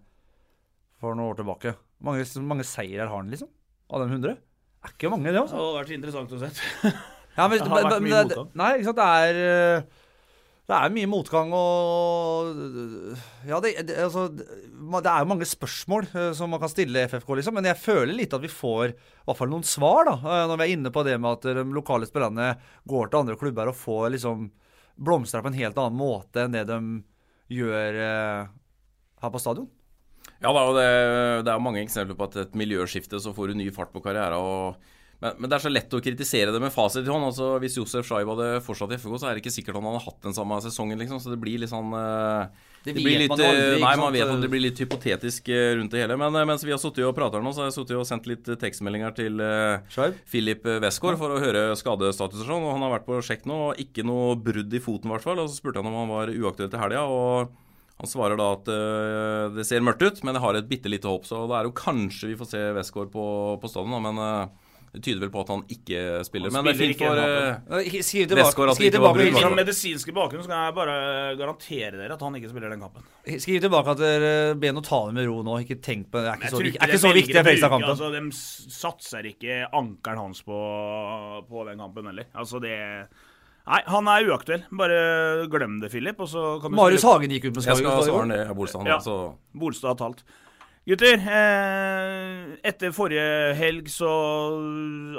for 1.00 1.16
noen 1.16 1.32
år 1.32 1.40
tilbake. 1.40 1.74
Mange, 2.04 2.26
mange 2.44 2.66
seirer 2.68 3.06
har 3.08 3.16
han, 3.16 3.32
liksom? 3.32 3.48
Av 3.92 4.04
de 4.04 4.12
100? 4.12 4.36
Er 4.82 4.94
ikke 4.96 5.10
mange, 5.12 5.30
det, 5.30 5.36
Det 5.36 5.42
altså. 5.44 5.58
hadde 5.60 5.80
vært 5.80 5.96
interessant 5.96 6.32
å 6.34 6.40
se. 6.42 6.52
Ja, 7.36 7.48
men, 7.48 7.58
Det 7.62 7.68
har 7.70 7.86
vært 7.86 8.04
mye 8.04 8.22
motgang. 8.26 8.48
Nei, 8.58 8.70
ikke 8.76 8.88
sant. 8.90 9.00
Det 9.00 9.10
er 9.22 9.42
eh, 9.46 10.00
det 10.70 10.76
er 10.78 10.92
mye 10.94 11.08
motgang 11.10 11.50
og 11.58 12.52
Ja, 13.48 13.58
det, 13.60 13.72
det, 13.88 13.96
altså, 13.98 14.28
det 14.32 15.10
er 15.10 15.24
jo 15.24 15.28
mange 15.32 15.48
spørsmål 15.48 16.06
eh, 16.14 16.30
som 16.38 16.52
man 16.54 16.62
kan 16.62 16.70
stille 16.70 17.02
FFK, 17.10 17.34
liksom. 17.40 17.56
Men 17.58 17.66
jeg 17.66 17.80
føler 17.82 18.14
litt 18.14 18.36
at 18.36 18.44
vi 18.44 18.50
får 18.52 18.92
i 18.92 18.96
hvert 19.26 19.40
fall 19.40 19.50
noen 19.52 19.66
svar, 19.66 20.06
da. 20.08 20.14
eh, 20.22 20.44
Når 20.50 20.60
vi 20.60 20.66
er 20.68 20.74
inne 20.76 20.92
på 20.94 21.04
det 21.06 21.18
med 21.18 21.38
at 21.40 21.48
de 21.58 21.66
lokale 21.74 22.08
spillerne 22.08 22.52
går 22.88 23.10
til 23.10 23.20
andre 23.24 23.38
klubber 23.40 23.72
og 23.72 23.78
får 23.78 24.14
liksom 24.14 24.48
blomstra 25.02 25.42
på 25.42 25.50
en 25.50 25.58
helt 25.58 25.78
annen 25.80 25.98
måte 25.98 26.44
enn 26.44 26.54
det 26.54 26.66
de 26.70 26.78
gjør 27.52 27.98
eh, 28.06 28.50
her 29.22 29.32
på 29.34 29.40
stadion. 29.42 29.68
Ja, 30.42 30.50
det 30.50 30.58
er 30.62 30.66
jo 30.66 30.74
det, 30.78 30.88
det 31.46 31.52
er 31.52 31.62
mange 31.62 31.82
eksempler 31.82 32.18
på 32.18 32.26
at 32.30 32.38
et 32.46 32.56
miljøskifte 32.58 33.18
så 33.22 33.34
får 33.34 33.50
du 33.50 33.58
ny 33.58 33.68
fart 33.74 33.92
på 33.94 34.02
karrieren. 34.02 34.38
Og, 34.38 34.90
men, 35.22 35.36
men 35.38 35.50
det 35.50 35.54
er 35.54 35.62
så 35.62 35.70
lett 35.70 35.94
å 35.94 36.00
kritisere 36.02 36.50
det 36.50 36.58
med 36.58 36.72
fasit 36.74 37.06
i 37.06 37.10
hånd. 37.10 37.28
Altså, 37.28 37.52
hvis 37.62 37.76
Josef 37.78 38.08
Shaib 38.08 38.26
hadde 38.32 38.58
fortsatt 38.66 38.90
i 38.90 38.98
FK, 38.98 39.12
så 39.22 39.28
er 39.28 39.36
det 39.36 39.44
ikke 39.44 39.54
sikkert 39.54 39.78
han 39.78 39.86
hadde 39.86 40.02
hatt 40.02 40.26
den 40.26 40.34
samme 40.34 40.58
sesongen. 40.64 40.98
liksom, 40.98 41.20
Så 41.22 41.30
det 41.30 41.38
blir 41.42 41.60
litt 41.62 41.70
sånn 41.70 41.94
uh, 41.94 42.50
Det 42.82 42.90
det 42.90 43.04
blir 43.04 43.20
litt, 43.22 43.30
man 43.30 43.38
aldri, 43.38 43.60
eh, 43.76 43.84
Nei, 43.84 43.92
man 44.00 44.10
vet 44.16 44.32
at 44.32 44.42
det 44.42 44.50
blir 44.50 44.64
litt 44.64 44.80
hypotetisk 44.82 45.52
eh, 45.54 45.76
rundt 45.78 45.94
det 45.94 46.02
hele. 46.02 46.16
Men 46.18 46.34
mens 46.50 46.66
vi 46.66 46.74
har 46.74 46.80
sittet 46.82 47.06
og 47.06 47.14
pratet 47.14 47.44
nå, 47.44 47.52
så 47.54 47.62
har 47.62 47.70
jeg 47.70 47.76
sittet 47.76 48.00
og 48.00 48.08
sendt 48.08 48.26
litt 48.26 48.50
tekstmeldinger 48.64 49.14
til 49.20 49.44
Scheib? 49.94 50.18
Philip 50.32 50.66
Westgård 50.82 51.20
for 51.20 51.36
å 51.36 51.42
høre 51.44 51.68
skadestatus 51.78 52.42
og 52.42 52.48
sånn. 52.48 52.66
Og 52.66 52.74
han 52.74 52.82
har 52.88 52.96
vært 52.96 53.06
på 53.06 53.20
sjekk 53.22 53.46
nå, 53.46 53.60
ikke 53.84 54.02
noe 54.08 54.34
brudd 54.34 54.74
i 54.74 54.82
foten 54.82 55.06
i 55.06 55.14
hvert 55.14 55.28
fall. 55.28 55.38
Og 55.44 55.52
så 55.52 55.60
spurte 55.60 55.78
han 55.78 55.92
om 55.92 56.00
han 56.00 56.10
var 56.10 56.34
uaktuell 56.34 56.72
til 56.72 56.82
helga. 56.82 57.06
og 57.06 57.54
Han 58.02 58.10
svarer 58.10 58.42
da 58.42 58.50
at 58.56 58.74
det 59.54 59.68
ser 59.70 59.86
mørkt 59.86 60.02
ut, 60.02 60.26
men 60.26 60.34
jeg 60.34 60.42
har 60.48 60.58
et 60.58 60.74
bitte 60.74 60.90
lite 60.90 61.06
håp. 61.06 61.30
Så 61.30 61.44
da 61.46 61.60
er 61.60 61.70
jo 61.70 61.78
kanskje 61.78 62.34
vi 62.34 62.40
får 62.42 62.50
se 62.56 62.66
Westgård 62.80 63.14
på, 63.14 63.28
på 63.62 63.70
stadion, 63.70 64.02
men 64.10 64.50
det 64.92 65.00
tyder 65.00 65.22
vel 65.24 65.30
på 65.32 65.40
at 65.40 65.48
han 65.48 65.62
ikke 65.72 66.00
spiller. 66.28 66.50
Han 66.52 66.64
men 66.66 66.66
det 66.68 66.72
er 66.74 66.80
fint 66.82 66.98
for 67.00 67.16
den 67.16 67.30
øh, 67.80 67.94
Skriv 68.04 68.34
Westgård 68.36 68.68
tilbake, 68.68 68.72
at 68.72 68.76
skriv 68.76 68.90
det 68.90 68.92
ikke 68.92 69.00
var 69.00 69.14
tilbake, 69.16 69.32
Med 69.32 69.40
for 69.40 69.48
det. 69.48 69.58
medisinske 69.62 70.12
bakgrunn 70.18 70.44
skal 70.44 70.66
jeg 70.66 70.74
bare 70.76 70.96
garantere 71.40 71.90
dere 71.96 72.12
at 72.18 72.24
han 72.26 72.36
ikke 72.36 72.50
spiller 72.52 72.74
den 72.74 72.84
kampen. 72.84 73.06
skriv 73.40 73.60
tilbake 73.64 73.94
at 73.94 74.02
dere 74.04 74.32
be 74.60 74.68
ham 74.68 74.82
ta 74.84 75.00
det 75.08 75.16
med 75.16 75.28
ro 75.30 75.38
nå. 75.46 75.56
Ikke 75.64 75.78
tenk 75.80 76.10
på 76.12 76.20
det. 76.20 76.28
Det 76.28 76.32
er 76.32 76.36
ikke 76.44 76.52
så, 76.52 76.60
ikke, 76.68 76.82
er 76.84 76.92
ikke 76.92 77.02
så 77.06 77.12
viktig, 77.16 77.32
å 77.32 77.40
bruke- 77.40 77.44
Fredrikstad-kampen. 77.48 77.90
Altså, 77.94 78.12
de 78.12 78.72
satser 78.76 79.30
ikke 79.32 79.58
ankelen 79.72 80.18
hans 80.26 80.44
på, 80.44 80.60
på 81.48 81.64
den 81.70 81.80
kampen 81.80 82.12
heller. 82.12 82.28
Altså, 82.36 82.60
det 82.60 82.76
Nei, 83.62 83.78
han 83.86 84.08
er 84.10 84.26
uaktuell. 84.26 84.64
Bare 84.74 85.46
glem 85.50 85.76
det, 85.80 85.88
Philip. 85.92 86.18
Så 86.26 86.58
kan 86.60 86.74
Marius 86.74 87.04
Hagen 87.06 87.30
gikk 87.30 87.44
ut 87.46 87.54
med 87.54 87.68
Jeg 87.68 87.78
skal 87.78 88.02
svare 88.08 88.26
ned 88.26 88.50
Bolstad. 88.58 88.88
Ja. 88.90 88.96
Altså, 88.98 89.36
Bolstad 89.54 89.94
har 89.94 90.00
talt. 90.00 90.24
Gutter, 90.82 91.14
eh, 91.14 92.56
etter 92.66 92.90
forrige 92.90 93.26
helg 93.54 93.86
så 93.86 94.08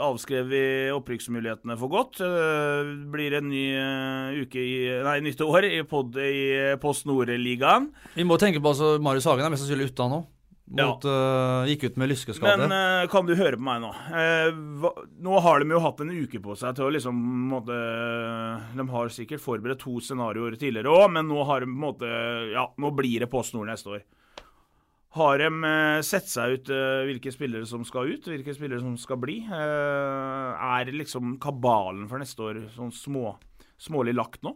avskrev 0.04 0.49
vi 0.52 0.63
opprykksmulighetene 0.91 1.78
for 1.80 1.91
godt. 1.93 2.19
Eh, 2.19 2.89
blir 3.13 3.38
en 3.38 3.47
ny 3.47 3.62
eh, 3.71 4.41
uke 4.43 4.60
i 4.60 4.73
Nei, 5.06 5.21
nytt 5.23 5.39
år 5.45 5.69
i, 5.69 5.78
pod, 5.88 6.17
i 6.19 6.76
Post 6.84 7.08
Nord-ligaen. 7.08 7.93
Vi 8.17 8.26
må 8.28 8.36
tenke 8.41 8.60
på 8.60 8.73
altså, 8.73 8.97
Marius 8.99 9.30
Hagen 9.30 9.47
er 9.47 9.54
mest 9.54 9.63
sannsynlig 9.63 9.93
ute 9.93 10.08
nå. 10.12 10.17
Mot, 10.73 11.06
øh, 11.08 11.69
gikk 11.69 11.86
ut 11.88 11.99
med 12.02 12.12
lyskeskade. 12.12 12.65
Men 12.65 12.73
uh, 12.73 13.06
kan 13.12 13.28
du 13.28 13.32
høre 13.38 13.60
på 13.60 13.63
meg 13.63 13.82
nå? 13.84 13.91
Uh, 14.10 14.49
hva, 14.82 14.91
nå 15.23 15.41
har 15.45 15.63
de 15.63 15.76
jo 15.76 15.82
hatt 15.84 16.02
en 16.04 16.12
uke 16.12 16.41
på 16.43 16.56
seg 16.60 16.76
til 16.76 16.88
å 16.88 16.91
liksom 16.95 17.19
måtte, 17.52 17.78
De 18.73 18.88
har 18.95 19.12
sikkert 19.15 19.43
forberedt 19.43 19.84
to 19.84 19.95
scenarioer 20.04 20.58
tidligere 20.60 20.91
òg, 20.91 21.08
men 21.19 21.30
nå 21.30 21.43
har 21.47 21.63
de 21.63 21.69
på 21.69 21.76
en 21.76 21.84
måte 21.84 22.12
Ja, 22.52 22.65
nå 22.80 22.91
blir 22.95 23.23
det 23.23 23.32
Post 23.32 23.56
Nord 23.56 23.71
neste 23.71 23.95
år. 23.95 24.04
Har 25.13 25.38
de 25.38 25.49
eh, 25.69 25.99
sett 26.02 26.30
seg 26.30 26.56
ut 26.56 26.69
eh, 26.73 27.04
hvilke 27.06 27.32
spillere 27.34 27.67
som 27.69 27.84
skal 27.86 28.15
ut, 28.15 28.28
hvilke 28.32 28.54
spillere 28.56 28.82
som 28.82 28.95
skal 28.97 29.19
bli? 29.21 29.43
Eh, 29.45 30.63
er 30.65 30.89
liksom 30.89 31.36
kabalen 31.41 32.08
for 32.10 32.21
neste 32.21 32.41
år 32.41 32.62
sånn 32.73 32.89
små, 32.97 33.36
smålig 33.78 34.15
lagt 34.17 34.41
nå? 34.45 34.56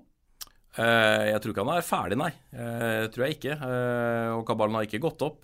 Jeg 0.78 1.38
tror 1.42 1.52
ikke 1.52 1.64
han 1.66 1.74
er 1.74 1.86
ferdig, 1.86 2.18
nei. 2.22 2.30
Det 2.54 3.08
tror 3.10 3.24
jeg 3.26 3.38
ikke. 3.40 3.56
Og 4.36 4.44
kabalen 4.46 4.76
har 4.78 4.86
ikke 4.86 5.00
gått 5.02 5.24
opp. 5.26 5.40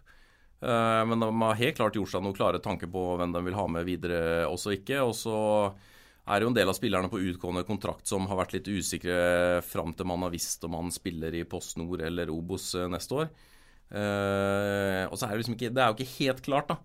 Men 0.62 1.24
de 1.24 1.30
har 1.32 1.58
helt 1.58 1.80
klart 1.80 1.98
gjort 1.98 2.12
seg 2.12 2.22
noen 2.22 2.36
klare 2.38 2.60
tanker 2.62 2.92
på 2.94 3.02
hvem 3.18 3.34
de 3.34 3.42
vil 3.48 3.58
ha 3.58 3.64
med 3.66 3.88
videre, 3.88 4.20
også 4.46 4.76
ikke. 4.76 5.00
Og 5.02 5.16
så 5.18 5.40
er 5.74 6.38
det 6.38 6.46
jo 6.46 6.52
en 6.52 6.60
del 6.60 6.70
av 6.70 6.78
spillerne 6.78 7.10
på 7.10 7.24
utgående 7.32 7.66
kontrakt 7.66 8.06
som 8.14 8.30
har 8.30 8.44
vært 8.44 8.54
litt 8.60 8.70
usikre 8.70 9.18
fram 9.66 9.96
til 9.98 10.12
man 10.12 10.28
har 10.28 10.36
visst 10.36 10.70
om 10.70 10.78
han 10.78 10.94
spiller 10.94 11.34
i 11.34 11.48
Post 11.50 11.82
Nord 11.82 12.06
eller 12.06 12.30
Obos 12.30 12.70
neste 12.94 13.24
år. 13.24 13.34
Eh, 13.92 15.04
og 15.10 15.18
så 15.20 15.28
er 15.28 15.36
det 15.36 15.44
liksom 15.44 15.54
ikke 15.54 15.70
Det 15.70 15.82
er 15.84 15.92
jo 15.92 15.98
ikke 16.00 16.16
helt 16.18 16.42
klart, 16.46 16.72
da. 16.72 16.80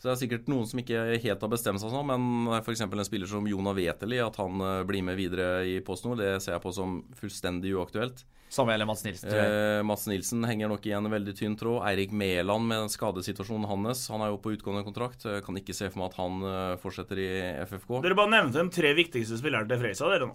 Så 0.00 0.08
det 0.08 0.12
er 0.14 0.20
sikkert 0.22 0.46
noen 0.48 0.64
som 0.64 0.80
ikke 0.80 1.00
helt 1.20 1.42
har 1.44 1.50
bestemt 1.52 1.80
seg 1.82 1.90
sånn, 1.92 2.08
men 2.08 2.60
f.eks. 2.62 2.80
en 2.86 3.02
spiller 3.04 3.28
som 3.28 3.44
Jona 3.44 3.74
Veteli, 3.76 4.16
at 4.24 4.38
han 4.40 4.62
eh, 4.64 4.82
blir 4.88 5.04
med 5.04 5.18
videre 5.18 5.58
i 5.68 5.74
Post 5.84 6.06
Nord, 6.06 6.22
det 6.22 6.38
ser 6.40 6.54
jeg 6.54 6.62
på 6.64 6.72
som 6.72 7.02
fullstendig 7.18 7.74
uaktuelt. 7.76 8.22
Samme 8.50 8.72
gjelder 8.72 8.88
Mats 8.88 9.04
Nilsen, 9.04 9.28
tror 9.28 9.42
jeg. 9.42 9.58
Eh, 9.58 9.82
Mats 9.86 10.06
Nilsen 10.10 10.46
henger 10.48 10.72
nok 10.72 10.88
i 10.88 10.94
en 10.96 11.10
veldig 11.12 11.34
tynn 11.38 11.58
tråd. 11.60 11.84
Eirik 11.86 12.16
Mæland 12.16 12.66
med 12.72 12.88
skadesituasjonen 12.90 13.68
hans, 13.68 14.06
han 14.10 14.24
er 14.24 14.32
jo 14.32 14.40
på 14.42 14.54
utgående 14.56 14.86
kontrakt. 14.88 15.28
Jeg 15.28 15.44
kan 15.44 15.60
ikke 15.60 15.76
se 15.76 15.90
for 15.92 16.00
meg 16.00 16.08
at 16.08 16.18
han 16.18 16.48
eh, 16.48 16.72
fortsetter 16.80 17.20
i 17.20 17.28
FFK. 17.68 18.00
Dere 18.08 18.16
bare 18.18 18.32
nevnte 18.38 18.64
de 18.64 18.74
tre 18.80 18.94
viktigste 18.96 19.38
spillerne 19.38 19.68
til 19.68 19.84
Freisa, 19.84 20.08
dere 20.10 20.32
nå. 20.32 20.34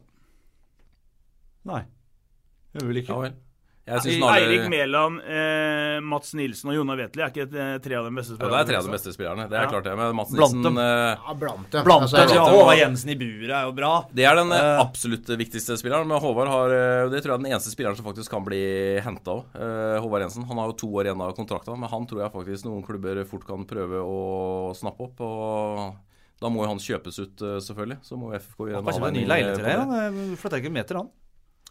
Nei. 1.73 1.81
Gjør 2.77 2.91
vel 2.93 3.01
ikke. 3.01 3.17
Ja 3.17 3.25
vel. 3.25 3.35
Jeg 3.85 4.01
synes 4.01 4.15
snarere 4.17 4.45
Eirik 4.49 4.63
Mæland, 4.73 5.17
eh, 5.29 5.99
Mats 6.01 6.31
Nilsen 6.33 6.71
og 6.71 6.75
Jona 6.79 6.95
Vetli 6.97 7.21
er 7.21 7.29
ikke 7.29 7.43
eh, 7.53 7.75
tre 7.85 7.97
av 7.99 8.07
de 8.07 8.13
beste 8.17 8.33
ja. 8.33 8.47
Det 8.49 8.57
er 8.57 8.65
tre 8.71 8.77
av 8.79 8.87
de 8.87 8.93
beste 8.95 9.11
spillerne, 9.13 9.45
det 9.51 9.57
er 9.59 9.67
Ja. 9.67 9.69
klart 9.69 9.83
det. 9.85 9.93
Men 9.99 10.15
Mats 10.17 10.31
Blant 10.33 10.63
dem. 10.65 10.77
eh, 10.81 11.13
Ja, 11.21 11.33
blant 11.37 11.69
dem. 11.69 11.83
Blant 11.85 12.01
Altså, 12.07 12.17
dem. 12.17 12.33
Ja. 12.35 12.45
Håvard 12.49 12.77
Jensen 12.79 13.09
i 13.13 13.15
buret 13.15 13.53
er 13.53 13.63
jo 13.69 13.71
bra. 13.77 13.91
Det 14.11 14.25
er 14.25 14.35
den 14.41 14.51
eh, 14.51 14.57
Eh. 14.57 14.79
absolutt 14.81 15.29
viktigste 15.37 15.77
spilleren. 15.77 16.07
Men 16.09 16.17
Håvard 16.19 16.47
har 16.49 16.69
eh, 16.73 17.09
Det 17.13 17.21
tror 17.21 17.29
jeg 17.29 17.37
er 17.37 17.43
den 17.45 17.51
eneste 17.53 17.69
spilleren 17.75 17.95
som 17.95 18.05
faktisk 18.09 18.29
kan 18.33 18.43
bli 18.43 18.63
henta 19.05 19.37
òg. 19.37 19.43
Håvard 20.01 20.21
Jensen. 20.25 20.47
Han 20.49 20.57
har 20.57 20.65
jo 20.73 20.73
to 20.81 20.87
år 20.89 21.05
igjen 21.05 21.21
av 21.21 21.35
kontrakta, 21.37 21.77
men 21.77 21.87
han 21.87 22.07
tror 22.07 22.21
jeg 22.25 22.33
faktisk 22.33 22.65
noen 22.65 22.81
klubber 22.83 23.21
fort 23.29 23.45
kan 23.45 23.65
prøve 23.69 24.01
å 24.01 24.73
snappe 24.73 25.01
opp. 25.05 25.21
Og 25.21 25.95
da 26.41 26.49
må 26.49 26.65
jo 26.65 26.67
han 26.73 26.81
kjøpes 26.81 27.19
ut, 27.21 27.37
eh, 27.41 27.59
selvfølgelig. 27.61 28.01
Så 28.01 28.17
må 28.17 28.33
FFK 28.33 28.65
gjøre 28.65 28.81
en 28.81 28.85
Kanskje 28.85 28.97
det 28.97 29.05
var 29.05 29.13
en 29.13 29.13
ny 29.13 29.25
leilighet 29.29 29.53
eh, 29.53 29.61
til 29.61 29.63
deg? 29.63 29.77
Han 29.77 30.37
flytta 30.41 30.57
ikke 30.59 30.73
en 30.73 30.73
meter, 30.73 30.95
han. 30.99 31.09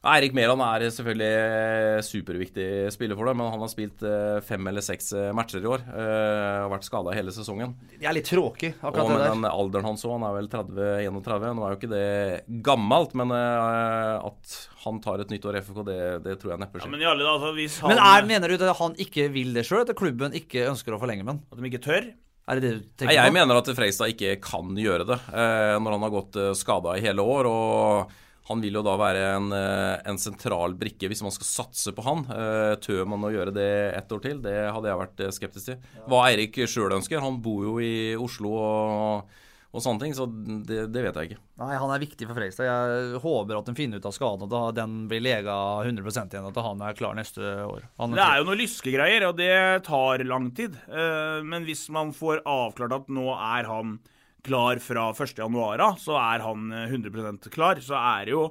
Eirik 0.05 0.35
Mæland 0.37 0.61
er 0.61 0.83
selvfølgelig 0.93 2.05
superviktig 2.05 2.67
spiller 2.93 3.17
for 3.17 3.29
det, 3.31 3.35
men 3.38 3.49
han 3.55 3.62
har 3.62 3.71
spilt 3.73 4.03
eh, 4.05 4.38
fem 4.45 4.67
eller 4.69 4.85
seks 4.85 5.12
eh, 5.17 5.31
matcher 5.37 5.64
i 5.64 5.71
år. 5.71 5.85
eh, 5.88 6.64
Og 6.67 6.73
vært 6.75 6.85
skada 6.88 7.14
hele 7.17 7.33
sesongen. 7.35 7.73
Det 7.95 8.05
er 8.11 8.17
litt 8.17 8.29
tråkig, 8.29 8.75
Og 8.83 8.90
akkurat 8.90 9.09
med 9.09 9.17
det 9.17 9.25
der. 9.25 9.35
den 9.38 9.49
alderen 9.49 9.88
han 9.88 10.01
så, 10.01 10.12
han 10.17 10.27
er 10.29 10.35
vel 10.37 10.49
30-31, 10.53 11.47
nå 11.57 11.64
er 11.64 11.75
jo 11.75 11.79
ikke 11.81 11.93
det 11.95 12.62
gammelt, 12.67 13.14
men 13.17 13.33
eh, 13.33 14.29
at 14.29 14.57
han 14.85 15.01
tar 15.05 15.23
et 15.25 15.31
nytt 15.33 15.47
år 15.49 15.57
i 15.57 15.62
FFK, 15.64 15.81
det, 15.88 15.99
det 16.27 16.35
tror 16.43 16.53
jeg 16.55 16.62
neppe 16.64 16.83
Ja, 16.85 16.90
men 16.93 17.01
i 17.01 17.09
alle, 17.09 17.25
altså, 17.31 17.55
hvis 17.57 17.79
han 17.81 17.95
Men 17.95 18.03
er, 18.05 18.29
mener 18.29 18.53
du 18.53 18.59
at 18.69 18.77
han 18.83 18.99
ikke 19.01 19.31
vil 19.33 19.55
det 19.57 19.64
sjøl? 19.69 19.87
At 19.87 19.95
klubben 19.97 20.37
ikke 20.37 20.67
ønsker 20.75 20.93
å 20.97 21.01
forlenge 21.01 21.25
med 21.25 21.37
han? 21.38 21.43
At 21.53 21.62
de 21.62 21.71
ikke 21.73 21.85
tør? 21.88 22.11
Er 22.45 22.61
det 22.61 22.69
det 22.69 22.73
du 23.01 23.07
Nei, 23.09 23.14
jeg 23.17 23.31
på? 23.33 23.37
mener 23.38 23.57
at 23.57 23.69
Freistad 23.73 24.11
ikke 24.12 24.35
kan 24.45 24.75
gjøre 24.77 25.07
det 25.09 25.17
eh, 25.33 25.79
når 25.81 25.95
han 25.97 26.03
har 26.05 26.12
gått 26.12 26.37
eh, 26.37 26.51
skada 26.61 26.93
i 26.99 27.01
hele 27.07 27.25
år. 27.25 27.49
og 27.49 28.12
han 28.48 28.61
vil 28.61 28.76
jo 28.76 28.83
da 28.85 28.92
være 29.00 29.20
en, 29.38 29.46
eh, 29.57 30.02
en 30.11 30.18
sentral 30.20 30.74
brikke 30.76 31.09
hvis 31.09 31.22
man 31.24 31.33
skal 31.33 31.48
satse 31.48 31.94
på 31.96 32.04
han. 32.04 32.26
Eh, 32.28 32.74
Tør 32.85 33.07
man 33.09 33.24
å 33.24 33.33
gjøre 33.33 33.54
det 33.57 33.70
ett 33.96 34.12
år 34.12 34.20
til? 34.26 34.42
Det 34.44 34.52
hadde 34.68 34.90
jeg 34.90 35.00
vært 35.00 35.22
eh, 35.24 35.33
skeptisk 35.33 35.70
til. 35.70 35.78
Hva 36.11 36.26
Eirik 36.28 36.59
sjøl 36.68 36.92
ønsker. 36.98 37.22
Han 37.24 37.40
bor 37.44 37.64
jo 37.64 37.78
i 37.80 38.12
Oslo 38.20 38.52
og, 38.52 39.33
og 39.74 39.83
sånne 39.83 40.04
ting, 40.04 40.12
så 40.14 40.28
det, 40.28 40.85
det 40.92 41.02
vet 41.07 41.16
jeg 41.18 41.30
ikke. 41.33 41.40
Nei, 41.64 41.72
han 41.80 41.90
er 41.94 42.02
viktig 42.04 42.28
for 42.28 42.37
Fredrikstad. 42.37 42.68
Jeg 42.68 43.22
håper 43.24 43.59
at 43.59 43.66
de 43.70 43.74
finner 43.80 43.98
ut 43.98 44.07
av 44.07 44.14
skaden, 44.14 44.44
at 44.61 44.76
den 44.76 44.96
blir 45.11 45.24
lega 45.24 45.57
100% 45.83 46.37
igjen, 46.37 46.46
at 46.52 46.61
han 46.68 46.85
er 46.85 46.98
klar 47.00 47.16
neste 47.18 47.40
år. 47.64 47.88
Han 47.98 48.12
Det 48.14 48.22
er 48.28 48.38
jo 48.42 48.48
noen 48.50 48.61
lyskegreier, 48.61 49.26
og 49.30 49.38
det 49.40 49.52
tar 49.88 50.22
lang 50.28 50.50
tid. 50.54 50.76
Eh, 50.92 51.40
Men 51.42 51.64
hvis 51.64 51.88
man 51.90 52.12
får 52.12 52.44
avklart 52.44 52.92
at 53.00 53.09
nå 53.09 53.30
er 53.35 53.72
han 53.72 53.96
klar 54.44 54.80
fra 54.83 55.09
1. 55.14 55.35
januar 55.40 55.83
så 56.00 56.18
er 56.20 56.44
han 56.44 56.70
eh, 56.72 56.92
100% 56.92 57.50
klar, 57.54 57.80
så 57.85 57.96
er 57.98 58.28
det 58.28 58.35
jo 58.37 58.44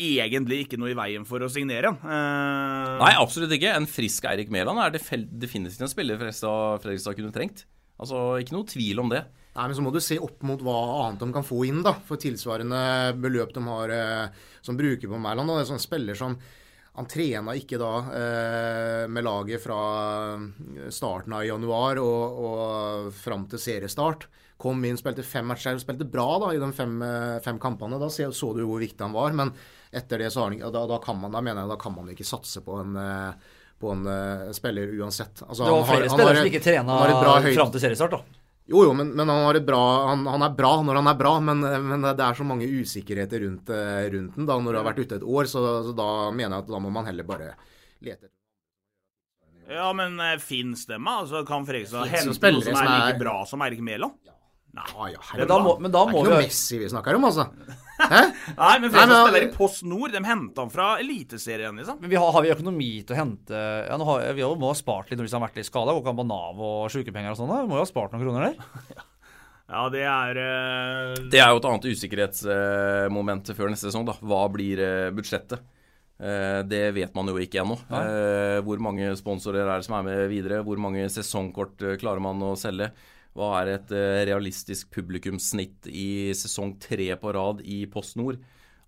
egentlig 0.00 0.62
ikke 0.64 0.78
noe 0.80 0.94
i 0.94 0.96
veien 0.96 1.26
for 1.28 1.44
å 1.44 1.50
signere 1.52 1.90
han. 1.92 1.98
Eh, 2.00 2.94
Nei, 3.02 3.12
absolutt 3.20 3.52
ikke. 3.56 3.74
En 3.76 3.88
frisk 3.90 4.26
Eirik 4.30 4.52
Mæland 4.52 4.80
er 4.80 4.96
definitivt 4.96 5.84
en 5.84 5.92
spiller 5.92 6.20
Fredrikstad, 6.20 6.80
Fredrikstad 6.84 7.18
kunne 7.18 7.34
trengt. 7.34 7.66
Altså, 8.00 8.40
Ikke 8.40 8.56
noe 8.56 8.68
tvil 8.68 9.02
om 9.02 9.10
det. 9.12 9.26
Nei, 9.50 9.66
men 9.66 9.76
så 9.76 9.82
må 9.84 9.92
du 9.92 10.00
se 10.00 10.16
opp 10.22 10.40
mot 10.46 10.62
hva 10.64 10.76
annet 11.04 11.20
de 11.20 11.34
kan 11.34 11.44
få 11.44 11.64
inn, 11.68 11.82
da. 11.84 11.92
For 12.08 12.20
tilsvarende 12.20 12.80
beløp 13.20 13.52
de 13.52 13.64
har 13.66 13.92
eh, 13.92 14.40
som 14.64 14.78
bruker 14.78 15.10
på 15.10 15.20
Mæland. 15.20 15.52
Det 15.52 15.66
er 15.66 15.70
sånn 15.74 15.82
spiller 15.82 16.16
som 16.16 16.38
han 16.98 17.06
trena 17.06 17.54
ikke 17.56 17.78
da 17.80 17.90
eh, 18.18 19.04
med 19.08 19.24
laget 19.24 19.62
fra 19.62 19.76
starten 20.90 21.32
av 21.36 21.44
januar 21.46 22.00
og, 22.02 22.40
og 22.44 23.12
fram 23.14 23.46
til 23.50 23.62
seriestart. 23.62 24.26
Kom 24.60 24.82
inn, 24.84 24.98
spilte 25.00 25.22
fem 25.24 25.46
matcher, 25.48 25.78
spilte 25.80 26.04
bra 26.10 26.26
da 26.42 26.50
i 26.52 26.58
de 26.60 26.68
fem, 26.76 26.98
eh, 27.06 27.38
fem 27.44 27.60
kampene. 27.62 27.96
Da 28.02 28.10
så, 28.12 28.26
så 28.36 28.50
du 28.56 28.64
hvor 28.66 28.82
viktig 28.82 29.00
han 29.06 29.14
var. 29.16 29.32
Men 29.32 29.54
etter 29.94 30.20
det 30.20 30.28
så 30.34 30.44
har 30.44 30.52
han 30.52 30.60
da, 30.74 30.82
da, 30.90 30.98
kan 31.02 31.16
man, 31.22 31.32
da 31.32 31.40
mener 31.40 31.62
jeg 31.64 31.72
da 31.72 31.78
kan 31.80 31.94
man 31.96 32.10
ikke 32.12 32.26
satse 32.28 32.60
på 32.66 32.82
en 32.82 32.98
eh, 33.00 33.56
på 33.80 33.94
en 33.94 34.02
uh, 34.04 34.50
spiller 34.52 34.90
uansett. 35.00 35.40
Altså, 35.46 35.64
Det 35.64 35.70
var 35.72 35.78
han 35.78 35.86
har- 35.88 35.96
flere 35.96 36.08
spillere 36.12 36.34
har- 36.34 36.36
som 36.42 36.48
ikke 36.50 36.60
trena 36.66 36.96
fram 37.56 37.70
til 37.72 37.80
seriestart, 37.80 38.10
da. 38.12 38.39
Jo, 38.70 38.84
jo, 38.86 38.90
men, 38.94 39.08
men 39.18 39.28
han, 39.28 39.60
bra, 39.66 39.82
han, 40.06 40.26
han 40.30 40.44
er 40.46 40.52
bra 40.54 40.72
når 40.86 41.00
han 41.00 41.10
er 41.10 41.16
bra, 41.18 41.32
men, 41.42 41.64
men 41.88 42.04
det 42.06 42.22
er 42.22 42.36
så 42.38 42.46
mange 42.46 42.68
usikkerheter 42.70 43.42
rundt, 43.42 43.72
eh, 43.74 44.04
rundt 44.14 44.36
den 44.38 44.46
da, 44.46 44.58
når 44.62 44.76
du 44.76 44.78
har 44.78 44.86
vært 44.86 45.00
ute 45.02 45.18
et 45.18 45.26
år, 45.26 45.48
så, 45.50 45.64
så 45.88 45.94
da 45.98 46.10
mener 46.30 46.54
jeg 46.54 46.66
at 46.66 46.70
da 46.70 46.82
må 46.82 46.92
man 46.94 47.08
heller 47.10 47.26
bare 47.26 47.48
lete 47.98 48.28
etter 48.28 49.74
Ja, 49.74 49.90
men 49.94 50.16
uh, 50.18 50.36
fins 50.42 50.86
dem. 50.86 51.06
Altså, 51.06 51.42
kan 51.46 51.66
Fredrikstad 51.66 52.10
hente 52.10 52.30
noen 52.30 52.62
som 52.66 52.78
er 52.80 52.88
like 52.90 53.18
bra 53.20 53.34
som 53.46 53.62
Eirik 53.66 53.82
Mæland? 53.86 54.16
Nei. 54.26 54.39
Ja, 54.70 55.06
ja, 55.10 55.18
Men 55.34 55.48
da 55.50 55.56
må, 55.58 55.72
men 55.82 55.90
da 55.90 56.04
det 56.06 56.12
er 56.12 56.14
må 56.14 56.20
ikke 56.22 56.30
vi 56.30 56.34
noe 56.36 56.44
Messi 56.46 56.76
vi 56.78 56.88
snakker 56.92 57.16
om, 57.18 57.24
altså. 57.26 57.48
Hæ? 58.00 58.20
Nei, 58.56 58.74
men 58.80 58.92
Fredrikstad 58.92 59.10
men- 59.10 59.24
spiller 59.26 59.46
i 59.48 59.52
Post 59.56 59.82
Nord. 59.90 60.12
De 60.14 60.20
henta 60.24 60.62
han 60.62 60.70
fra 60.72 60.86
Eliteserien, 61.02 61.74
liksom. 61.76 61.98
Men 62.00 62.12
vi 62.12 62.16
har, 62.22 62.30
har 62.32 62.46
vi 62.46 62.52
økonomi 62.54 62.90
til 63.02 63.16
å 63.16 63.18
hente 63.18 63.60
ja, 63.90 63.98
nå 64.00 64.06
har, 64.08 64.28
Vi 64.38 64.46
må 64.46 64.70
ha 64.70 64.76
spart 64.78 65.10
litt 65.10 65.18
når 65.20 65.26
vi 65.28 65.34
har 65.36 65.42
vært 65.44 65.58
litt 65.60 65.68
skada. 65.68 65.92
Går 65.92 66.00
ikke 66.04 66.14
an 66.14 66.20
på 66.22 66.28
Nav 66.30 66.62
og 66.70 66.86
sykepenger 66.94 67.34
og 67.34 67.40
sånn. 67.42 67.52
Vi 67.52 67.68
må 67.72 67.80
jo 67.80 67.84
ha 67.84 67.90
spart 67.90 68.14
noen 68.14 68.24
kroner 68.28 68.50
der. 68.52 69.06
Ja, 69.70 69.84
det 69.86 70.00
er 70.02 70.38
uh... 70.42 71.12
Det 71.30 71.38
er 71.38 71.52
jo 71.52 71.60
et 71.60 71.66
annet 71.68 71.84
usikkerhetsmoment 71.92 73.52
før 73.54 73.70
neste 73.70 73.86
sesong. 73.90 74.06
da. 74.08 74.16
Hva 74.18 74.40
blir 74.50 74.80
uh, 74.82 75.10
budsjettet? 75.14 75.62
Eh, 76.20 76.58
Det 76.68 76.80
vet 76.96 77.14
man 77.16 77.30
jo 77.30 77.36
ikke 77.40 77.62
ennå. 77.62 77.76
Eh, 77.96 78.58
Hvor 78.66 78.82
mange 78.82 79.12
sponsorer 79.16 79.62
er 79.64 79.78
det 79.80 79.86
som 79.86 79.94
er 80.00 80.08
med 80.08 80.24
videre? 80.32 80.58
Hvor 80.66 80.76
mange 80.82 81.06
sesongkort 81.08 81.80
klarer 82.02 82.20
man 82.20 82.42
å 82.44 82.50
selge? 82.60 82.90
Hva 83.38 83.50
er 83.60 83.76
et 83.76 83.92
eh, 83.94 84.22
realistisk 84.26 84.90
publikumssnitt 84.94 85.86
i 85.86 86.32
sesong 86.34 86.74
tre 86.82 87.12
på 87.20 87.34
rad 87.36 87.62
i 87.62 87.84
Post 87.90 88.18
Nord? 88.18 88.40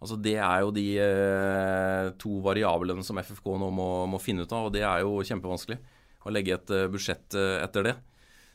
Altså 0.03 0.17
Det 0.19 0.35
er 0.35 0.65
jo 0.65 0.73
de 0.75 0.87
eh, 0.99 2.07
to 2.19 2.41
variablene 2.43 3.05
som 3.07 3.21
FFK 3.23 3.53
nå 3.61 3.71
må, 3.71 3.91
må, 4.11 4.19
finne 4.23 4.43
ut 4.43 4.55
av, 4.55 4.67
og 4.67 4.75
det 4.75 4.83
er 4.83 5.05
jo 5.05 5.21
kjempevanskelig. 5.23 5.79
Å 6.23 6.31
legge 6.31 6.55
et 6.55 6.69
uh, 6.71 6.87
budsjett 6.87 7.35
etter 7.35 7.83
det. 7.83 7.93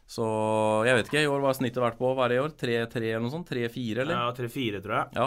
Så 0.08 0.24
jeg 0.88 0.96
vet 0.96 1.10
ikke, 1.10 1.24
i 1.26 1.28
år 1.28 1.42
hva 1.44 1.50
har 1.50 1.58
snittet 1.58 1.82
vært 1.84 1.98
på? 2.00 2.14
Hva 2.16 2.24
er 2.24 2.32
det 2.32 2.38
i 2.38 2.44
år? 2.46 2.54
3-3 2.62 3.10
eller 3.10 3.26
noe 3.26 3.34
sånt? 3.34 3.50
3-4, 3.52 4.06
eller? 4.06 4.16
Ja, 4.16 4.30
3-4, 4.38 4.80
tror 4.86 4.96
jeg. 4.96 5.18
Ja. 5.18 5.26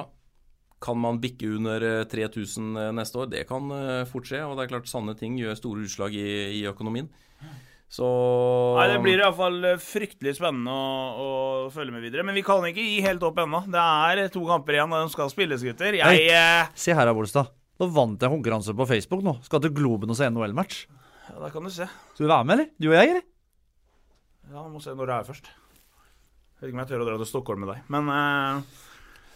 Kan 0.80 1.02
man 1.02 1.20
bikke 1.20 1.50
under 1.58 1.84
3000 2.08 2.80
neste 2.96 3.20
år? 3.20 3.28
Det 3.34 3.42
kan 3.50 3.68
fort 4.08 4.30
skje. 4.30 4.40
Og 4.48 4.56
det 4.56 4.64
er 4.64 4.72
klart 4.72 4.88
sanne 4.88 5.12
ting 5.20 5.36
gjør 5.36 5.60
store 5.60 5.84
utslag 5.84 6.16
i, 6.16 6.30
i 6.62 6.64
økonomien. 6.72 7.12
Så 7.90 8.06
Nei, 8.76 8.86
Det 8.92 9.00
blir 9.02 9.18
iallfall 9.18 9.64
fryktelig 9.82 10.36
spennende 10.38 10.70
å, 10.70 10.90
å, 11.10 11.70
følge 11.74 11.94
med 11.94 12.04
videre. 12.04 12.22
Men 12.26 12.36
vi 12.38 12.44
kan 12.46 12.62
ikke 12.68 12.84
gi 12.84 13.00
helt 13.02 13.24
opp 13.26 13.40
ennå. 13.42 13.64
Det 13.66 13.82
er 13.82 14.30
to 14.30 14.44
kamper 14.46 14.78
igjen, 14.78 14.94
og 14.94 15.08
de 15.08 15.14
skal 15.16 15.32
spilles, 15.32 15.64
gutter. 15.66 15.98
Jeg 15.98 16.28
eh... 16.30 16.70
Se 16.78 16.94
her, 16.94 17.10
Bolstad. 17.16 17.50
Nå 17.80 17.88
vant 17.90 18.22
jeg 18.22 18.30
konkurranse 18.30 18.76
på 18.76 18.86
Facebook 18.86 19.24
nå. 19.26 19.38
Skal 19.42 19.64
til 19.64 19.74
Globen 19.74 20.12
og 20.12 20.18
se 20.18 20.28
NHL-match. 20.30 20.84
Ja, 21.30 21.38
det 21.42 21.50
kan 21.54 21.66
du 21.66 21.72
se. 21.74 21.88
Skal 22.12 22.26
du 22.26 22.30
være 22.30 22.46
med, 22.46 22.54
eller? 22.58 22.70
Du 22.78 22.90
og 22.92 22.96
jeg, 22.98 23.14
eller? 23.14 23.26
Ja, 24.50 24.62
må 24.68 24.82
se 24.84 24.94
når 24.94 25.10
det 25.10 25.16
er 25.16 25.26
først. 25.32 25.50
Jeg 25.50 26.62
vet 26.62 26.70
ikke 26.70 26.76
om 26.76 26.84
jeg 26.84 26.90
tør 26.92 27.02
å 27.02 27.08
dra 27.08 27.18
til 27.18 27.30
Stockholm 27.30 27.64
med 27.64 27.74
deg, 27.74 27.90
men 27.90 28.14
eh... 28.14 28.78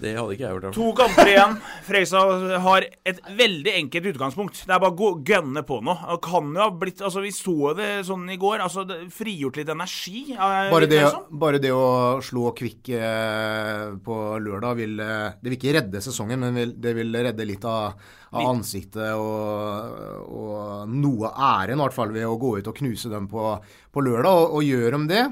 Det 0.02 0.10
hadde 0.16 0.34
ikke 0.34 0.42
jeg 0.42 0.56
gjort. 0.56 0.74
To 0.74 0.88
kamper 0.98 1.28
igjen. 1.30 1.52
Freisa 1.86 2.22
har 2.64 2.86
et 3.06 3.20
veldig 3.38 3.74
enkelt 3.78 4.08
utgangspunkt. 4.10 4.64
Det 4.66 4.74
er 4.74 4.80
bare 4.82 5.06
å 5.06 5.20
gønne 5.22 5.62
på 5.66 5.78
noe. 5.86 6.16
Kan 6.24 6.50
jo 6.50 6.64
ha 6.64 6.66
blitt, 6.74 6.98
altså 7.04 7.22
Vi 7.22 7.30
så 7.34 7.70
det 7.78 7.88
sånn 8.08 8.26
i 8.34 8.38
går. 8.40 8.58
altså 8.64 8.82
det, 8.88 8.98
Frigjort 9.14 9.60
litt 9.60 9.70
energi. 9.70 10.24
Bare 10.34 10.90
det, 10.90 11.00
bare 11.30 11.62
det, 11.62 11.70
å 11.70 12.18
slå 12.24 12.50
Kvikk 12.58 12.90
eh, 12.98 13.94
på 14.02 14.18
lørdag 14.42 14.82
vil 14.82 14.98
Det 14.98 15.46
vil 15.46 15.58
ikke 15.60 15.78
redde 15.78 16.02
sesongen, 16.02 16.42
men 16.42 16.58
vil, 16.58 16.74
det 16.74 16.96
vil 16.98 17.14
redde 17.14 17.46
litt 17.46 17.64
av, 17.68 17.94
av 18.34 18.50
ansiktet 18.50 19.14
og, 19.14 20.26
og, 20.26 20.90
noe 20.90 21.30
æren, 21.30 21.78
i 21.78 21.82
hvert 21.84 21.94
fall, 21.96 22.10
ved 22.14 22.26
å 22.26 22.38
gå 22.40 22.56
ut 22.58 22.70
og 22.70 22.82
knuse 22.82 23.12
dem 23.12 23.30
på, 23.30 23.54
på 23.94 24.04
lørdag. 24.04 24.42
Og, 24.42 24.58
og 24.58 24.66
gjør 24.66 24.98
de 24.98 25.02
det 25.14 25.24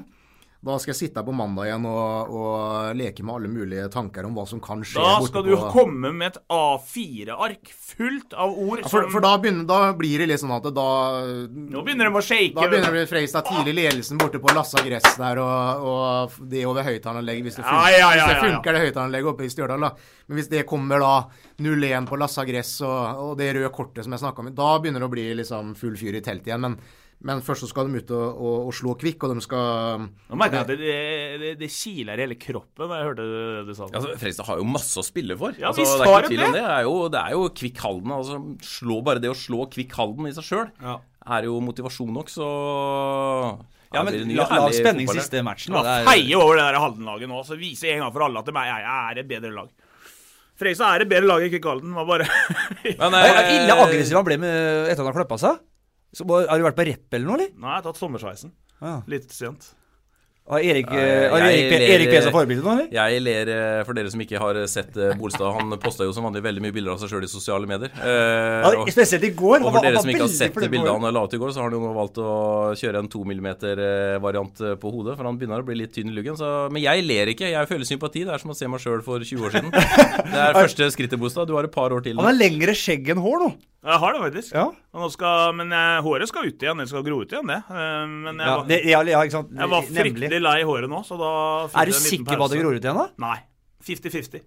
da 0.63 0.77
skal 0.79 0.93
jeg 0.93 0.99
sitte 1.01 1.19
her 1.19 1.27
på 1.27 1.33
mandag 1.35 1.67
igjen 1.67 1.87
og, 1.91 2.29
og, 2.39 2.93
leke 2.95 3.25
med 3.27 3.35
alle 3.35 3.49
mulige 3.51 3.89
tanker 3.91 4.29
om 4.29 4.37
hva 4.39 4.45
som 4.47 4.61
kan 4.63 4.85
skje. 4.87 5.03
Da 5.03 5.27
skal 5.27 5.43
du 5.43 5.57
på... 5.57 5.71
komme 5.75 6.13
med 6.15 6.29
et 6.29 6.39
A4-ark 6.55 7.73
fullt 7.75 8.37
av 8.39 8.55
ord. 8.55 8.85
Ja, 8.85 8.93
for, 8.93 9.09
for 9.11 9.25
da, 9.25 9.33
begynner, 9.43 9.67
da, 9.67 9.81
blir 9.99 10.23
det 10.23 10.29
litt 10.31 10.43
sånn 10.43 10.55
at 10.55 10.69
da 10.71 10.87
Nå 11.51 11.83
begynner 11.83 12.07
de 12.07 12.21
å 12.21 12.23
shake. 12.23 12.55
Da 12.55 12.69
begynner 12.71 12.95
det 12.95 13.03
å 13.09 13.11
freise 13.11 13.41
deg 13.41 13.51
tidlig 13.51 13.75
ledelsen 13.81 14.23
borte 14.23 14.39
på 14.39 14.55
Lassa 14.55 14.87
Gress 14.87 15.19
der, 15.19 15.43
og, 15.43 15.91
og 15.91 16.39
det 16.55 16.63
over 16.71 16.87
høyttaleranlegget 16.87 17.49
hvis 17.49 17.59
det 17.59 17.67
ja, 17.67 17.83
ja, 17.99 18.15
hvis 18.15 18.31
det, 18.31 18.41
funker 18.47 18.79
det 18.79 18.87
høyttaleranlegget 18.87 19.35
oppe 19.35 19.49
i 19.49 19.53
Stjørdal. 19.57 19.91
da. 19.91 20.19
Men 20.31 20.39
hvis 20.39 20.55
det 20.55 20.67
kommer 20.71 21.03
da 21.03 21.15
0-1 21.59 22.07
på 22.07 22.23
Lassa 22.23 22.47
Gress 22.47 22.77
og, 22.87 23.23
og 23.27 23.39
det 23.43 23.51
røde 23.59 23.75
kortet 23.75 24.07
som 24.07 24.15
jeg 24.15 24.23
snakka 24.23 24.47
om, 24.47 24.55
da 24.55 24.75
begynner 24.79 25.03
det 25.03 25.11
å 25.11 25.17
bli 25.19 25.31
liksom 25.43 25.75
full 25.83 25.99
fyr 25.99 26.23
i 26.23 26.23
teltet 26.23 26.55
igjen. 26.55 26.71
men 26.71 26.83
men 27.23 27.43
først 27.45 27.63
så 27.63 27.69
skal 27.71 27.87
de 27.87 28.01
ut 28.03 28.13
og, 28.17 28.23
og, 28.35 28.57
og 28.67 28.75
slå 28.75 28.95
Kvikk, 28.99 29.27
og 29.27 29.37
de 29.37 29.45
skal 29.45 30.07
Nå 30.09 30.39
merker 30.39 30.59
jeg 30.59 30.67
at 30.67 30.71
det, 30.73 30.95
det, 31.43 31.53
det 31.61 31.69
kiler 31.71 32.19
i 32.19 32.25
hele 32.27 32.39
kroppen 32.41 32.91
da 32.91 32.99
jeg 32.99 33.09
hørte 33.11 33.27
det 33.29 33.63
du 33.69 33.75
sa. 33.79 33.87
Altså, 33.87 34.17
Fredrikstad 34.19 34.49
har 34.49 34.63
jo 34.63 34.67
masse 34.67 34.99
å 34.99 35.07
spille 35.07 35.37
for. 35.39 35.55
Ja, 35.61 35.71
altså, 35.71 35.87
det 35.87 36.09
er 36.09 36.17
ikke 36.17 36.33
tvil 36.33 36.45
om 36.49 36.57
det. 36.57 36.65
Det 36.65 36.75
er 36.79 36.89
jo, 36.89 36.97
det 37.15 37.23
er 37.23 37.37
jo 37.37 37.45
Kvikk 37.63 37.85
Halden. 37.85 38.17
Altså, 38.17 38.41
slå, 38.67 38.99
bare 39.07 39.23
det 39.23 39.31
å 39.31 39.39
slå 39.39 39.69
Kvikk 39.71 39.95
Halden 40.01 40.31
i 40.33 40.35
seg 40.35 40.49
sjøl 40.49 40.67
ja. 40.83 40.99
er 41.39 41.49
jo 41.51 41.61
motivasjon 41.63 42.13
nok, 42.19 42.33
så 42.33 42.51
ja, 43.93 44.03
men 44.07 44.19
la, 44.33 44.49
la 44.49 44.69
spenning 44.75 45.11
siste 45.13 45.43
matchen. 45.47 45.77
Da. 45.77 46.01
Feie 46.09 46.39
over 46.39 46.59
det 46.59 46.67
der 46.67 46.81
Halden-laget 46.83 47.31
nå, 47.31 47.43
så 47.47 47.59
vise 47.61 47.91
en 47.93 48.03
gang 48.03 48.15
for 48.15 48.27
alle 48.27 48.43
at 48.43 48.51
jeg 48.51 48.87
er 48.99 49.23
et 49.23 49.29
bedre 49.31 49.55
lag. 49.55 49.71
Fredrikstad 50.59 50.97
er 50.97 51.05
et 51.05 51.11
bedre 51.11 51.29
lag 51.29 51.45
enn 51.45 51.53
Kvikk 51.53 51.69
Halden. 51.71 51.95
Var 51.97 52.09
bare 52.09 52.27
men, 52.99 53.21
eh, 53.21 53.53
Ille 53.61 53.77
aggressiv 53.85 54.19
han 54.19 54.27
ble 54.27 54.43
med 54.43 54.91
etter 54.91 55.05
at 55.05 55.13
han 55.13 55.23
kløppa 55.23 55.39
seg. 55.39 55.63
Så, 56.13 56.27
har 56.29 56.59
du 56.61 56.67
vært 56.67 56.81
på 56.81 56.89
rep 56.89 57.15
eller 57.17 57.29
noe, 57.29 57.39
eller? 57.39 57.55
Nei, 57.57 57.71
jeg 57.71 57.81
har 57.81 57.87
tatt 57.87 58.01
sommersveisen. 58.03 58.53
Ja. 58.83 58.99
Litt 59.09 59.33
sent. 59.33 59.73
Har 60.51 60.59
Erik, 60.59 60.89
uh, 60.91 60.99
Erik, 60.99 61.69
ler, 61.71 61.83
Erik 61.87 62.09
P 62.11 62.21
som 62.25 62.33
forbilde 62.35 62.65
nå, 62.67 62.73
eller? 62.75 62.89
Jeg 62.91 63.21
ler 63.23 63.51
eh, 63.55 63.83
for 63.87 63.95
dere 63.95 64.11
som 64.11 64.23
ikke 64.25 64.41
har 64.43 64.57
sett 64.67 64.97
uh, 64.99 65.13
Bolstad. 65.15 65.47
Han 65.55 65.77
posta 65.81 66.03
jo 66.03 66.11
som 66.17 66.27
vanlig 66.27 66.43
veldig 66.43 66.65
mye 66.65 66.75
bilder 66.75 66.97
av 66.97 66.99
seg 66.99 67.13
sjøl 67.13 67.27
i 67.29 67.31
sosiale 67.31 67.71
medier. 67.71 67.95
Uh, 67.95 68.67
ja, 68.67 68.83
spesielt 68.91 69.23
i 69.29 69.31
går. 69.39 69.63
Og 69.63 69.71
for 69.71 69.87
dere 69.87 70.03
som 70.03 70.11
ikke 70.11 70.25
har 70.25 70.35
sett 70.35 70.59
bildet 70.59 70.91
han 70.91 71.07
la 71.15 71.23
ut 71.23 71.39
i 71.39 71.41
går, 71.41 71.55
så 71.55 71.63
har 71.63 71.71
han 71.71 71.79
jo 71.79 71.85
nå 71.87 71.95
valgt 71.95 72.19
å 72.19 72.35
kjøre 72.83 73.05
en 73.05 73.13
2 73.15 73.23
mm-variant 73.31 74.65
på 74.83 74.95
hodet, 74.97 75.15
for 75.15 75.31
han 75.31 75.39
begynner 75.39 75.63
å 75.63 75.69
bli 75.71 75.79
litt 75.79 75.95
tynn 75.95 76.11
i 76.11 76.17
luggen. 76.19 76.35
Så, 76.37 76.51
men 76.75 76.83
jeg 76.83 77.07
ler 77.07 77.31
ikke. 77.37 77.53
Jeg 77.55 77.71
føler 77.71 77.87
sympati. 77.87 78.27
Det 78.27 78.35
er 78.35 78.43
som 78.43 78.51
å 78.51 78.59
se 78.59 78.73
meg 78.75 78.83
sjøl 78.83 79.07
for 79.07 79.23
20 79.23 79.47
år 79.47 79.55
siden. 79.61 79.71
Det 80.33 80.43
er 80.43 80.59
første 80.59 80.91
skrittet, 80.97 81.23
Bolstad. 81.23 81.47
Du 81.47 81.55
har 81.55 81.71
et 81.71 81.73
par 81.73 81.95
år 81.95 82.03
til. 82.03 82.19
Han 82.19 82.33
har 82.33 82.41
lengre 82.43 82.75
skjegg 82.75 83.15
enn 83.15 83.23
hår 83.23 83.47
nå. 83.47 83.55
Jeg 83.83 83.99
har 83.99 84.15
det 84.15 84.19
faktisk. 84.23 84.55
Ja. 84.55 84.69
Skal, 85.11 85.55
men 85.59 85.73
jeg, 85.75 86.03
håret 86.07 86.31
skal 86.31 86.47
ut 86.47 86.61
igjen. 86.63 86.79
Det 86.79 86.87
skal 86.87 87.03
gro 87.07 87.19
ut 87.25 87.33
igjen, 87.35 87.49
det. 87.51 87.59
Uh, 87.67 88.05
men 88.07 88.39
jeg, 88.39 88.47
ja, 88.47 88.55
var, 88.55 88.67
det, 88.69 88.81
ja, 88.87 88.99
ja, 89.11 89.23
ikke 89.27 89.35
sant? 89.41 89.55
jeg 89.59 89.71
var 89.73 89.87
fryktelig 89.89 90.39
lei 90.43 90.59
håret 90.69 90.91
nå, 90.91 91.01
så 91.07 91.19
da 91.19 91.31
Er 91.81 91.91
du 91.91 91.97
sikker 91.97 92.39
på 92.39 92.47
at 92.47 92.55
det 92.55 92.61
gror 92.61 92.77
ut 92.77 92.85
igjen, 92.85 93.01
da? 93.01 93.09
Nei. 93.25 93.39
50-50. 93.83 94.45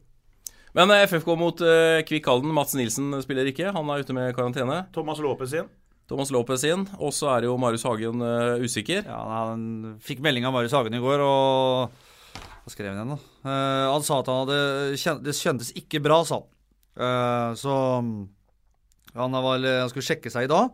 Men 0.76 0.94
uh, 0.94 1.02
FFK 1.04 1.34
mot 1.40 1.64
uh, 1.68 2.00
Kvikk 2.08 2.30
Halden. 2.32 2.54
Mats 2.56 2.78
Nilsen 2.80 3.12
spiller 3.26 3.50
ikke. 3.52 3.74
Han 3.76 3.92
er 3.92 4.06
ute 4.06 4.16
med 4.16 4.32
karantene. 4.38 4.86
Thomas 4.96 5.20
Lopez 5.24 5.58
inn. 5.60 5.68
Thomas 6.08 6.32
Lopez 6.32 6.64
inn. 6.70 6.86
Og 6.96 7.12
så 7.18 7.34
er 7.34 7.50
jo 7.50 7.58
Marius 7.60 7.84
Hagen 7.90 8.24
usikker. 8.64 9.04
Ja, 9.04 9.20
Han 9.50 9.98
fikk 10.06 10.24
melding 10.24 10.48
av 10.48 10.56
Marius 10.56 10.78
Hagen 10.78 10.96
i 10.96 11.04
går, 11.04 11.26
og 11.26 11.92
Hva 12.64 12.72
skrev 12.72 12.94
han 12.94 13.02
igjen, 13.02 13.18
da? 13.18 13.52
han 13.92 14.06
sa 14.06 14.22
at 14.22 14.30
han 14.32 14.46
hadde 14.46 14.98
kjent, 15.02 15.26
Det 15.26 15.36
kjentes 15.38 15.74
ikke 15.78 16.00
bra, 16.06 16.22
sa 16.26 16.40
han. 16.40 17.58
så 17.60 17.76
han, 19.16 19.38
var, 19.48 19.60
han, 19.64 19.92
skulle 19.92 20.06
sjekke 20.06 20.32
seg 20.34 20.48
i 20.48 20.52
dag, 20.52 20.72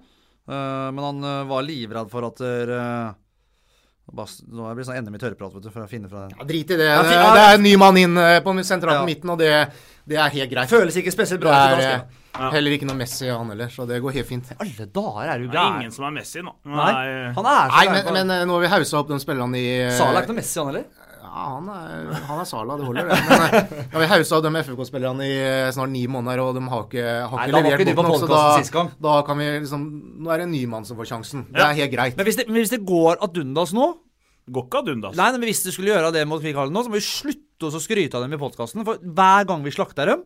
uh, 0.50 0.88
men 0.94 1.04
han 1.08 1.26
uh, 1.26 1.42
var 1.50 1.66
livredd 1.66 2.10
for 2.12 2.28
at 2.28 2.42
uh, 2.42 3.12
nå 4.12 4.24
blir 4.74 4.82
det 4.82 4.88
sånn 4.90 4.98
enda 5.00 5.14
i 5.14 5.22
tørrprat 5.22 5.54
vet 5.56 5.68
du, 5.68 5.70
for 5.72 5.86
å 5.86 5.88
finne 5.88 6.10
fra 6.12 6.26
den. 6.26 6.34
Ja, 6.36 6.48
Drit 6.50 6.74
i 6.74 6.80
det. 6.80 6.90
Det, 7.08 7.20
er 7.22 7.54
en 7.56 7.64
ny 7.64 7.76
mann 7.80 8.00
inn 8.02 8.18
på 8.44 8.56
sentralen 8.68 9.06
ja. 9.06 9.08
midten, 9.08 9.32
og 9.32 9.40
det, 9.40 9.54
det, 10.04 10.18
er 10.18 10.34
helt 10.34 10.52
greit. 10.52 10.72
Føles 10.72 10.98
ikke 11.00 11.14
spesielt 11.14 11.40
bra. 11.44 11.54
Det 11.72 11.86
er 11.86 11.94
ja. 11.94 12.50
heller 12.58 12.76
ikke 12.76 12.90
noe 12.90 12.98
Messi, 13.00 13.30
han 13.30 13.54
heller, 13.54 13.72
så 13.72 13.86
det 13.88 14.02
går 14.04 14.18
helt 14.18 14.28
fint. 14.28 14.52
Alle 14.58 14.90
dager 14.90 15.32
er 15.32 15.40
du 15.40 15.46
gæren. 15.46 15.54
Det 15.54 15.62
er 15.62 15.78
ingen 15.86 15.96
som 15.96 16.10
er 16.10 16.18
Messi 16.18 16.44
nå. 16.44 16.58
Nei, 16.68 16.92
han 17.38 17.50
er 17.54 17.72
Nei 17.78 17.86
men, 17.94 18.12
men, 18.18 18.36
nå 18.50 18.58
har 18.58 18.66
vi 18.66 18.74
haussa 18.74 19.00
opp 19.00 19.14
de 19.14 19.22
spillerne 19.24 19.62
i 19.62 19.72
Sala 19.96 20.18
er 20.18 20.26
ikke 20.26 20.34
noe 20.34 20.42
Messi, 20.42 20.60
han 20.60 20.74
heller? 20.74 21.01
Ja, 21.32 21.44
han 21.48 21.68
er, 21.72 22.10
han 22.28 22.40
er 22.42 22.48
Sala, 22.48 22.76
det 22.76 22.86
holder, 22.90 23.08
det. 23.08 23.18
Men 23.24 23.40
ja, 23.40 23.60
eh, 23.88 24.02
vi 24.02 24.08
hausa 24.12 24.40
de 24.44 24.50
FFK-spillerne 24.52 25.28
i 25.30 25.36
eh, 25.40 25.70
snart 25.72 25.92
ni 25.94 26.02
måneder, 26.12 26.42
og 26.44 26.58
de 26.58 26.64
har 26.74 26.82
ikke, 26.90 27.06
har 27.32 27.40
Nei, 27.40 27.46
ikke 27.48 27.62
levert 27.62 28.02
godt 28.02 28.10
nok. 28.10 28.18
Så 28.20 28.74
da, 28.76 28.84
da, 29.06 29.14
kan 29.28 29.40
vi 29.40 29.48
liksom 29.62 29.86
Nå 30.26 30.34
er 30.34 30.42
det 30.42 30.50
en 30.50 30.54
ny 30.58 30.66
mann 30.74 30.88
som 30.88 31.00
får 31.00 31.08
sjansen. 31.14 31.46
Det 31.56 31.64
er 31.64 31.78
helt 31.80 31.94
greit. 31.94 32.20
Men 32.20 32.28
hvis 32.28 32.42
det, 32.42 32.50
men 32.52 32.60
hvis 32.60 32.74
det 32.76 32.82
går 32.88 33.22
ad 33.24 33.40
undas 33.46 33.72
nå 33.78 33.94
Går 34.52 34.66
ikke 34.68 34.80
ad 34.82 34.92
undas. 34.92 35.16
Nei, 35.16 35.30
men 35.38 35.48
hvis 35.48 35.64
du 35.64 35.70
skulle 35.72 35.92
gjøre 35.94 36.12
det 36.12 36.26
mot 36.28 36.42
Kvikkhallen 36.42 36.74
nå, 36.76 36.82
så 36.84 36.92
må 36.92 36.98
vi 36.98 37.06
slutte 37.06 37.70
å 37.70 37.80
skryte 37.80 38.18
av 38.18 38.26
dem 38.26 38.34
i 38.36 38.40
podkasten. 38.42 38.84
For 38.88 39.00
hver 39.00 39.46
gang 39.48 39.62
vi 39.64 39.72
slakter 39.72 40.10
dem, 40.12 40.24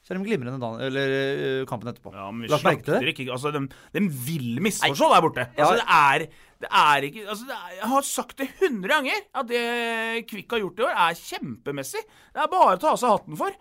så 0.00 0.14
er 0.14 0.20
de 0.20 0.28
glimrende 0.30 0.62
dagen, 0.62 0.80
eller 0.86 1.12
uh, 1.12 1.64
kampen 1.68 1.90
etterpå. 1.90 2.14
Ja, 2.14 2.30
men 2.32 2.46
vi 2.46 2.52
slakter 2.54 3.10
ikke 3.10 3.26
Altså, 3.34 3.52
de, 3.52 3.66
de 3.92 4.04
vil 4.06 4.62
misforstå 4.64 5.10
der 5.12 5.24
borte. 5.26 5.48
Altså, 5.58 5.82
det 5.82 5.98
er 5.98 6.24
det 6.60 6.68
er 6.68 7.06
ikke 7.08 7.22
altså 7.24 7.46
er, 7.48 7.76
Jeg 7.78 7.90
har 7.92 8.04
sagt 8.04 8.40
det 8.40 8.48
100 8.60 8.90
ganger 8.90 9.22
at 9.40 9.46
det 9.48 10.24
Kvikk 10.28 10.56
har 10.56 10.64
gjort 10.64 10.82
i 10.82 10.88
år, 10.88 10.98
er 11.06 11.20
kjempemessig. 11.20 12.02
Det 12.04 12.42
er 12.42 12.50
bare 12.52 12.74
å 12.76 12.80
ta 12.82 12.90
av 12.92 12.98
seg 13.00 13.14
hatten 13.14 13.38
for. 13.40 13.54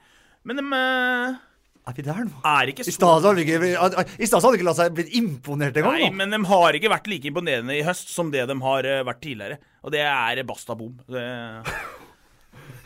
Men 0.47 0.59
de 0.59 0.65
er 1.89 1.95
vi 1.95 2.03
der 2.05 2.19
nå? 2.21 2.41
Er 2.45 2.69
ikke 2.69 2.83
så... 2.85 2.91
I 2.91 2.95
stad 2.95 3.23
hadde 3.25 3.39
de 3.39 4.59
ikke 4.59 4.67
latt 4.67 4.77
seg 4.77 4.91
blitt 4.97 5.15
imponert 5.17 5.77
engang. 5.79 5.95
Nei, 5.97 6.09
men 6.13 6.35
de 6.35 6.39
har 6.51 6.77
ikke 6.77 6.91
vært 6.91 7.07
like 7.09 7.31
imponerende 7.31 7.77
i 7.77 7.85
høst 7.88 8.12
som 8.13 8.29
det 8.33 8.43
de 8.49 8.57
har 8.62 8.85
eh, 8.85 9.01
vært 9.07 9.23
tidligere. 9.23 9.57
Og 9.81 9.95
det 9.95 10.03
er 10.05 10.43
basta 10.47 10.75
bom. 10.77 10.93
Det... 11.09 11.23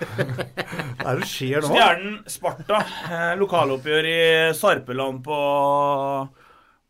Hva 0.03 1.11
er 1.11 1.19
det 1.19 1.27
skjer 1.29 1.63
nå? 1.63 1.73
Stjernen 1.73 2.15
Sparta. 2.31 2.79
Eh, 3.09 3.33
lokaloppgjør 3.41 4.07
i 4.07 4.17
Sarpeland 4.57 5.23
på 5.25 5.41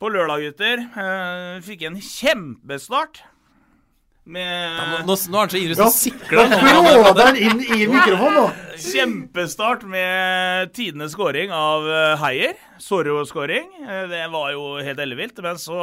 på 0.04 0.12
lørdag, 0.12 0.50
gutter. 0.50 0.82
Uh, 0.98 1.62
fikk 1.64 1.86
en 1.88 2.02
kjempestart. 2.04 3.22
Med 4.24 4.48
ja, 4.48 4.84
nå, 5.04 5.16
nå, 5.28 5.36
er 5.36 5.42
han 5.42 5.52
så 5.52 5.60
ivrig 5.60 5.76
som 5.76 5.90
sikler. 5.92 6.54
Han 7.20 7.40
inn 7.40 7.60
i 7.60 7.88
mikrofonen? 7.92 8.54
Kjempestart 8.80 9.84
med 9.88 10.72
tidenes 10.76 11.16
scoring 11.16 11.52
av 11.56 11.88
uh, 11.88 12.20
Heier. 12.24 12.56
Sorro-scoring. 12.84 13.68
Uh, 13.84 14.06
det 14.12 14.24
var 14.32 14.54
jo 14.56 14.70
helt 14.84 15.04
ellevilt. 15.04 15.40
Men 15.44 15.60
så 15.60 15.82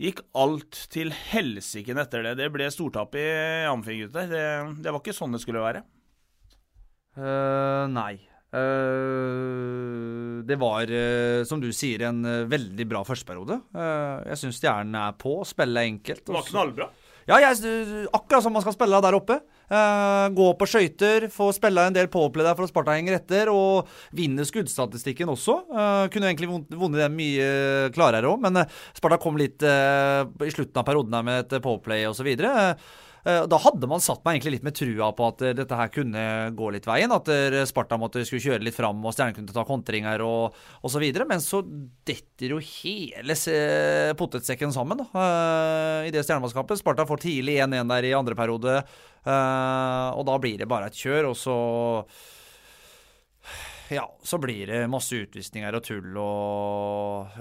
gikk 0.00 0.24
alt 0.36 0.84
til 0.92 1.12
helsike 1.32 1.96
etter 2.04 2.28
det. 2.28 2.36
Det 2.40 2.50
ble 2.52 2.68
stortap 2.72 3.16
i 3.16 3.28
Amfin, 3.68 4.06
gutter. 4.06 4.28
Det, 4.28 4.44
det, 4.84 4.92
var 4.92 5.00
ikke 5.00 5.16
sånn 5.16 5.36
det 5.36 5.40
skulle 5.44 5.64
være. 5.64 5.84
Uh, 7.16 7.88
nei. 7.92 8.14
Uh, 8.52 10.11
det 10.46 10.58
var, 10.60 10.90
uh, 10.90 11.42
som 11.48 11.62
du 11.62 11.70
sier, 11.74 12.06
en 12.08 12.22
uh, 12.26 12.48
veldig 12.50 12.88
bra 12.90 13.04
førsteperiode. 13.06 13.60
jeg 14.28 14.40
syns 14.40 14.58
Stjernen 14.60 14.98
er 14.98 15.16
på, 15.18 15.40
spiller 15.48 15.88
enkelt. 15.88 16.26
Det 16.26 16.36
var 16.36 16.46
knallbra. 16.48 16.90
Ja, 17.28 17.38
jeg, 17.38 18.08
akkurat 18.10 18.42
som 18.42 18.54
man 18.54 18.64
skal 18.64 18.74
spille 18.74 18.98
der 19.04 19.14
oppe. 19.14 19.36
Uh, 19.72 20.26
gå 20.34 20.48
på 20.58 20.66
skøyter, 20.68 21.28
få 21.32 21.46
spille 21.56 21.84
en 21.86 21.94
del 21.94 22.10
powerplay 22.12 22.44
der 22.44 22.56
for 22.58 22.66
at 22.66 22.72
Sparta 22.72 22.96
henger 22.96 23.16
etter, 23.16 23.48
og 23.48 23.88
vinne 24.16 24.44
skuddstatistikken 24.44 25.30
også. 25.32 25.54
Uh, 25.70 26.08
kunne 26.12 26.28
egentlig 26.28 26.50
vunnet 26.50 26.98
den 27.00 27.16
mye 27.16 27.46
klarere 27.94 28.28
òg, 28.28 28.42
men 28.42 28.64
uh, 28.64 28.82
Sparta 28.98 29.20
kom 29.22 29.38
litt 29.40 29.62
i 29.62 30.52
slutten 30.52 30.82
av 30.82 30.84
perioden 30.88 31.16
her 31.16 31.24
med 31.24 31.46
et 31.46 31.64
powerplay 31.64 32.04
osv. 32.10 32.28
Uh, 32.42 32.74
Eh, 32.74 32.76
da 33.22 33.58
hadde 33.62 33.86
man 33.86 34.02
satt 34.02 34.24
meg 34.26 34.36
egentlig 34.36 34.56
litt 34.56 34.64
med 34.66 34.74
trua 34.74 35.12
på 35.14 35.26
at 35.30 35.44
eh, 35.46 35.54
dette 35.54 35.76
her 35.78 35.90
kunne 35.94 36.24
gå 36.58 36.70
litt 36.74 36.88
veien. 36.88 37.12
At 37.14 37.28
eh, 37.30 37.60
Sparta 37.70 37.98
måtte 38.00 38.24
skulle 38.26 38.42
kjøre 38.42 38.66
litt 38.66 38.74
fram 38.74 38.98
og 38.98 39.14
Stjernen 39.14 39.36
kunne 39.36 39.54
ta 39.54 39.62
kontringer 39.68 40.24
og 40.26 40.56
osv. 40.82 41.04
Men 41.30 41.42
så 41.44 41.62
detter 41.62 42.56
jo 42.56 42.58
hele 42.58 43.36
potetsekken 44.18 44.74
sammen 44.74 45.04
da, 45.04 45.26
i 46.02 46.10
det 46.14 46.24
stjernemannskapet. 46.26 46.80
Sparta 46.80 47.06
får 47.06 47.22
tidlig 47.22 47.60
1-1 47.62 47.92
der 47.94 48.08
i 48.08 48.14
andre 48.16 48.36
periode, 48.38 48.80
og 49.22 50.22
da 50.26 50.38
blir 50.42 50.58
det 50.58 50.68
bare 50.70 50.90
et 50.90 50.98
kjør. 50.98 51.30
Og 51.30 51.36
så 51.38 51.56
ja, 53.92 54.06
så 54.24 54.40
blir 54.42 54.66
det 54.70 54.82
masse 54.90 55.18
utvisninger 55.22 55.78
og 55.78 55.86
tull 55.86 56.18
og 56.22 57.38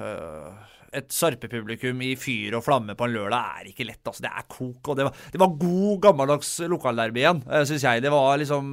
et 0.92 1.14
sarpepublikum 1.16 2.02
i 2.04 2.12
fyr 2.20 2.58
og 2.58 2.66
flamme 2.66 2.98
på 3.00 3.08
en 3.08 3.14
lørdag 3.14 3.62
er 3.62 3.70
ikke 3.72 3.86
lett. 3.88 4.02
altså 4.04 4.26
Det 4.26 4.32
er 4.32 4.48
kok. 4.52 4.90
og 4.92 4.98
Det 4.98 5.06
var, 5.08 5.22
det 5.32 5.40
var 5.40 5.54
god, 5.62 5.94
gammeldags 6.04 6.50
lokalderby 6.68 7.24
igjen, 7.24 7.40
eh, 7.48 7.64
syns 7.70 7.86
jeg. 7.88 8.04
Det 8.04 8.12
var 8.12 8.42
liksom 8.42 8.66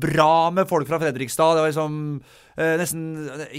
bra 0.00 0.50
med 0.56 0.68
folk 0.70 0.88
fra 0.88 1.00
Fredrikstad. 1.02 1.58
Det 1.58 1.64
var 1.64 1.72
liksom 1.72 2.00
eh, 2.56 2.74
nesten 2.80 3.04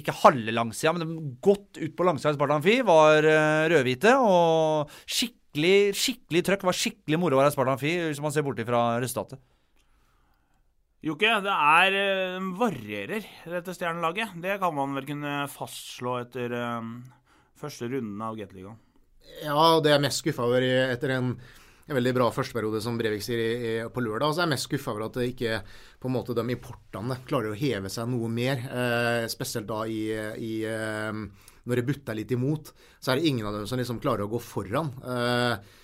ikke 0.02 0.18
halve 0.24 0.58
langsida, 0.58 0.96
men 0.98 1.38
godt 1.44 1.78
ut 1.78 1.96
på 1.96 2.10
langsida 2.10 2.34
i 2.34 2.40
Sparta 2.40 2.58
Amfi 2.58 2.82
var 2.88 3.30
eh, 3.30 3.70
rødhvite. 3.76 4.18
Og 4.26 4.92
skikkelig 5.06 5.94
skikkelig 6.02 6.46
trøkk. 6.50 6.68
Var 6.72 6.82
skikkelig 6.82 7.22
moro 7.22 7.38
å 7.38 7.44
være 7.44 7.54
i 7.54 7.58
Sparta 7.60 7.78
Amfi, 7.78 7.96
hvis 8.10 8.26
man 8.26 8.34
ser 8.34 8.48
bort 8.48 8.62
fra 8.66 8.86
resultatet. 9.04 9.42
Jokke, 11.02 11.30
det 11.42 11.54
er 11.54 12.42
varierer, 12.60 13.24
dette 13.50 13.74
stjernelaget. 13.74 14.36
Det 14.42 14.60
kan 14.62 14.76
man 14.78 14.94
vel 14.94 15.08
kunne 15.08 15.32
fastslå 15.50 16.20
etter 16.22 16.54
Første 17.62 17.90
runden 17.92 18.22
av 18.26 18.38
Gateligaen. 18.40 18.80
Ja, 19.44 19.80
det 19.84 19.94
er 19.94 20.02
mest 20.02 20.22
skuffa 20.22 20.46
over 20.48 20.64
etter 20.66 21.14
en, 21.16 21.36
en, 21.38 21.96
veldig 21.96 22.14
bra 22.18 22.30
førsteperiode, 22.34 22.82
som 22.84 22.98
Brevik 23.00 23.24
sier, 23.26 23.88
på 23.94 24.04
lørdag, 24.04 24.34
så 24.34 24.42
er 24.42 24.48
jeg 24.48 24.54
mest 24.56 24.68
skuffa 24.68 24.94
over 24.96 25.06
at 25.08 25.20
ikke 25.24 25.60
på 26.02 26.10
en 26.10 26.16
måte 26.16 26.36
de 26.38 26.46
importene 26.56 27.20
klarer 27.30 27.54
å 27.54 27.60
heve 27.60 27.92
seg 27.94 28.10
noe 28.10 28.32
mer. 28.34 28.66
Eh, 28.66 29.28
spesielt 29.32 29.70
da 29.70 29.84
i, 29.86 30.02
i 30.42 30.54
eh, 30.68 31.22
Når 31.62 31.78
det 31.78 31.86
butter 31.86 32.18
litt 32.18 32.34
imot, 32.34 32.74
så 33.00 33.14
er 33.14 33.22
det 33.22 33.30
ingen 33.30 33.46
av 33.46 33.60
dem 33.60 33.70
som 33.70 33.80
liksom 33.80 34.02
klarer 34.02 34.26
å 34.26 34.34
gå 34.34 34.42
foran. 34.42 34.92
Eh, 35.06 35.78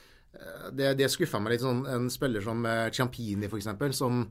det, 0.73 0.93
det 0.97 1.09
skuffa 1.13 1.39
meg 1.41 1.55
litt. 1.55 1.65
sånn 1.65 1.85
En 1.89 2.09
spiller 2.13 2.43
som 2.45 2.65
eh, 2.65 2.89
Ciampini, 2.93 3.49
f.eks., 3.49 3.97
som 3.97 4.25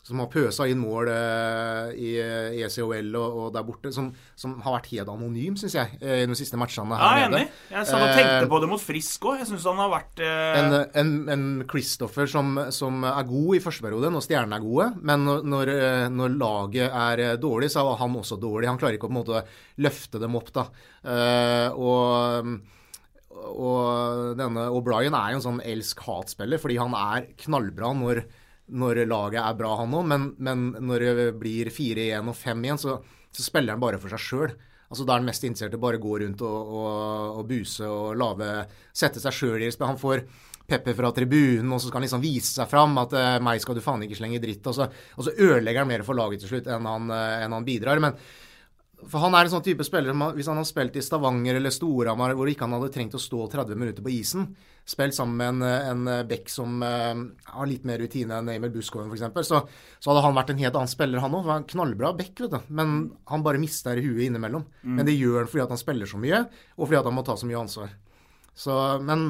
som 0.00 0.20
har 0.22 0.30
pøsa 0.32 0.64
inn 0.70 0.80
mål 0.80 1.10
uh, 1.12 1.90
i 1.92 2.14
ECHL 2.64 3.10
og, 3.20 3.34
og, 3.42 3.48
der 3.52 3.66
borte, 3.66 3.92
som, 3.92 4.08
som, 4.38 4.56
har 4.64 4.78
vært 4.78 4.88
helt 4.94 5.12
anonym, 5.12 5.58
syns 5.60 5.76
jeg, 5.76 5.98
eh, 6.00 6.22
i 6.22 6.28
de 6.28 6.38
siste 6.38 6.56
matchene 6.60 6.96
her 6.96 7.20
ja, 7.20 7.28
nede. 7.28 7.42
Enig. 7.44 7.60
Jeg 7.74 7.88
satt 7.90 8.06
og 8.06 8.14
tenkte 8.16 8.46
uh, 8.46 8.50
på 8.54 8.62
det 8.62 8.70
mot 8.70 8.82
Frisk 8.82 9.28
òg. 9.28 9.42
Jeg 9.42 9.50
syns 9.50 9.68
han 9.68 9.82
har 9.82 9.92
vært 9.92 10.24
uh... 10.24 10.56
En, 10.62 10.78
en, 11.02 11.12
en 11.36 11.46
Christopher 11.68 12.30
som, 12.32 12.56
som, 12.72 13.04
er 13.04 13.28
god 13.28 13.60
i 13.60 13.62
første 13.62 13.84
periode, 13.84 14.12
når 14.14 14.24
stjernene 14.24 14.56
er 14.56 14.64
gode, 14.64 14.88
men 15.04 15.28
når, 15.28 15.74
når, 16.16 16.36
laget 16.40 16.88
er 16.88 17.24
dårlig, 17.40 17.68
så 17.72 17.84
er 17.84 18.00
han 18.00 18.16
også 18.16 18.40
dårlig. 18.40 18.70
Han 18.70 18.80
klarer 18.80 18.96
ikke 18.96 19.10
å 19.10 19.12
på 19.12 19.18
en 19.18 19.20
måte 19.20 19.46
løfte 19.84 20.20
dem 20.22 20.36
opp, 20.40 20.52
da. 20.56 20.68
og 21.76 22.54
og 23.40 24.36
denne 24.36 24.66
O'Brien 24.74 25.14
er 25.16 25.32
jo 25.32 25.38
en 25.38 25.44
sånn 25.44 25.60
elsk-hat-spiller, 25.64 26.60
fordi 26.60 26.76
han 26.80 26.92
er 26.98 27.28
knallbra 27.40 27.92
når 27.96 28.20
når 28.70 29.04
laget 29.10 29.40
er 29.42 29.56
bra, 29.58 29.74
han 29.80 29.94
òg, 29.96 30.08
men, 30.10 30.26
men, 30.38 30.66
når 30.86 31.06
det 31.06 31.28
blir 31.40 31.70
4-1 31.74 32.30
og 32.30 32.36
5-1, 32.38 32.82
så, 32.82 32.98
så, 33.30 33.44
spiller 33.44 33.76
han 33.76 33.82
bare 33.82 34.00
for 34.02 34.12
seg 34.12 34.22
sjøl. 34.24 34.54
Altså, 34.90 35.06
da 35.06 35.14
er 35.14 35.22
han 35.22 35.28
mest 35.28 35.44
interessert 35.46 35.74
i 35.76 35.78
å 35.78 35.82
bare 35.82 36.02
gå 36.02 36.16
rundt 36.22 36.40
og, 36.42 36.70
og, 36.74 37.40
og 37.40 37.44
buse 37.46 37.86
og 37.86 38.16
lave 38.18 38.48
Sette 38.96 39.22
seg 39.22 39.36
sjøl 39.36 39.62
i. 39.62 39.70
Han 39.86 40.00
får 40.00 40.24
pepper 40.70 40.96
fra 40.98 41.10
tribunen, 41.14 41.70
og 41.70 41.80
så 41.80 41.90
skal 41.90 42.00
han 42.00 42.06
liksom 42.06 42.22
vise 42.22 42.52
seg 42.52 42.70
fram 42.70 42.98
at 43.02 43.14
uh, 43.14 43.38
'meg 43.42 43.62
skal 43.62 43.78
du 43.78 43.82
faen 43.84 44.02
ikke 44.06 44.18
slenge 44.18 44.42
dritt'. 44.42 44.66
Og 44.70 44.76
så, 44.76 44.86
og 45.16 45.26
så 45.26 45.34
ødelegger 45.34 45.84
han 45.84 45.90
mer 45.90 46.06
for 46.06 46.18
laget 46.18 46.42
til 46.42 46.54
slutt 46.54 46.70
enn 46.70 46.86
han, 46.90 47.10
uh, 47.10 47.42
enn 47.44 47.54
han 47.54 47.66
bidrar. 47.66 48.02
Men 48.02 48.18
for 49.08 49.22
han 49.22 49.34
er 49.36 49.46
en 49.46 49.52
sånn 49.52 49.64
type 49.64 49.84
spiller 49.86 50.12
som 50.12 50.24
hvis 50.36 50.48
han 50.50 50.58
har 50.60 50.66
spilt 50.68 50.96
i 50.98 51.02
Stavanger 51.04 51.56
eller 51.58 51.72
Storhamar, 51.74 52.34
hvor 52.36 52.50
ikke 52.50 52.66
han 52.66 52.74
hadde 52.76 52.90
trengt 52.94 53.16
å 53.16 53.20
stå 53.22 53.46
30 53.52 53.78
minutter 53.78 54.04
på 54.04 54.12
isen, 54.12 54.48
spilt 54.88 55.16
sammen 55.16 55.38
med 55.38 55.70
en, 55.88 56.08
en 56.10 56.28
bekk 56.28 56.50
som 56.52 56.82
uh, 56.82 57.22
har 57.54 57.70
litt 57.70 57.86
mer 57.88 58.02
rutine 58.02 58.40
enn 58.40 58.50
Emil 58.52 58.72
Buskoven 58.74 59.10
f.eks., 59.12 59.48
så, 59.48 59.62
så 59.98 60.10
hadde 60.12 60.24
han 60.26 60.36
vært 60.36 60.52
en 60.54 60.62
helt 60.62 60.78
annen 60.80 60.92
spiller, 60.92 61.22
han 61.22 61.36
òg. 61.38 61.48
En 61.54 61.68
knallbra 61.70 62.12
bekk, 62.18 62.44
vet 62.44 62.56
du. 62.56 62.70
Men 62.80 62.94
han 63.30 63.46
bare 63.46 63.62
mister 63.62 64.00
huet 64.02 64.26
innimellom. 64.26 64.66
Mm. 64.82 64.94
Men 64.98 65.08
det 65.08 65.16
gjør 65.16 65.42
han 65.44 65.50
fordi 65.52 65.64
at 65.64 65.74
han 65.74 65.82
spiller 65.82 66.10
så 66.10 66.20
mye, 66.20 66.44
og 66.76 66.84
fordi 66.84 67.00
at 67.00 67.10
han 67.10 67.16
må 67.16 67.26
ta 67.26 67.38
så 67.40 67.48
mye 67.48 67.60
ansvar. 67.62 67.96
Så, 68.56 68.76
men 69.06 69.28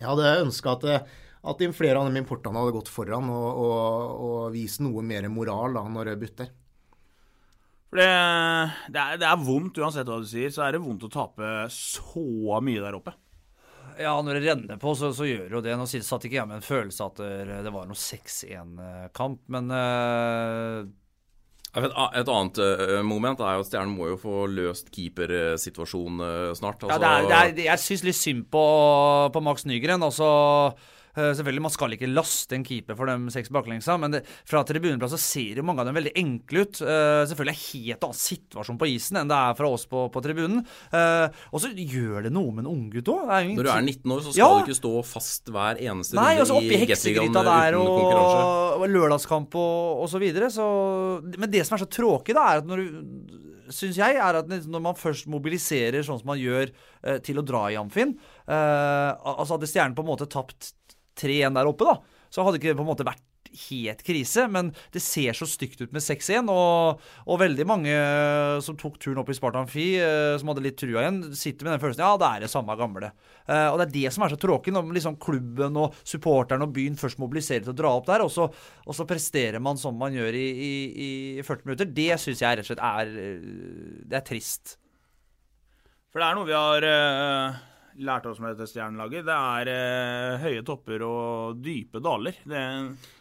jeg 0.00 0.08
hadde 0.08 0.38
ønska 0.46 0.76
at, 0.76 1.12
at 1.50 1.66
flere 1.76 2.00
av 2.00 2.08
de 2.10 2.20
importene 2.20 2.60
hadde 2.60 2.76
gått 2.76 2.90
foran 2.92 3.30
og, 3.32 3.48
og, 3.64 4.24
og 4.26 4.40
vist 4.54 4.82
noe 4.84 5.04
mer 5.06 5.28
moral 5.32 5.78
da, 5.78 5.84
når 5.88 6.12
det 6.12 6.20
butter. 6.24 6.50
For 7.90 7.98
det, 7.98 8.06
det, 8.94 9.00
er, 9.02 9.18
det, 9.18 9.26
er, 9.26 9.42
vondt, 9.42 9.80
uansett 9.82 10.06
hva 10.06 10.20
du 10.22 10.28
sier, 10.30 10.52
så 10.54 10.62
er 10.62 10.76
det 10.76 10.84
vondt 10.84 11.08
å 11.08 11.10
tape 11.10 11.66
så 11.74 12.60
mye 12.62 12.84
der 12.84 12.96
oppe. 13.00 13.16
Ja, 14.00 14.14
når 14.22 14.38
det 14.38 14.44
renner 14.46 14.78
på, 14.80 14.94
så, 14.96 15.10
så 15.12 15.26
gjør 15.26 15.48
det 15.48 15.58
jo 15.58 15.64
det. 15.64 15.74
Nå 15.76 15.88
satt 15.90 16.24
ikke 16.24 16.38
jeg 16.38 16.48
med 16.48 16.60
en 16.60 16.64
følelse 16.64 17.08
at 17.10 17.18
det, 17.66 17.74
var 17.74 17.90
noe 17.90 17.98
6-1-kamp, 17.98 19.42
men 19.52 19.74
uh... 19.74 20.86
et, 21.74 21.90
et, 21.90 22.30
annet 22.30 22.62
moment 23.04 23.42
er 23.42 23.58
jo 23.58 23.66
at 23.66 23.72
Stjernen 23.72 23.98
må 23.98 24.08
jo 24.12 24.20
få 24.22 24.36
løst 24.54 24.94
keepersituasjonen 24.94 26.54
snart. 26.56 26.86
Altså... 26.86 26.94
Ja, 26.94 27.02
det 27.02 27.10
er, 27.10 27.26
det 27.26 27.66
er, 27.66 27.68
jeg 27.72 27.84
syns 27.88 28.06
litt 28.06 28.20
synd 28.22 28.46
på, 28.54 28.64
på 29.34 29.44
Max 29.44 29.66
Nygren. 29.68 30.06
Altså 30.06 30.30
selvfølgelig, 31.14 31.62
Man 31.64 31.74
skal 31.74 31.96
ikke 31.96 32.10
laste 32.10 32.56
en 32.56 32.64
keeper 32.66 32.98
for 32.98 33.10
de 33.10 33.32
seks 33.34 33.50
baklengsa, 33.52 33.96
men 34.00 34.14
det, 34.14 34.22
fra 34.48 34.62
tribuneplass 34.66 35.14
så 35.16 35.20
ser 35.20 35.60
jo 35.60 35.66
mange 35.66 35.82
av 35.82 35.90
dem 35.90 35.98
veldig 35.98 36.14
enkle 36.20 36.64
ut. 36.64 36.80
Uh, 36.82 37.22
selvfølgelig 37.28 37.54
er 37.54 37.58
det 37.58 37.70
helt 37.80 38.06
annen 38.08 38.20
situasjon 38.20 38.80
på 38.80 38.90
isen 38.92 39.20
enn 39.20 39.30
det 39.30 39.38
er 39.38 39.58
fra 39.58 39.72
oss 39.74 39.86
på, 39.90 40.06
på 40.12 40.24
tribunen. 40.24 40.62
Uh, 40.94 41.26
og 41.50 41.64
så 41.64 41.72
gjør 41.74 42.28
det 42.28 42.34
noe 42.34 42.54
med 42.54 42.64
en 42.64 42.72
unggutt 42.72 43.10
òg. 43.12 43.26
Når 43.56 43.66
du 43.66 43.72
er 43.72 43.84
19 43.84 44.16
år, 44.16 44.24
så 44.24 44.34
skal 44.34 44.42
ja. 44.42 44.50
du 44.54 44.70
ikke 44.70 44.80
stå 44.80 44.94
fast 45.10 45.52
hver 45.52 45.82
eneste 45.82 46.18
Nei, 46.18 46.32
runde 46.38 46.46
altså, 46.46 46.60
i 46.62 46.80
Gateligaen 46.90 47.30
uten 47.30 47.80
og, 47.80 47.92
konkurranse. 47.96 48.48
Og 48.80 48.96
lørdagskamp 48.96 49.60
og, 49.60 50.04
og 50.04 50.10
så 50.12 50.22
videre. 50.22 50.50
Så, 50.54 50.66
men 51.36 51.50
det 51.52 51.66
som 51.66 51.76
er 51.76 51.84
så 51.84 51.90
tråkig, 51.90 52.36
da, 52.36 52.46
er 52.50 52.62
at 52.62 52.70
når 52.70 52.84
du 52.84 53.48
syns 53.74 53.98
jeg, 54.00 54.18
er 54.18 54.40
at 54.40 54.50
når 54.50 54.82
man 54.82 54.98
først 54.98 55.28
mobiliserer 55.30 56.04
sånn 56.06 56.20
som 56.20 56.30
man 56.32 56.40
gjør 56.40 56.70
eh, 56.70 57.18
til 57.24 57.40
å 57.40 57.46
dra 57.46 57.66
i 57.70 57.78
Amfin 57.78 58.16
eh, 58.16 59.10
Altså 59.14 59.54
hadde 59.54 59.68
Stjernen 59.70 59.96
på 59.96 60.04
en 60.04 60.10
måte 60.10 60.28
tapt 60.30 60.72
3-1 61.18 61.58
der 61.58 61.70
oppe, 61.70 61.88
da, 61.88 62.22
så 62.30 62.46
hadde 62.46 62.60
ikke 62.60 62.72
det 62.72 62.78
på 62.78 62.86
en 62.86 62.92
måte 62.92 63.08
vært 63.08 63.26
helt 63.70 64.02
krise, 64.06 64.46
men 64.50 64.70
det 64.94 65.02
ser 65.02 65.34
så 65.36 65.46
stygt 65.48 65.80
ut 65.82 65.94
med 65.94 66.02
6-1. 66.04 66.50
Og, 66.52 67.00
og, 67.26 67.40
veldig 67.40 67.66
mange 67.68 67.94
som 68.64 68.78
tok 68.78 68.98
turen 69.02 69.20
opp 69.22 69.30
i 69.32 69.36
Spartan 69.36 69.68
Fi, 69.70 69.86
eh, 70.00 70.34
som 70.40 70.52
hadde 70.52 70.64
litt 70.64 70.78
trua 70.80 71.04
igjen, 71.04 71.22
sitter 71.36 71.66
med 71.66 71.74
den 71.74 71.82
følelsen 71.82 72.04
ja, 72.04 72.12
det 72.20 72.28
er 72.28 72.44
det 72.44 72.52
samme 72.52 72.76
gamle. 72.78 73.12
Eh, 73.46 73.68
og 73.68 73.80
det 73.80 73.88
er 73.88 73.94
det 73.96 74.14
som 74.14 74.26
er 74.26 74.34
så 74.34 74.40
tråkig, 74.40 74.74
når 74.74 74.92
liksom 74.96 75.18
klubben 75.22 75.78
og 75.80 75.96
supporteren 76.02 76.66
og 76.66 76.74
byen 76.76 76.98
først 77.00 77.20
mobiliserer 77.22 77.66
til 77.66 77.74
å 77.74 77.80
dra 77.82 77.94
opp 77.96 78.10
der, 78.10 78.26
og 78.26 78.32
så, 78.34 78.46
og 78.86 78.96
så 78.96 79.08
presterer 79.08 79.62
man 79.62 79.80
som 79.80 79.98
man 79.98 80.14
gjør 80.16 80.38
i, 80.38 80.46
i, 80.50 80.70
i 81.40 81.46
40 81.46 81.66
minutter. 81.66 81.90
Det 81.96 82.12
syns 82.22 82.44
jeg 82.44 82.60
rett 82.60 82.66
og 82.66 82.70
slett 82.70 82.86
er 82.86 83.10
Det 84.10 84.20
er 84.20 84.26
trist. 84.26 84.76
For 86.10 86.22
det 86.22 86.26
er 86.26 86.38
noe 86.38 86.48
vi 86.48 86.56
har 86.56 87.68
lærte 88.04 88.30
oss 88.30 88.40
med 88.42 88.54
dette 88.54 88.68
stjernelaget. 88.70 89.26
Det 89.26 89.36
er 89.36 89.70
eh, 89.74 90.46
høye 90.46 90.64
topper 90.66 91.04
og 91.06 91.60
dype 91.62 92.02
daler. 92.02 92.40
Det 92.48 92.64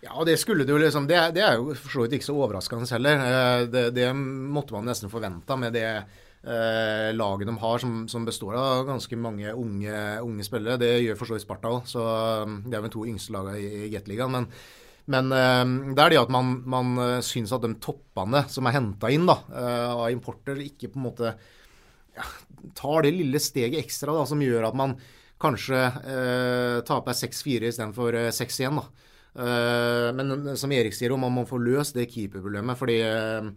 ja, 0.06 0.16
det 0.28 0.38
skulle 0.42 0.66
det 0.66 0.74
jo 0.74 0.80
liksom 0.82 1.08
Det, 1.10 1.20
det 1.36 1.44
er 1.46 1.60
jo 1.60 1.74
for 1.76 1.94
så 1.94 2.06
vidt 2.06 2.18
ikke 2.20 2.30
så 2.30 2.38
overraskende 2.38 2.90
heller. 2.96 3.28
Eh, 3.28 3.68
det, 3.72 3.86
det, 3.98 4.10
måtte 4.16 4.76
man 4.78 4.90
nesten 4.90 5.12
forventa 5.12 5.58
med 5.60 5.76
det 5.76 5.88
eh, 6.44 7.10
laget 7.16 7.48
de 7.48 7.58
har, 7.62 7.78
som, 7.84 8.02
som, 8.08 8.26
består 8.26 8.58
av 8.60 8.86
ganske 8.88 9.20
mange 9.20 9.54
unge, 9.54 9.96
unge 10.26 10.48
spillere. 10.48 10.80
Det 10.82 10.94
gjør 11.04 11.20
for 11.20 11.30
så 11.32 11.38
vidt 11.38 11.48
Sparta 11.48 11.74
òg, 11.74 11.96
um, 11.96 12.60
det 12.68 12.78
er 12.78 12.86
vel 12.86 12.94
to 12.94 13.08
yngste 13.10 13.36
lagene 13.36 13.60
i, 13.60 13.86
i 13.86 13.92
Gateligaen. 13.94 14.36
Men, 14.38 14.50
men 15.10 15.32
eh, 15.36 15.94
det 15.94 16.06
er 16.06 16.16
det 16.16 16.24
at 16.24 16.34
man, 16.34 16.60
man 16.70 16.98
uh, 17.00 17.14
syns 17.26 17.54
at 17.56 17.66
de 17.66 17.76
toppene 17.84 18.46
som 18.52 18.70
er 18.70 18.78
henta 18.80 19.12
inn 19.14 19.28
da, 19.30 19.40
uh, 19.52 20.04
av 20.06 20.12
importer, 20.14 20.60
ikke 20.70 20.94
på 20.94 21.02
en 21.02 21.10
måte 21.10 21.38
ja, 22.20 22.28
tar 22.78 23.08
det 23.08 23.16
lille 23.16 23.42
steget 23.42 23.80
ekstra 23.82 24.14
da, 24.16 24.28
som 24.30 24.44
gjør 24.44 24.70
at 24.70 24.78
man 24.78 24.98
kanskje 25.40 25.80
eh, 25.80 26.80
taper 26.88 27.16
6-4 27.16 27.72
istedenfor 27.72 28.18
6-1. 28.36 28.82
Eh, 29.40 30.10
men 30.16 30.58
som 30.58 30.72
Erik 30.74 30.96
sier, 30.96 31.16
man 31.18 31.34
må 31.36 31.46
få 31.48 31.60
løst 31.62 31.98
det 31.98 32.10
keeperproblemet. 32.12 32.78
fordi 32.80 33.00
eh, 33.06 33.50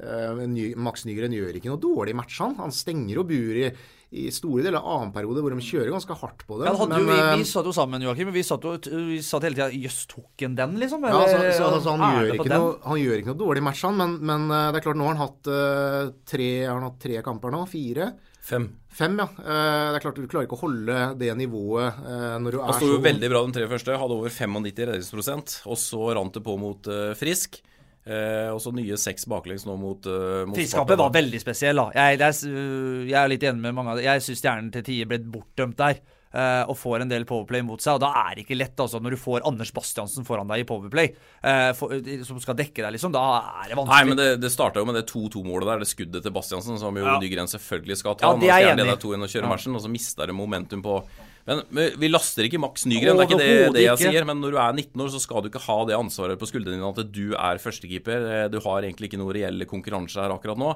eh, 0.00 0.42
Max 0.76 1.04
Nygren 1.08 1.34
gjør 1.36 1.58
ikke 1.58 1.72
noe 1.72 1.82
dårlig 1.82 2.16
match, 2.16 2.38
han. 2.44 2.56
Han 2.62 2.74
stenger 2.74 3.22
og 3.22 3.28
buer 3.30 3.62
i, 3.66 3.70
i 4.08 4.30
store 4.32 4.62
deler 4.64 4.80
av 4.80 4.86
annen 4.94 5.10
periode 5.12 5.42
hvor 5.44 5.52
de 5.52 5.64
kjører 5.64 5.92
ganske 5.92 6.14
hardt 6.22 6.44
på 6.48 6.56
det. 6.60 6.68
Ja, 6.70 6.76
hadde 6.80 7.00
jo, 7.02 7.08
vi, 7.10 7.16
eh, 7.20 7.32
vi 7.42 7.48
satt 7.48 7.68
jo 7.68 7.74
sammen, 7.76 8.04
Joakim. 8.06 8.30
Vi 8.32 8.44
satt, 8.46 8.64
jo, 8.64 9.02
vi 9.10 9.18
satt 9.24 9.44
hele 9.44 9.58
tida 9.58 9.68
Jøss, 9.74 9.98
tok 10.08 10.46
han 10.46 10.56
den, 10.56 10.78
liksom? 10.80 11.04
Ja, 11.04 11.18
altså, 11.18 11.36
Eller, 11.36 11.52
så, 11.58 11.68
altså, 11.68 11.96
han, 11.96 12.06
er 12.06 12.30
gjør 12.30 12.38
ikke 12.38 12.54
noe, 12.54 12.72
han 12.86 13.02
gjør 13.02 13.20
ikke 13.20 13.32
noe 13.34 13.42
dårlig 13.44 13.66
match, 13.68 13.84
han. 13.84 14.00
Men, 14.00 14.16
men 14.30 14.48
eh, 14.48 14.70
det 14.72 14.80
er 14.80 14.86
klart, 14.88 15.00
nå 15.00 15.10
har 15.10 15.18
han 15.18 15.24
hatt 15.26 15.52
eh, 15.52 16.16
tre, 16.32 16.48
har 16.64 16.78
han 16.78 16.88
hatt 16.88 16.98
tre 17.04 17.20
kamper 17.26 17.52
nå. 17.52 17.62
Fire? 17.68 18.10
Fem. 18.48 18.64
Fem, 18.88 19.18
ja. 19.20 19.28
Eh, 19.28 19.88
det 19.92 19.98
er 19.98 20.02
klart 20.06 20.18
Du 20.18 20.24
klarer 20.24 20.48
ikke 20.48 20.56
å 20.56 20.62
holde 20.62 20.98
det 21.20 21.28
nivået 21.36 21.98
eh, 22.00 22.36
når 22.40 22.54
du 22.54 22.58
er 22.58 22.62
så 22.62 22.70
Han 22.70 22.80
sto 22.80 22.92
jo 22.94 23.00
veldig 23.04 23.28
bra 23.34 23.42
de 23.44 23.56
tre 23.58 23.66
første, 23.70 23.98
hadde 24.00 24.16
over 24.16 24.32
95 24.32 24.88
redningsprosent. 24.88 25.56
Og 25.68 25.80
så 25.80 26.12
rant 26.16 26.38
det 26.38 26.44
på 26.46 26.56
mot 26.60 26.88
eh, 26.92 27.12
Frisk. 27.18 27.60
Eh, 28.08 28.50
og 28.54 28.60
så 28.64 28.72
nye 28.72 28.96
seks 28.96 29.26
baklengs 29.28 29.66
nå 29.68 29.74
mot, 29.76 30.06
uh, 30.08 30.44
mot 30.48 30.56
Friskapet 30.56 30.96
var 30.96 31.10
veldig 31.12 31.40
spesiell, 31.42 31.76
da. 31.76 31.90
Jeg, 31.92 32.20
er, 32.24 32.38
øh, 32.48 33.02
jeg 33.04 33.18
er 33.20 33.28
litt 33.28 33.44
enig 33.44 33.60
med 33.66 33.76
mange 33.76 33.92
av 33.92 34.00
det. 34.00 34.06
Jeg 34.06 34.24
syns 34.24 34.40
stjernen 34.40 34.70
til 34.72 34.86
tider 34.86 35.10
ble 35.10 35.20
bortdømt 35.34 35.76
der. 35.80 36.00
Uh, 36.28 36.68
og 36.68 36.74
får 36.76 37.00
en 37.00 37.08
del 37.08 37.24
powerplay 37.24 37.62
mot 37.64 37.80
seg. 37.80 37.96
Og 37.96 38.02
da 38.02 38.10
er 38.20 38.34
det 38.36 38.42
ikke 38.44 38.56
lett, 38.58 38.76
altså, 38.76 39.00
når 39.00 39.14
du 39.16 39.20
får 39.20 39.46
Anders 39.48 39.70
Bastiansen 39.72 40.26
foran 40.28 40.48
deg 40.50 40.60
i 40.60 40.66
powerplay, 40.68 41.14
uh, 41.40 41.70
for, 41.76 41.94
som 42.28 42.40
skal 42.44 42.56
dekke 42.58 42.82
deg, 42.82 42.90
liksom. 42.96 43.14
Da 43.16 43.22
er 43.64 43.70
det 43.70 43.78
vanskelig. 43.78 43.94
Nei, 43.94 44.02
men 44.10 44.20
det, 44.20 44.28
det 44.44 44.52
starta 44.52 44.82
jo 44.82 44.88
med 44.88 44.98
det 45.00 45.06
2-2-målet 45.08 45.70
der, 45.72 45.84
det 45.84 45.88
skuddet 45.88 46.24
til 46.24 46.36
Bastiansen, 46.36 46.80
som 46.80 47.00
jo 47.00 47.06
Ja. 47.08 47.16
Nygren 47.20 47.48
selvfølgelig 47.48 47.96
skal 48.02 48.18
ta. 48.20 48.28
Ja, 48.28 48.40
det 48.40 48.52
er 48.52 48.60
jeg 48.64 48.74
enig 48.74 48.84
i. 48.84 48.98
Stjernen 49.32 49.56
leder 49.56 49.64
2-1 49.64 49.80
og 49.80 49.84
så 49.84 49.92
mister 49.92 50.28
det 50.28 50.36
momentum 50.36 50.84
på 50.84 51.00
men, 51.48 51.62
men 51.74 51.96
vi 51.98 52.10
laster 52.12 52.44
ikke 52.46 52.60
Max 52.60 52.84
Nygren, 52.86 53.16
det 53.16 53.24
er 53.24 53.28
ikke 53.30 53.40
det, 53.40 53.72
det 53.74 53.82
jeg 53.86 53.96
ikke. 53.98 54.12
sier. 54.12 54.26
Men 54.28 54.40
når 54.44 54.54
du 54.54 54.58
er 54.60 54.72
19 54.76 55.02
år, 55.06 55.10
så 55.16 55.20
skal 55.24 55.42
du 55.42 55.48
ikke 55.50 55.64
ha 55.64 55.78
det 55.88 55.96
ansvaret 55.98 56.38
på 56.38 56.48
skuldrene 56.50 56.76
dine 56.78 56.92
at 56.92 57.12
du 57.16 57.32
er 57.34 57.58
førstekeeper. 57.64 58.28
Eh, 58.44 58.48
Du 58.52 58.60
har 58.60 58.82
egentlig 58.86 59.08
ikke 59.10 59.18
noe 59.22 59.32
reell 59.34 59.64
konkurranse 59.66 60.20
her 60.20 60.34
akkurat 60.36 60.60
nå. 60.60 60.74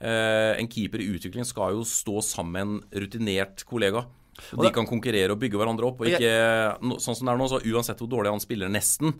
Eh, 0.00 0.56
En 0.60 0.66
keeper 0.68 1.00
i 1.04 1.10
utvikling 1.14 1.46
skal 1.46 1.76
jo 1.76 1.84
stå 1.86 2.18
sammen 2.24 2.52
med 2.52 2.62
en 2.96 3.04
rutinert 3.04 3.64
kollega. 3.68 4.06
Og 4.56 4.64
de 4.66 4.70
kan 4.74 4.86
konkurrere 4.88 5.30
og 5.30 5.38
bygge 5.38 5.54
hverandre 5.60 5.86
opp. 5.86 6.00
Og 6.02 6.08
ikke, 6.10 6.34
sånn 6.98 7.14
som 7.14 7.28
det 7.28 7.32
er 7.36 7.38
nå, 7.38 7.46
så 7.52 7.60
uansett 7.70 8.00
hvor 8.02 8.10
dårlig 8.10 8.32
han 8.34 8.42
spiller 8.42 8.72
nesten, 8.72 9.12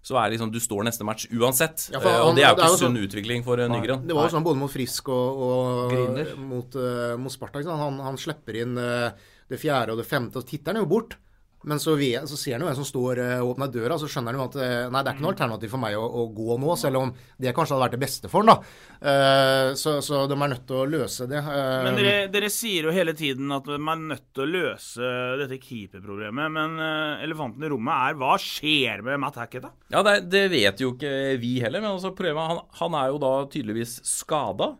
så 0.00 0.14
er 0.16 0.30
det 0.30 0.38
liksom 0.38 0.52
du 0.54 0.60
står 0.62 0.86
neste 0.86 1.04
match 1.04 1.26
uansett. 1.34 1.88
Ja, 1.92 1.98
Eh, 1.98 2.04
han- 2.06 2.22
og 2.28 2.36
det 2.36 2.44
er 2.44 2.48
jo 2.52 2.54
ikke 2.56 2.64
er 2.68 2.70
jo 2.70 2.76
sunn 2.78 2.94
sånn- 2.94 3.02
utvikling 3.08 3.42
for 3.44 3.56
Nygren. 3.58 4.06
Det 4.06 4.14
var 4.14 4.28
jo 4.30 4.36
sånn 4.36 4.44
både 4.46 4.56
mot 4.62 4.70
Frisk 4.70 5.08
og, 5.08 5.42
og 5.42 6.38
mot, 6.38 6.76
uh, 6.76 7.16
mot 7.18 7.32
Spartak. 7.32 7.66
Han, 7.66 7.98
han 7.98 8.16
slipper 8.16 8.54
inn 8.62 8.78
eh, 8.78 9.10
det 9.50 9.58
fjerde 9.60 9.96
og 9.96 10.00
det 10.00 10.08
femte, 10.08 10.40
og 10.40 10.48
titteren 10.48 10.80
er 10.80 10.86
jo 10.86 10.92
bort. 10.94 11.18
Men 11.62 11.80
så, 11.80 11.94
vi, 11.94 12.14
så 12.24 12.36
ser 12.40 12.56
han 12.56 12.62
jo 12.64 12.70
en 12.70 12.76
som 12.78 12.86
står 12.88 13.18
eh, 13.20 13.40
og 13.42 13.52
åpner 13.52 13.68
døra, 13.72 13.98
så 14.00 14.08
skjønner 14.08 14.32
han 14.32 14.40
jo 14.40 14.46
at 14.46 14.54
eh, 14.64 14.86
nei, 14.88 15.02
det 15.04 15.10
er 15.10 15.16
ikke 15.18 15.24
noe 15.26 15.34
alternativ 15.34 15.72
for 15.74 15.82
meg 15.82 15.96
å, 15.98 16.06
å 16.06 16.22
gå 16.32 16.56
nå, 16.62 16.76
selv 16.80 17.00
om 17.02 17.12
det 17.36 17.52
kanskje 17.56 17.76
hadde 17.76 17.84
vært 17.84 17.96
det 17.98 18.00
beste 18.00 18.30
for 18.32 18.46
han. 18.46 18.54
da. 18.54 18.72
Eh, 19.10 19.72
så, 19.76 19.98
så 20.04 20.22
de 20.30 20.38
er 20.38 20.52
nødt 20.54 20.64
til 20.70 20.80
å 20.80 20.88
løse 20.88 21.28
det. 21.28 21.42
Men 21.44 22.00
dere, 22.00 22.16
dere 22.32 22.52
sier 22.54 22.88
jo 22.88 22.96
hele 22.96 23.12
tiden 23.18 23.52
at 23.52 23.68
de 23.68 23.76
er 23.76 24.04
nødt 24.06 24.26
til 24.32 24.46
å 24.46 24.50
løse 24.54 25.12
dette 25.42 25.60
keeperproblemet. 25.60 26.56
Men 26.56 26.80
elefanten 27.26 27.66
i 27.66 27.72
rommet 27.72 28.08
er 28.08 28.20
hva 28.20 28.34
skjer 28.40 29.04
med 29.04 29.20
Matt 29.20 29.36
Hackett, 29.42 29.68
da? 29.68 29.74
Ja, 29.92 30.04
det, 30.06 30.16
det 30.32 30.46
vet 30.54 30.80
jo 30.80 30.94
ikke 30.94 31.12
vi 31.42 31.58
heller, 31.60 31.84
men 31.84 31.92
altså 31.92 32.14
problemet, 32.16 32.54
han, 32.54 32.64
han 32.80 33.02
er 33.02 33.12
jo 33.12 33.20
da 33.20 33.34
tydeligvis 33.52 33.98
skada. 34.08 34.78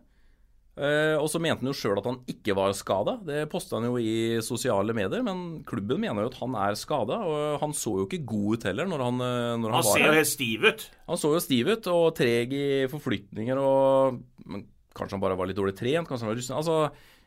Eh, 0.81 1.13
og 1.21 1.27
så 1.29 1.37
mente 1.37 1.61
han 1.61 1.69
jo 1.69 1.75
sjøl 1.77 1.99
at 2.01 2.07
han 2.09 2.17
ikke 2.31 2.55
var 2.57 2.73
skada. 2.73 3.13
Det 3.25 3.43
posta 3.51 3.77
han 3.77 3.85
jo 3.85 3.99
i 4.01 4.41
sosiale 4.41 4.95
medier, 4.97 5.21
men 5.25 5.61
klubben 5.67 6.01
mener 6.01 6.25
jo 6.25 6.31
at 6.31 6.39
han 6.39 6.57
er 6.57 6.77
skada. 6.79 7.19
Og 7.21 7.61
han 7.61 7.75
så 7.77 7.93
jo 7.99 8.07
ikke 8.07 8.23
god 8.31 8.57
ut 8.57 8.67
heller 8.71 8.89
når 8.89 9.05
han, 9.05 9.21
eh, 9.27 9.53
når 9.61 9.75
han, 9.75 9.77
Han 9.77 9.87
var 9.91 9.99
ser 9.99 10.07
jo 10.07 10.17
helt 10.17 10.31
stiv 10.31 10.65
ut. 10.65 10.85
Han 11.11 11.21
så 11.21 11.33
jo 11.35 11.43
stiv 11.45 11.69
ut 11.69 11.89
og 11.93 12.05
treg 12.17 12.57
i 12.57 12.67
forflytninger 12.91 13.61
og 13.61 14.21
men 14.49 14.69
Kanskje 14.91 15.15
han 15.15 15.21
bare 15.23 15.37
var 15.39 15.47
litt 15.47 15.55
dårlig 15.55 15.71
trent? 15.79 16.03
Kanskje 16.03 16.25
han 16.25 16.33
var 16.33 16.35
rusten? 16.35 16.55
Altså, 16.57 16.73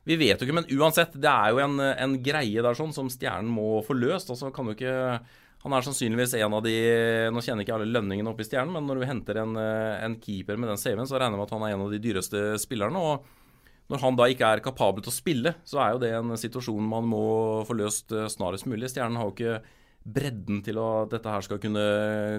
vi 0.05 0.19
vet 0.21 0.37
jo 0.37 0.45
ikke, 0.45 0.57
men 0.59 0.67
uansett, 0.77 1.15
det 1.17 1.31
er 1.31 1.55
jo 1.55 1.63
en, 1.65 1.79
en 1.81 2.17
greie 2.21 2.61
der 2.61 2.77
sånn 2.77 2.93
som 2.93 3.09
Stjernen 3.09 3.49
må 3.49 3.79
få 3.87 3.97
løst. 3.97 4.29
Altså, 4.29 4.51
kan 4.53 4.69
jo 4.69 4.75
ikke 4.77 4.93
han 5.65 5.73
er 5.73 5.87
sannsynligvis 5.87 6.35
en 6.37 6.59
av 6.59 6.61
de 6.67 6.75
Nå 7.33 7.41
kjenner 7.41 7.65
ikke 7.65 7.79
alle 7.79 7.89
lønningene 7.89 8.29
oppe 8.29 8.45
i 8.45 8.49
Stjernen, 8.51 8.75
men 8.77 8.85
når 8.85 9.01
du 9.01 9.07
henter 9.09 9.41
en, 9.41 9.57
eh, 9.57 10.05
en 10.05 10.19
keeper 10.21 10.61
med 10.61 10.69
den 10.75 10.83
CV-en, 10.83 11.09
så 11.09 11.17
regner 11.17 11.39
jeg 11.39 11.41
med 11.41 11.47
at 11.47 11.57
han 11.57 11.65
er 11.65 11.73
en 11.73 11.87
av 11.87 11.95
de 11.95 12.03
dyreste 12.05 12.43
spillerne. 12.61 13.01
og 13.01 13.44
når 13.91 14.01
han 14.01 14.17
da 14.17 14.25
ikke 14.33 14.49
er 14.57 14.63
kapabel 14.65 15.03
til 15.05 15.13
å 15.13 15.19
spille, 15.19 15.55
så 15.69 15.81
er 15.85 15.93
jo 15.93 15.99
det 16.03 16.13
en 16.17 16.37
situasjon 16.41 16.87
man 16.89 17.05
må 17.05 17.25
få 17.69 17.77
løst 17.77 18.13
eh, 18.17 18.29
snarest 18.33 18.65
mulig. 18.71 18.89
Stjernen 18.93 19.17
har 19.21 19.29
jo 19.29 19.35
ikke 19.37 19.59
bredden 20.05 20.59
til 20.61 20.77
at 20.77 21.09
dette 21.15 21.33
her 21.33 21.41
skal 21.47 21.57
kunne 21.63 21.83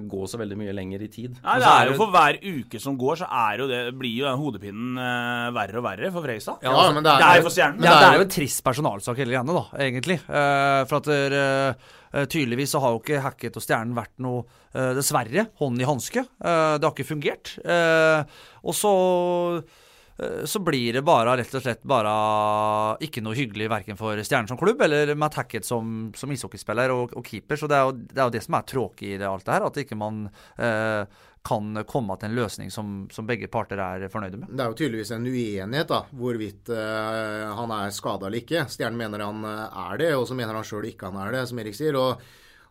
gå 0.05 0.25
så 0.29 0.37
veldig 0.37 0.57
mye 0.59 0.73
lenger 0.77 1.01
i 1.01 1.07
tid. 1.09 1.31
Nei, 1.41 1.55
det 1.57 1.65
er 1.65 1.79
er 1.87 1.89
jo 1.89 1.95
For 1.97 2.11
hver 2.13 2.37
uke 2.45 2.77
som 2.81 2.93
går, 3.01 3.17
så 3.23 3.25
er 3.25 3.57
jo 3.63 3.65
det, 3.71 3.79
blir 3.97 4.13
jo 4.19 4.27
den 4.27 4.37
hodepinnen 4.37 4.99
eh, 5.01 5.47
verre 5.55 5.79
og 5.81 5.85
verre 5.87 6.11
for 6.13 6.21
Freistad. 6.27 6.61
Ja, 6.61 6.75
men 6.93 7.01
det 7.01 7.09
er- 7.15 7.23
det 7.23 7.29
er 7.31 7.39
jo 7.41 7.45
for 7.47 7.55
Stjernen. 7.55 7.79
Men 7.81 7.89
ja, 7.89 7.93
det 7.95 8.01
det 8.03 8.05
er 8.05 8.13
er 8.13 8.19
jo- 8.21 8.27
en 8.27 8.35
trist 8.35 8.63
personalsak 8.67 9.17
hele 9.17 9.33
greiene, 9.33 9.55
da, 9.57 9.65
egentlig. 9.87 10.19
Uh, 10.29 10.81
for 10.85 10.97
at 11.01 11.07
eh, 11.15 11.73
uh, 12.13 12.25
tydeligvis 12.29 12.69
så 12.75 12.81
har 12.85 12.93
jo 12.93 13.01
ikke 13.01 13.21
Hackett 13.25 13.57
og 13.57 13.65
Stjernen 13.65 13.95
vært 13.97 14.13
noe 14.19 14.45
Dessverre, 14.75 15.47
hånd 15.57 15.79
i 15.79 15.85
hanske. 15.87 16.21
Det 16.43 16.83
har 16.83 16.91
ikke 16.91 17.05
fungert. 17.07 17.53
Eh, 17.63 18.25
og 18.67 18.73
så 18.75 18.91
så 20.47 20.61
blir 20.63 20.95
det 20.95 21.01
bare 21.03 21.33
rett 21.35 21.55
og 21.57 21.63
slett 21.65 21.81
bare 21.83 22.11
ikke 23.03 23.19
noe 23.23 23.35
hyggelig 23.35 23.65
verken 23.67 23.97
for 23.99 24.15
Stjernen 24.23 24.47
som 24.47 24.59
klubb 24.59 24.79
eller 24.85 25.11
Matt 25.19 25.35
Hackett 25.41 25.67
som, 25.67 26.13
som 26.15 26.31
ishockeyspiller 26.31 26.93
og, 26.93 27.17
og 27.19 27.27
keeper. 27.27 27.59
Så 27.59 27.67
det 27.67 27.75
er, 27.75 27.89
jo, 27.89 27.95
det 27.99 28.21
er 28.21 28.29
jo 28.29 28.35
det 28.37 28.43
som 28.45 28.55
er 28.55 28.67
tråkig 28.71 29.09
i 29.11 29.17
det 29.19 29.27
alt 29.27 29.43
det 29.43 29.57
her, 29.57 29.67
at 29.67 29.79
ikke 29.83 29.97
man 29.99 30.21
eh, 30.55 31.03
kan 31.45 31.83
komme 31.85 32.15
til 32.17 32.31
en 32.31 32.37
løsning 32.39 32.71
som, 32.73 32.93
som 33.13 33.27
begge 33.27 33.49
parter 33.51 33.79
er 33.81 34.07
fornøyde 34.11 34.39
med. 34.39 34.53
Det 34.55 34.63
er 34.63 34.71
jo 34.71 34.77
tydeligvis 34.79 35.11
en 35.13 35.27
uenighet 35.29 35.91
da, 35.91 35.99
hvorvidt 36.17 36.71
eh, 36.73 37.43
han 37.59 37.75
er 37.75 37.93
skada 37.93 38.29
eller 38.29 38.41
ikke. 38.41 38.65
Stjernen 38.71 38.97
mener 39.03 39.25
han 39.27 39.45
eh, 39.45 39.83
er 39.91 40.01
det, 40.01 40.09
og 40.17 40.25
så 40.29 40.37
mener 40.37 40.57
han 40.57 40.65
sjøl 40.65 40.89
ikke 40.89 41.11
han 41.11 41.21
er 41.21 41.37
det, 41.37 41.43
som 41.51 41.61
Erik 41.61 41.77
sier. 41.77 41.99
Og, 42.01 42.23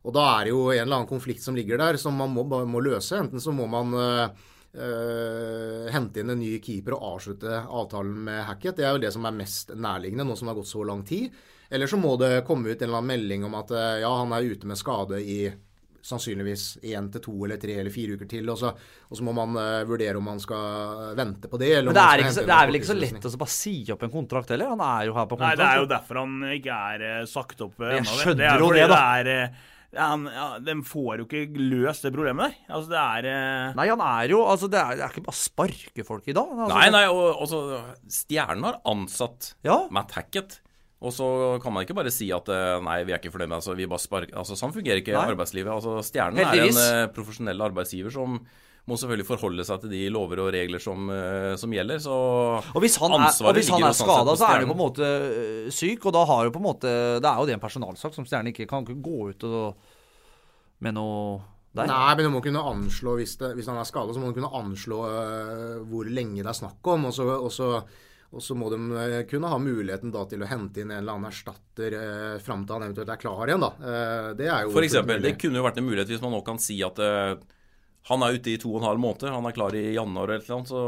og 0.03 0.17
da 0.17 0.25
er 0.33 0.49
det 0.49 0.57
jo 0.57 0.65
en 0.73 0.81
eller 0.81 0.99
annen 0.99 1.13
konflikt 1.13 1.45
som 1.45 1.57
ligger 1.59 1.81
der, 1.81 2.01
som 2.01 2.19
man 2.19 2.35
må, 2.35 2.47
må 2.49 2.83
løse. 2.83 3.21
Enten 3.21 3.43
så 3.43 3.55
må 3.55 3.69
man 3.71 3.95
eh, 4.01 4.51
eh, 4.75 5.91
hente 5.95 6.21
inn 6.21 6.33
en 6.35 6.41
ny 6.41 6.59
keeper 6.63 6.97
og 6.97 7.17
avslutte 7.17 7.61
avtalen 7.63 8.25
med 8.27 8.43
Hackett. 8.49 8.77
Det 8.79 8.87
er 8.87 8.97
jo 8.97 9.03
det 9.03 9.13
som 9.15 9.27
er 9.29 9.37
mest 9.37 9.75
nærliggende, 9.75 10.27
nå 10.27 10.37
som 10.37 10.49
det 10.49 10.55
har 10.55 10.61
gått 10.63 10.73
så 10.73 10.87
lang 10.87 11.05
tid. 11.07 11.35
Eller 11.71 11.91
så 11.91 11.99
må 11.99 12.17
det 12.21 12.45
komme 12.47 12.71
ut 12.71 12.81
en 12.81 12.89
eller 12.89 13.01
annen 13.01 13.13
melding 13.15 13.47
om 13.47 13.55
at 13.59 13.71
uh, 13.75 14.01
ja, 14.03 14.11
han 14.21 14.35
er 14.37 14.51
ute 14.53 14.69
med 14.69 14.79
skade 14.79 15.21
i 15.23 15.39
sannsynligvis 16.05 16.65
én 16.85 17.07
til 17.09 17.23
to 17.25 17.33
eller 17.47 17.57
tre 17.57 17.79
eller 17.81 17.93
fire 17.93 18.19
uker 18.19 18.29
til. 18.29 18.51
Og 18.53 18.59
så, 18.61 18.71
og 19.09 19.19
så 19.19 19.25
må 19.25 19.33
man 19.37 19.57
uh, 19.57 19.83
vurdere 19.89 20.21
om 20.21 20.27
man 20.29 20.43
skal 20.43 21.15
vente 21.17 21.51
på 21.51 21.61
det. 21.63 21.71
Eller 21.79 21.89
Men 21.89 21.95
om 21.95 22.01
det 22.01 22.07
er, 22.07 22.25
ikke 22.25 22.35
så, 22.37 22.43
hente 22.43 22.53
det 22.53 22.59
er 22.59 22.71
vel 22.71 22.81
ikke 22.81 22.91
så 22.91 22.99
lett 22.99 23.29
å 23.31 23.37
bare 23.45 23.55
si 23.57 23.77
opp 23.95 24.05
en 24.05 24.13
kontrakt 24.13 24.53
heller? 24.55 24.75
Han 24.75 24.85
er 24.87 25.07
jo 25.09 25.17
her 25.17 25.31
på 25.31 25.41
Nei, 25.41 25.55
det 25.59 25.71
er 25.71 25.81
jo 25.81 25.93
derfor 25.95 26.21
han 26.23 26.51
ikke 26.59 26.81
er 26.95 27.31
sagt 27.31 27.65
opp 27.65 27.81
eh, 27.81 27.97
Jeg 27.99 28.11
skjønner 28.11 28.43
det 28.45 28.51
er 28.51 28.67
jo 28.67 28.75
det, 28.77 28.89
da. 28.93 29.01
Det 29.25 29.39
er, 29.39 29.73
han, 29.97 30.25
ja, 30.33 30.47
de 30.65 30.75
får 30.87 31.23
jo 31.23 31.27
ikke 31.29 31.45
løst 31.61 32.05
det 32.07 32.13
problemet 32.15 32.51
der. 32.51 32.75
Altså, 32.75 32.91
det 32.93 33.01
er 33.01 33.29
eh, 33.31 33.75
Nei, 33.79 33.87
han 33.91 34.03
er 34.05 34.33
jo 34.35 34.43
Altså, 34.49 34.69
det 34.73 34.81
er, 34.81 34.97
det 34.99 35.05
er 35.07 35.15
ikke 35.15 35.25
bare 35.29 35.37
å 35.37 35.41
sparke 35.41 36.05
folk 36.09 36.29
i 36.31 36.37
dag. 36.37 36.53
Altså, 36.57 36.75
Nei, 36.75 36.89
nei, 36.95 37.05
og 37.13 37.43
også 37.47 37.63
Stjernen 38.23 38.67
har 38.69 38.81
ansatt 38.93 39.55
Ja. 39.67 39.83
Matt 39.95 40.15
Hackett. 40.19 40.61
Og 41.05 41.13
så 41.13 41.27
kan 41.61 41.75
man 41.75 41.85
ikke 41.85 41.97
bare 41.99 42.13
si 42.15 42.31
at 42.33 42.47
eh, 42.49 42.79
nei, 42.85 43.01
vi 43.05 43.13
er 43.13 43.19
ikke 43.21 43.33
fornøyd 43.35 43.51
med 43.51 43.59
det. 43.59 43.63
Altså, 43.63 43.75
vi 43.77 43.89
bare 43.91 44.01
sparker. 44.01 44.37
Altså, 44.41 44.57
sånn 44.57 44.73
fungerer 44.73 45.03
ikke 45.03 45.13
Nei. 45.13 45.25
arbeidslivet. 45.35 45.69
Altså, 45.75 45.99
Stjernen 46.07 46.41
Heldigvis. 46.41 46.79
er 46.81 46.95
en 47.03 47.09
eh, 47.09 47.11
profesjonell 47.13 47.65
arbeidsgiver 47.67 48.15
som 48.15 48.39
må 48.85 48.99
selvfølgelig 49.01 49.27
forholde 49.29 49.65
seg 49.65 49.81
til 49.81 49.95
de 49.95 50.03
lover 50.13 50.43
og 50.45 50.51
regler 50.53 50.83
som, 50.83 51.09
eh, 51.09 51.55
som 51.61 51.73
gjelder. 51.73 52.03
Så 52.05 52.13
Og 52.13 52.85
hvis 52.85 52.99
han 53.01 53.17
er, 53.17 53.31
og 53.33 53.57
hvis 53.57 53.71
han 53.73 53.81
er 53.81 53.97
sånn 53.97 54.11
skada, 54.11 54.37
så 54.37 54.45
er 54.45 54.59
han 54.59 54.67
jo 54.67 54.73
på 54.73 54.77
en 54.77 54.83
måte 54.83 55.09
øh, 55.09 55.73
syk, 55.73 56.05
og 56.05 56.17
da 56.17 56.25
har 56.29 56.45
jo 56.45 56.53
på 56.53 56.61
en 56.61 56.69
måte 56.69 56.93
Det 57.23 57.31
er 57.31 57.41
jo 57.41 57.49
det 57.49 57.57
en 57.57 57.65
personalsak 57.65 58.17
som 58.17 58.29
Stjerne 58.29 58.53
ikke 58.53 58.69
kan 58.69 58.85
gå 58.85 59.19
ut 59.33 59.49
og 59.49 59.93
med 60.85 60.97
noe 60.99 61.41
der. 61.75 61.89
Nei, 61.91 62.15
men 62.15 62.29
du 62.29 62.33
må 62.37 62.43
kunne 62.45 62.63
anslå 62.63 63.17
hvis, 63.19 63.37
det, 63.41 63.55
hvis 63.59 63.69
han 63.71 63.81
er 63.81 63.89
skada, 63.89 64.15
så 64.15 64.21
må 64.23 64.31
du 64.31 64.37
kunne 64.37 64.53
anslå 64.55 64.99
uh, 65.09 65.79
hvor 65.91 66.07
lenge 66.07 66.43
det 66.43 66.51
er 66.53 66.61
snakk 66.61 66.93
om. 66.93 67.09
Og 67.09 67.15
så, 67.17 67.27
og 67.35 67.51
så, 67.51 67.71
og 68.31 68.45
så 68.45 68.57
må 68.59 68.69
de 68.71 69.25
kunne 69.31 69.51
ha 69.51 69.59
muligheten 69.59 70.13
da 70.15 70.23
til 70.31 70.45
å 70.45 70.51
hente 70.51 70.83
inn 70.83 70.93
en 70.93 71.01
eller 71.01 71.17
annen 71.17 71.33
erstatter 71.33 71.97
uh, 71.99 72.37
fram 72.45 72.63
til 72.63 72.77
han 72.77 72.87
eventuelt 72.87 73.11
er 73.17 73.23
klar 73.25 73.51
igjen. 73.51 73.67
da. 73.67 73.73
Eh, 73.81 74.31
det 74.39 74.49
er 74.51 74.69
jo 74.69 74.77
For 74.77 74.87
eksempel, 74.87 75.23
det 75.25 75.35
kunne 75.41 75.59
jo 75.59 75.67
vært 75.67 75.83
en 75.83 75.89
mulighet 75.89 76.15
hvis 76.15 76.23
man 76.23 76.35
nå 76.37 76.45
kan 76.47 76.63
si 76.63 76.79
at 76.87 77.03
eh, 77.03 77.35
han 78.09 78.25
er 78.25 78.37
ute 78.37 78.53
i 78.53 78.59
to 78.61 78.73
og 78.75 78.83
en 78.83 78.89
halv 78.91 79.01
måned, 79.01 79.31
han 79.33 79.47
er 79.49 79.55
klar 79.57 79.77
i 79.77 79.95
januar 79.95 80.35
eller 80.35 80.51
noe, 80.53 80.69
så 80.69 80.81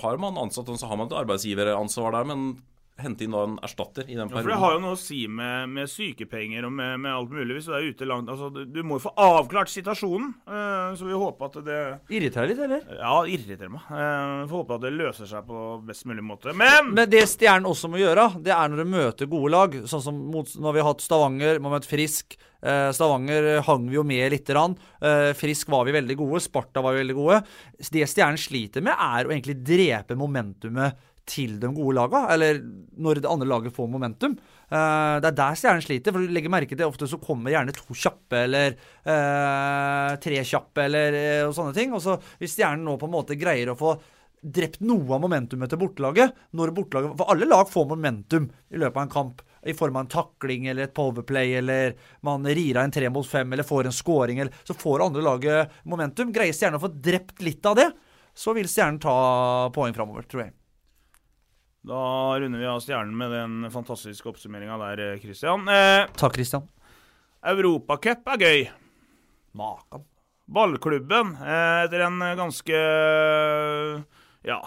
har 0.00 0.20
man 0.22 0.38
ansatt 0.40 0.70
og 0.72 0.78
så 0.80 0.88
har 0.88 1.00
man 1.00 1.10
et 1.10 1.18
arbeidsgiveransvar 1.18 2.16
der. 2.16 2.30
Men 2.30 2.46
hente 3.00 3.24
inn 3.26 3.34
da 3.34 3.42
en 3.42 3.56
erstatter 3.66 4.06
i 4.06 4.14
den 4.14 4.28
Ja, 4.28 4.36
for 4.36 4.48
Det 4.48 4.58
har 4.62 4.76
jo 4.76 4.82
noe 4.84 4.94
å 4.94 5.00
si 5.00 5.24
med, 5.26 5.70
med 5.74 5.90
sykepenger 5.90 6.68
og 6.68 6.74
med, 6.76 7.00
med 7.02 7.10
alt 7.10 7.32
mulig. 7.34 7.56
Hvis 7.56 7.66
du 7.66 7.74
er 7.74 7.88
ute 7.90 8.06
langt 8.06 8.30
altså, 8.30 8.50
Du 8.54 8.62
du 8.64 8.80
må 8.86 8.98
jo 8.98 9.04
få 9.08 9.14
avklart 9.18 9.72
situasjonen. 9.72 10.30
eh, 10.46 10.94
så 10.98 11.08
vi 11.08 11.18
håper 11.18 11.50
at 11.50 11.58
det 11.66 11.80
Irriterer 12.14 12.50
litt, 12.52 12.62
eller? 12.66 12.86
Ja, 13.00 13.16
irriterer 13.26 13.72
meg. 13.72 13.84
Uh, 13.90 14.46
får 14.50 14.60
håpe 14.60 14.78
at 14.78 14.84
det 14.86 14.94
løser 14.94 15.30
seg 15.30 15.46
på 15.48 15.64
best 15.86 16.06
mulig 16.06 16.24
måte. 16.26 16.54
Men 16.54 16.92
Men 16.94 17.10
det 17.10 17.24
Stjernen 17.30 17.66
også 17.70 17.90
må 17.90 17.98
gjøre, 17.98 18.28
det 18.44 18.54
er 18.54 18.70
når 18.70 18.82
de 18.84 18.88
møter 18.94 19.30
gode 19.30 19.52
lag. 19.54 19.78
Sånn 19.90 20.02
som 20.04 20.18
mot, 20.30 20.48
når 20.54 20.76
vi 20.76 20.82
har 20.82 20.92
hatt 20.92 21.04
Stavanger, 21.04 21.62
man 21.62 21.74
møter 21.74 21.90
Frisk. 21.90 22.36
Eh, 22.64 22.90
Stavanger 22.96 23.62
hang 23.66 23.88
vi 23.90 23.98
jo 23.98 24.04
med 24.06 24.32
lite 24.32 24.54
grann. 24.54 24.76
Eh, 25.00 25.32
Frisk 25.36 25.68
var 25.72 25.84
vi 25.88 25.96
veldig 25.96 26.16
gode. 26.20 26.40
Sparta 26.44 26.82
var 26.84 26.94
vi 26.94 27.02
veldig 27.02 27.18
gode. 27.18 27.40
Det 27.78 28.06
Stjernen 28.08 28.40
sliter 28.40 28.84
med, 28.84 28.94
er 28.94 29.26
å 29.26 29.34
egentlig 29.34 29.58
drepe 29.64 30.16
momentumet 30.18 31.10
til 31.28 31.56
de 31.60 31.70
gode 31.72 31.96
laga, 31.96 32.24
eller 32.34 32.58
når 33.00 33.20
det 33.22 33.30
andre 33.30 33.48
laget 33.48 33.74
får 33.76 33.88
momentum. 33.90 34.36
Uh, 34.68 35.20
det 35.22 35.30
er 35.30 35.38
der 35.38 35.58
Stjernen 35.58 35.84
sliter, 35.84 36.12
for 36.12 36.24
du 36.24 36.32
legger 36.34 36.52
merke 36.52 36.76
til 36.76 36.88
ofte 36.88 37.08
så 37.08 37.20
kommer 37.22 37.52
gjerne 37.54 37.74
to 37.76 37.96
kjappe 37.96 38.42
eller 38.46 38.74
uh, 39.06 40.16
tre 40.20 40.42
kjappe 40.44 40.84
eller 40.84 41.16
uh, 41.16 41.46
og 41.48 41.54
sånne 41.56 41.76
ting. 41.76 41.94
Og 41.96 42.02
så 42.04 42.18
hvis 42.40 42.56
Stjernen 42.56 42.84
nå 42.86 42.98
på 43.00 43.08
en 43.08 43.16
måte 43.16 43.38
greier 43.40 43.72
å 43.72 43.78
få 43.78 43.96
drept 44.44 44.82
noe 44.84 45.08
av 45.16 45.22
momentumet 45.24 45.70
til 45.72 45.80
bortelaget 45.80 46.34
når 46.52 46.72
bortelaget, 46.76 47.16
For 47.16 47.32
alle 47.32 47.48
lag 47.48 47.68
får 47.70 47.86
momentum 47.94 48.48
i 48.70 48.80
løpet 48.80 48.98
av 48.98 49.06
en 49.06 49.14
kamp. 49.14 49.44
I 49.64 49.72
form 49.72 49.96
av 49.96 50.02
en 50.04 50.10
takling 50.12 50.66
eller 50.68 50.84
et 50.84 50.92
powerplay, 50.96 51.54
eller 51.56 51.94
man 52.20 52.44
rir 52.44 52.76
av 52.76 52.84
en 52.84 52.92
tre 52.92 53.08
mot 53.08 53.24
fem, 53.24 53.48
eller 53.52 53.64
får 53.64 53.88
en 53.88 53.96
scoring, 53.96 54.42
eller 54.42 54.52
Så 54.68 54.76
får 54.76 55.06
andre 55.06 55.22
laget 55.24 55.78
momentum. 55.84 56.34
Greier 56.34 56.52
Stjernen 56.52 56.76
å 56.76 56.84
få 56.84 56.92
drept 56.92 57.40
litt 57.40 57.64
av 57.64 57.78
det, 57.80 57.88
så 58.34 58.52
vil 58.52 58.68
Stjernen 58.68 59.00
ta 59.00 59.70
poeng 59.72 59.96
framover, 59.96 60.28
tror 60.28 60.44
jeg. 60.44 60.52
Da 61.84 62.00
runder 62.40 62.58
vi 62.62 62.68
av 62.68 62.80
stjernen 62.80 63.16
med 63.16 63.32
den 63.34 63.70
fantastiske 63.72 64.30
oppsummeringa 64.30 64.78
der, 64.80 65.02
eh, 65.12 65.20
Christian. 65.20 65.68
Eh, 65.68 66.06
Takk, 66.16 66.34
Christian. 66.38 66.68
Europacup 67.44 68.26
er 68.32 68.38
gøy. 68.40 68.70
Makan. 69.54 70.04
Ballklubben, 70.48 71.36
eh, 71.40 71.84
etter 71.84 72.06
en 72.06 72.18
ganske 72.36 72.80
ja, 74.44 74.60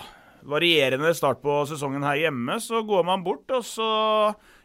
varierende 0.46 1.14
start 1.14 1.42
på 1.42 1.66
sesongen 1.70 2.06
her 2.06 2.22
hjemme, 2.22 2.60
så 2.62 2.84
går 2.86 3.06
man 3.06 3.24
bort, 3.26 3.50
og 3.52 3.66
så 3.66 3.90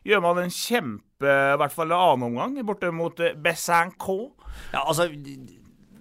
gjør 0.05 0.22
man 0.24 0.44
en 0.44 0.53
kjempe, 0.53 1.32
i 1.32 1.59
hvert 1.61 1.74
fall 1.74 1.92
en 1.92 1.98
annen 1.98 2.28
omgang, 2.30 2.57
borte 2.66 2.92
mot 2.94 3.18
eh, 3.20 3.34
Bessin-K. 3.34 4.09
Ja, 4.72 4.84
altså 4.84 5.09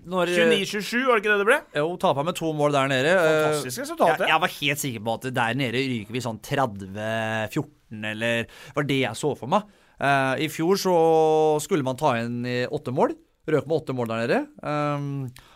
29-27, 0.08 1.04
var 1.06 1.20
det 1.20 1.22
ikke 1.22 1.32
det 1.32 1.42
det 1.42 1.48
ble? 1.50 1.58
Jo, 1.78 1.90
tapa 2.02 2.24
med 2.26 2.38
to 2.38 2.50
mål 2.58 2.74
der 2.74 2.90
nede. 2.90 3.12
Eh, 3.14 3.28
Fantastisk 3.46 3.84
resultat, 3.84 4.24
Jeg, 4.24 4.32
jeg 4.32 4.44
var 4.44 4.54
helt 4.56 4.82
sikker 4.82 5.04
på 5.06 5.18
at 5.20 5.28
der 5.38 5.60
nede 5.60 5.84
ryker 5.86 6.16
vi 6.16 6.24
sånn 6.26 6.40
30-14, 6.48 7.68
eller 8.12 8.48
var 8.78 8.88
det 8.90 9.02
jeg 9.04 9.20
så 9.20 9.34
for 9.38 9.52
meg. 9.52 9.70
Eh, 10.02 10.46
I 10.48 10.50
fjor 10.50 10.80
så 10.82 10.96
skulle 11.62 11.86
man 11.86 12.00
ta 12.00 12.16
inn 12.22 12.42
i 12.50 12.64
åtte 12.66 12.94
mål. 12.96 13.14
Røk 13.52 13.66
med 13.66 13.78
åtte 13.80 13.94
mål 13.98 14.10
der 14.12 14.20
nede. 14.22 14.40
Um, 14.62 15.06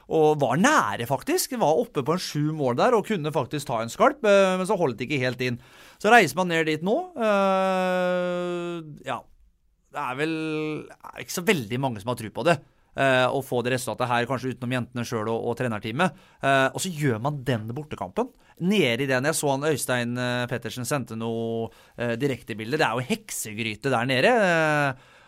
og 0.10 0.40
var 0.42 0.58
nære, 0.58 1.06
faktisk. 1.10 1.54
Var 1.62 1.82
oppe 1.84 2.02
på 2.06 2.16
en 2.16 2.22
sju 2.22 2.50
mål 2.58 2.78
der 2.80 2.96
og 2.98 3.06
kunne 3.06 3.34
faktisk 3.34 3.70
ta 3.70 3.82
en 3.84 3.94
skalp, 3.94 4.26
eh, 4.26 4.56
men 4.58 4.66
så 4.70 4.78
holdt 4.78 4.98
det 5.00 5.06
ikke 5.08 5.22
helt 5.22 5.42
inn. 5.46 5.60
Så 6.02 6.10
reiser 6.14 6.38
man 6.40 6.50
ned 6.50 6.66
dit 6.70 6.86
nå. 6.86 6.96
Eh, 7.16 8.80
ja. 9.06 9.20
Det 9.96 10.02
er 10.02 10.18
vel 10.20 10.34
er 10.92 11.22
ikke 11.24 11.38
så 11.38 11.46
veldig 11.46 11.78
mange 11.80 12.02
som 12.02 12.12
har 12.12 12.18
tro 12.20 12.32
på 12.36 12.44
det. 12.50 12.58
Eh, 12.96 13.26
å 13.28 13.42
få 13.46 13.62
det 13.66 13.76
resultatet 13.76 14.10
her, 14.12 14.28
kanskje 14.30 14.54
utenom 14.56 14.76
jentene 14.78 15.06
sjøl 15.08 15.30
og, 15.32 15.50
og 15.52 15.58
trenerteamet. 15.60 16.22
Eh, 16.42 16.68
og 16.72 16.84
så 16.84 16.92
gjør 16.92 17.22
man 17.24 17.42
den 17.48 17.68
bortekampen. 17.76 18.32
Nede 18.66 19.04
i 19.04 19.10
den 19.10 19.28
jeg 19.28 19.36
så 19.36 19.52
han 19.52 19.68
Øystein 19.68 20.16
eh, 20.22 20.46
Pettersen 20.52 20.88
sendte 20.88 21.18
noe 21.20 21.68
direktebilde. 22.20 22.80
Det 22.80 22.88
er 22.88 22.96
jo 22.96 23.10
heksegryte 23.10 23.92
der 23.92 24.08
nede. 24.10 24.32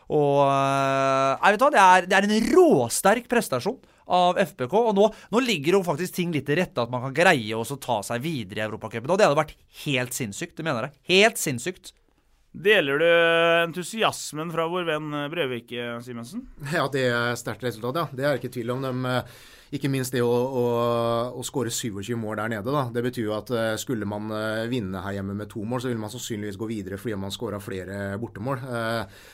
og 0.08 0.40
jeg 0.48 1.54
vet 1.54 1.64
hva, 1.64 1.72
det 1.74 1.84
er, 1.84 2.08
det 2.08 2.18
er 2.18 2.28
en 2.28 2.52
råsterk 2.56 3.28
prestasjon 3.32 3.80
av 4.08 4.40
FBK. 4.40 4.74
Og 4.74 4.96
nå, 4.98 5.08
nå 5.34 5.44
ligger 5.44 5.78
jo 5.78 5.86
faktisk 5.86 6.16
ting 6.18 6.34
litt 6.36 6.48
til 6.48 6.60
rette 6.62 6.84
at 6.84 6.92
man 6.92 7.04
kan 7.08 7.16
greie 7.16 7.58
å 7.58 7.80
ta 7.84 8.00
seg 8.06 8.24
videre 8.24 8.64
i 8.64 8.68
Europacupen. 8.68 9.12
Og 9.12 9.20
det 9.20 9.28
hadde 9.28 9.40
vært 9.40 9.58
helt 9.84 10.16
sinnssykt. 10.16 10.58
Det 10.60 10.68
mener 10.68 10.88
jeg. 10.88 11.00
Helt 11.12 11.42
sinnssykt. 11.42 11.94
Deler 12.52 12.98
du 13.02 13.08
entusiasmen 13.68 14.50
fra 14.54 14.66
vår 14.72 14.88
venn 14.88 15.12
Brevik, 15.30 15.74
Simensen? 16.04 16.48
Ja, 16.74 16.88
det 16.92 17.06
er 17.12 17.38
sterkt 17.38 17.66
resultat, 17.68 18.00
ja. 18.00 18.08
Det 18.12 18.26
er 18.26 18.40
ikke 18.40 18.52
tvil 18.54 18.72
om. 18.74 18.86
De, 18.86 19.12
eh, 19.12 19.38
ikke 19.78 19.92
minst 19.92 20.16
det 20.16 20.24
å, 20.24 20.32
å, 20.32 20.64
å 21.36 21.44
skåre 21.46 21.72
27 21.74 22.16
mål 22.18 22.40
der 22.40 22.54
nede. 22.56 22.72
da. 22.72 22.86
Det 22.94 23.04
betyr 23.04 23.28
jo 23.28 23.36
at 23.36 23.52
eh, 23.52 23.74
skulle 23.82 24.08
man 24.10 24.32
eh, 24.32 24.64
vinne 24.72 25.04
her 25.04 25.20
hjemme 25.20 25.36
med 25.38 25.52
to 25.52 25.66
mål, 25.68 25.84
så 25.84 25.92
ville 25.92 26.02
man 26.02 26.14
sannsynligvis 26.14 26.60
gå 26.60 26.70
videre 26.72 27.00
fordi 27.02 27.20
man 27.20 27.36
skåra 27.36 27.60
flere 27.62 28.16
bortemål. 28.22 28.64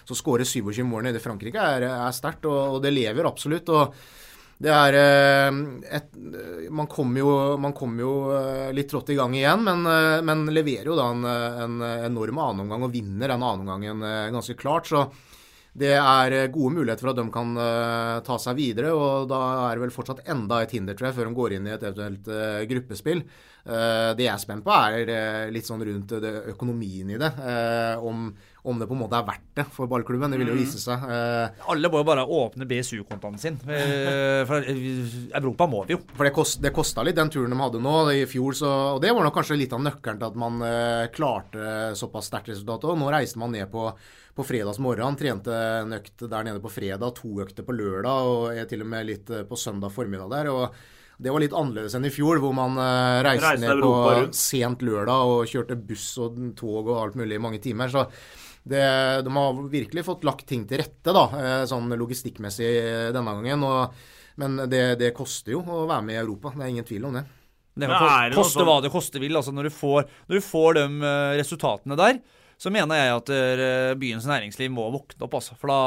Så 0.04 0.18
å 0.18 0.20
skåre 0.20 0.48
27 0.48 0.84
mål 0.90 1.08
nede 1.08 1.22
i 1.22 1.24
Frankrike 1.24 1.64
er, 1.78 1.88
er 1.94 2.18
sterkt, 2.18 2.50
og, 2.50 2.78
og 2.78 2.84
det 2.84 2.96
lever 2.96 3.30
absolutt. 3.30 3.70
og 3.70 3.96
det 4.64 4.72
er 4.72 4.96
eh, 4.96 5.58
et, 5.98 6.14
Man 6.72 6.88
kommer 6.92 7.20
jo, 7.20 7.32
man 7.60 7.76
kom 7.76 7.98
jo 8.00 8.14
eh, 8.38 8.72
litt 8.76 8.90
trått 8.92 9.12
i 9.12 9.18
gang 9.20 9.36
igjen, 9.36 9.66
men, 9.66 9.84
eh, 9.90 10.22
men 10.26 10.46
leverer 10.56 10.88
jo 10.88 10.98
da 10.98 11.10
en, 11.12 11.26
en 11.28 11.76
enorm 12.08 12.40
annenomgang 12.40 12.88
og 12.88 12.94
vinner 12.94 13.34
den 13.34 13.44
annenomgangen 13.44 14.08
eh, 14.08 14.32
ganske 14.34 14.56
klart. 14.60 14.88
Så 14.88 15.04
det 15.74 15.94
er 15.98 16.36
eh, 16.38 16.50
gode 16.54 16.76
muligheter 16.76 17.02
for 17.06 17.14
at 17.14 17.22
de 17.22 17.26
kan 17.34 17.56
eh, 17.58 18.20
ta 18.28 18.38
seg 18.42 18.60
videre, 18.60 18.92
og 18.94 19.26
da 19.32 19.40
er 19.70 19.80
det 19.80 19.86
vel 19.88 19.96
fortsatt 19.96 20.22
enda 20.30 20.62
et 20.62 20.76
hinder, 20.76 20.94
tror 20.98 21.10
jeg, 21.10 21.18
før 21.18 21.32
de 21.32 21.38
går 21.40 21.56
inn 21.58 21.70
i 21.70 21.74
et 21.74 21.88
eventuelt 21.88 22.30
eh, 22.30 22.62
gruppespill. 22.70 23.26
Det 23.64 24.20
jeg 24.26 24.28
er 24.28 24.42
spent 24.44 24.66
på, 24.66 24.74
er 24.76 25.48
litt 25.56 25.64
sånn 25.64 25.80
rundt 25.88 26.12
økonomien 26.52 27.14
i 27.14 27.16
det. 27.16 27.30
om, 28.04 28.26
om 28.68 28.80
det 28.80 28.88
på 28.90 28.96
en 28.98 29.00
måte 29.00 29.16
er 29.16 29.24
verdt 29.24 29.46
det 29.56 29.64
for 29.72 29.88
ballklubben. 29.88 30.34
Det 30.36 30.40
vil 30.42 30.52
jo 30.52 30.58
vise 30.58 30.82
seg. 30.82 31.06
Eh, 31.08 31.62
Alle 31.72 31.88
må 31.92 32.02
jo 32.02 32.08
bare 32.10 32.26
åpne 32.28 32.68
BSU-kontoen 32.68 33.40
sin. 33.40 33.56
Eh, 33.64 34.44
For 34.50 34.68
Europa 34.68 35.70
må 35.72 35.86
vi 35.88 35.96
jo. 35.96 36.02
For 36.12 36.28
det, 36.28 36.34
kost, 36.36 36.60
det 36.64 36.74
kosta 36.76 37.06
litt, 37.08 37.16
den 37.20 37.32
turen 37.32 37.56
de 37.56 37.60
hadde 37.62 37.82
nå 37.84 37.96
i 38.12 38.26
fjor. 38.28 38.56
Så, 38.60 38.68
og 38.98 39.00
det 39.04 39.14
var 39.16 39.24
nok 39.30 39.38
kanskje 39.40 39.58
litt 39.60 39.76
av 39.76 39.84
nøkkelen 39.84 40.20
til 40.20 40.28
at 40.34 40.42
man 40.44 40.60
eh, 40.68 41.06
klarte 41.16 41.94
såpass 42.00 42.28
sterkt 42.34 42.52
resultat. 42.52 42.84
Og 42.92 43.00
nå 43.00 43.12
reiste 43.16 43.40
man 43.40 43.56
ned 43.56 43.72
på, 43.72 43.88
på 44.34 44.44
fredags 44.48 44.80
morgen, 44.82 45.16
trente 45.20 45.54
en 45.54 45.94
økt 45.94 46.24
der 46.30 46.44
nede 46.48 46.62
på 46.64 46.72
fredag, 46.74 47.14
to 47.20 47.36
økter 47.44 47.66
på 47.68 47.76
lørdag 47.78 48.30
og 48.32 48.46
er 48.58 48.66
til 48.70 48.82
og 48.82 48.90
med 48.90 49.06
litt 49.12 49.30
eh, 49.30 49.44
på 49.46 49.58
søndag 49.60 49.94
formiddag 49.94 50.32
der. 50.34 50.50
og 50.54 50.78
det 51.24 51.30
var 51.32 51.44
litt 51.44 51.54
annerledes 51.54 51.94
enn 51.96 52.08
i 52.10 52.12
fjor, 52.12 52.40
hvor 52.42 52.56
man 52.58 52.74
eh, 52.82 53.20
reiste, 53.28 53.52
Reiste 53.52 53.68
ned 53.68 53.84
på 53.86 53.92
rundt. 53.94 54.36
sent 54.40 54.82
lørdag 54.84 55.30
og 55.36 55.44
kjørte 55.52 55.78
buss 55.78 56.08
og 56.24 56.40
tog 56.58 56.90
og 56.90 56.98
alt 57.04 57.20
mulig 57.22 57.38
i 57.38 57.44
mange 57.46 57.62
timer. 57.64 57.94
Så 57.94 58.08
det, 58.66 58.82
de 59.24 59.36
har 59.38 59.62
virkelig 59.70 60.04
fått 60.08 60.26
lagt 60.26 60.48
ting 60.50 60.66
til 60.68 60.82
rette, 60.82 61.14
da, 61.14 61.24
eh, 61.38 61.62
sånn 61.70 61.94
logistikkmessig 62.02 62.74
denne 63.14 63.38
gangen. 63.38 63.64
Og, 63.70 64.04
men 64.42 64.58
det, 64.72 64.84
det 65.00 65.14
koster 65.16 65.54
jo 65.54 65.62
å 65.62 65.84
være 65.86 66.08
med 66.10 66.18
i 66.18 66.22
Europa, 66.26 66.56
det 66.58 66.66
er 66.66 66.74
ingen 66.74 66.90
tvil 66.90 67.06
om 67.12 67.20
det. 67.22 67.28
Det 67.78 67.88
kan 67.90 68.32
det 68.34 68.38
koste 68.38 68.60
sånn- 68.60 68.68
hva 68.70 68.82
det 68.86 68.92
koste 68.94 69.22
vil. 69.22 69.38
Altså 69.38 69.54
når, 69.54 69.70
du 69.70 69.78
får, 69.78 70.10
når 70.28 70.42
du 70.42 70.46
får 70.50 70.80
de 70.82 70.88
resultatene 71.40 71.98
der, 72.02 72.20
så 72.64 72.72
mener 72.72 72.96
jeg 72.96 73.16
at 73.18 73.30
eh, 73.36 73.92
byens 74.00 74.28
næringsliv 74.30 74.72
må 74.72 74.88
våkne 74.94 75.28
opp. 75.28 75.36
Altså. 75.42 75.58
For 75.60 75.72
da, 75.72 75.80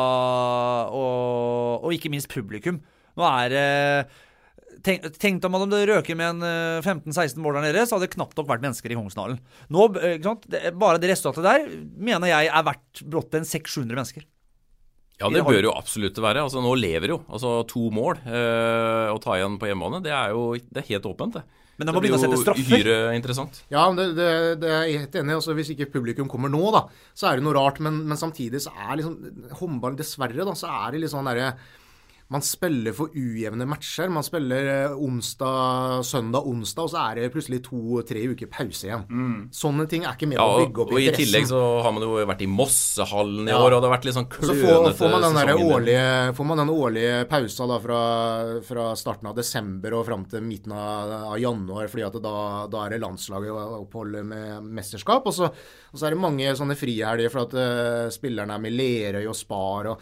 og, 0.92 1.86
og 1.86 1.96
ikke 1.96 2.12
minst 2.12 2.28
publikum. 2.32 2.82
Nå 3.16 3.28
er 3.32 3.52
det 3.54 3.66
Tenk, 4.84 5.06
tenk 5.18 5.44
om 5.48 5.54
de 5.70 5.78
røker 5.88 6.14
med 6.18 6.36
en 6.36 6.44
eh, 6.46 6.84
15-16 6.84 7.40
mål 7.42 7.56
der 7.56 7.64
nede, 7.70 7.84
så 7.88 7.96
hadde 7.96 8.06
det 8.06 8.12
knapt 8.12 8.36
nok 8.38 8.48
vært 8.50 8.62
mennesker 8.62 8.92
i 8.92 8.98
Kongsdalen. 8.98 9.38
Nå, 9.72 9.86
eh? 10.04 10.18
Det, 10.20 10.60
bare 10.78 11.00
det 11.02 11.10
resultatet 11.10 11.46
der 11.46 11.64
mener 11.96 12.28
jeg 12.30 12.50
er 12.52 12.66
verdt 12.66 13.02
brått 13.08 13.34
en 13.38 13.48
600-700 13.48 13.96
mennesker. 13.96 14.26
Ja, 15.16 15.30
det 15.32 15.46
bør 15.46 15.64
jo 15.64 15.72
absolutt 15.72 16.18
være. 16.20 16.44
Altså, 16.44 16.60
nå 16.60 16.74
lever 16.76 17.14
jo. 17.14 17.22
Altså, 17.32 17.56
To 17.72 17.86
mål 17.94 18.20
eh, 18.28 19.08
å 19.14 19.16
ta 19.22 19.38
igjen 19.38 19.56
på 19.58 19.70
hjemmebane, 19.70 20.02
det 20.04 20.12
er 20.12 20.36
jo 20.36 20.50
det 20.60 20.82
er 20.82 20.90
helt 20.92 21.08
åpent, 21.08 21.40
det. 21.40 21.64
Men 21.76 21.86
de 21.86 21.92
Det 21.92 21.94
må 21.96 22.00
begynne 22.04 22.16
å 22.16 22.20
blir 22.22 22.24
sette 22.24 22.36
jo 22.38 22.44
straffer. 22.44 22.76
uhyre 22.80 23.16
interessant. 23.18 23.58
Ja, 23.72 23.82
det, 23.92 24.06
det, 24.16 24.28
det 24.62 24.70
er 24.72 24.84
jeg 24.88 25.00
helt 25.04 25.18
enig 25.20 25.34
i. 25.34 25.38
Altså, 25.40 25.56
hvis 25.58 25.72
ikke 25.74 25.90
publikum 25.92 26.28
kommer 26.32 26.48
nå, 26.52 26.62
da, 26.72 26.86
så 27.12 27.28
er 27.28 27.36
det 27.36 27.44
noe 27.44 27.56
rart. 27.58 27.80
Men, 27.84 27.98
men 28.08 28.16
samtidig 28.20 28.62
så 28.64 28.72
er 28.72 28.96
liksom 29.02 29.50
håndball 29.60 29.98
Dessverre, 29.98 30.46
da, 30.48 30.54
så 30.56 30.70
er 30.72 30.94
det 30.96 31.02
litt 31.04 31.12
sånn 31.12 31.28
derre 31.28 31.50
man 32.28 32.42
spiller 32.42 32.90
for 32.96 33.12
ujevne 33.14 33.62
matcher. 33.70 34.08
Man 34.10 34.24
spiller 34.26 34.66
eh, 34.90 34.94
onsdag, 34.98 36.00
søndag, 36.02 36.42
onsdag, 36.50 36.82
og 36.82 36.90
så 36.90 37.02
er 37.12 37.20
det 37.20 37.28
plutselig 37.34 37.60
to-tre 37.62 38.24
uker 38.32 38.48
pause 38.50 38.88
igjen. 38.88 39.04
Sånne 39.54 39.86
ting 39.90 40.02
er 40.02 40.16
ikke 40.16 40.26
med 40.32 40.40
Ja, 40.40 40.46
å 40.46 40.56
bygge 40.64 40.82
opp 40.82 40.90
og 40.96 40.98
i 40.98 41.12
tillegg 41.14 41.46
så 41.46 41.60
har 41.86 41.94
man 41.94 42.02
jo 42.02 42.16
vært 42.26 42.42
i 42.42 42.48
Mossehallen 42.50 43.46
i 43.46 43.52
Ja. 43.54 43.60
år, 43.62 43.76
og 43.76 43.84
det 43.84 43.88
har 43.90 43.94
vært 43.98 44.08
litt 44.08 44.18
sånn 44.18 44.26
Så 44.32 44.56
får, 44.58 44.58
klønete 44.58 44.96
får, 44.98 45.14
man 45.14 45.22
den 45.22 45.38
sesongen. 45.38 45.72
årlige, 45.76 46.34
får 46.40 46.50
man 46.50 46.62
den 46.64 46.74
årlige 46.74 47.28
pausa 47.30 47.66
da 47.70 47.78
fra, 47.86 48.00
fra 48.72 48.88
starten 48.98 49.30
av 49.30 49.36
desember 49.38 49.94
og 50.00 50.06
fram 50.10 50.24
til 50.26 50.42
midten 50.42 50.72
av, 50.74 51.14
av 51.32 51.38
januar, 51.38 51.86
fordi 51.88 52.06
at 52.10 52.20
da, 52.26 52.36
da 52.66 52.84
er 52.86 52.90
det 52.96 53.00
landslaget 53.06 54.24
med 54.26 54.62
mesterskap. 54.66 55.26
Og 55.26 55.34
så, 55.34 55.46
og 55.46 55.96
så 55.98 56.06
er 56.06 56.10
det 56.16 56.20
mange 56.26 56.56
sånne 56.58 56.76
frihelger 56.78 57.30
for 57.30 57.46
at 57.46 57.54
uh, 57.54 58.10
spillerne 58.10 58.54
er 58.54 58.62
med 58.66 58.74
Lerøy 58.74 59.26
og 59.30 59.36
Spar. 59.38 59.92
og 59.94 60.00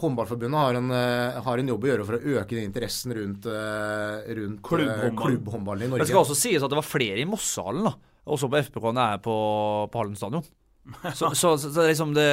Håndballforbundet 0.00 0.58
har 0.58 0.78
en, 0.78 0.90
eh, 0.90 1.42
har 1.42 1.58
en 1.58 1.68
jobb 1.72 1.84
å 1.84 1.90
gjøre 1.90 2.06
for 2.08 2.16
å 2.16 2.38
øke 2.38 2.56
den 2.56 2.70
interessen 2.70 3.14
rundt, 3.16 3.46
eh, 3.46 4.32
rundt 4.38 4.62
klubbhåndballen 4.62 5.18
Klubbhåndball. 5.18 5.82
i 5.82 5.98
Det 5.98 6.08
skal 6.08 6.24
også 6.24 6.38
sies 6.38 6.62
at 6.62 6.70
det 6.70 6.80
var 6.80 6.88
flere 6.88 7.20
i 7.20 7.28
Mossehallen, 7.28 7.84
da. 7.84 7.94
Også 8.32 8.48
på 8.48 8.58
FPK 8.62 8.90
enn 8.90 8.98
det 9.00 9.06
er 9.06 9.22
på, 9.22 9.36
på 9.90 10.02
Hallen 10.02 10.18
stadion. 10.18 10.44
Så, 11.14 11.30
så, 11.34 11.56
så, 11.58 11.70
så 11.70 11.84
liksom 11.86 12.10
det, 12.14 12.26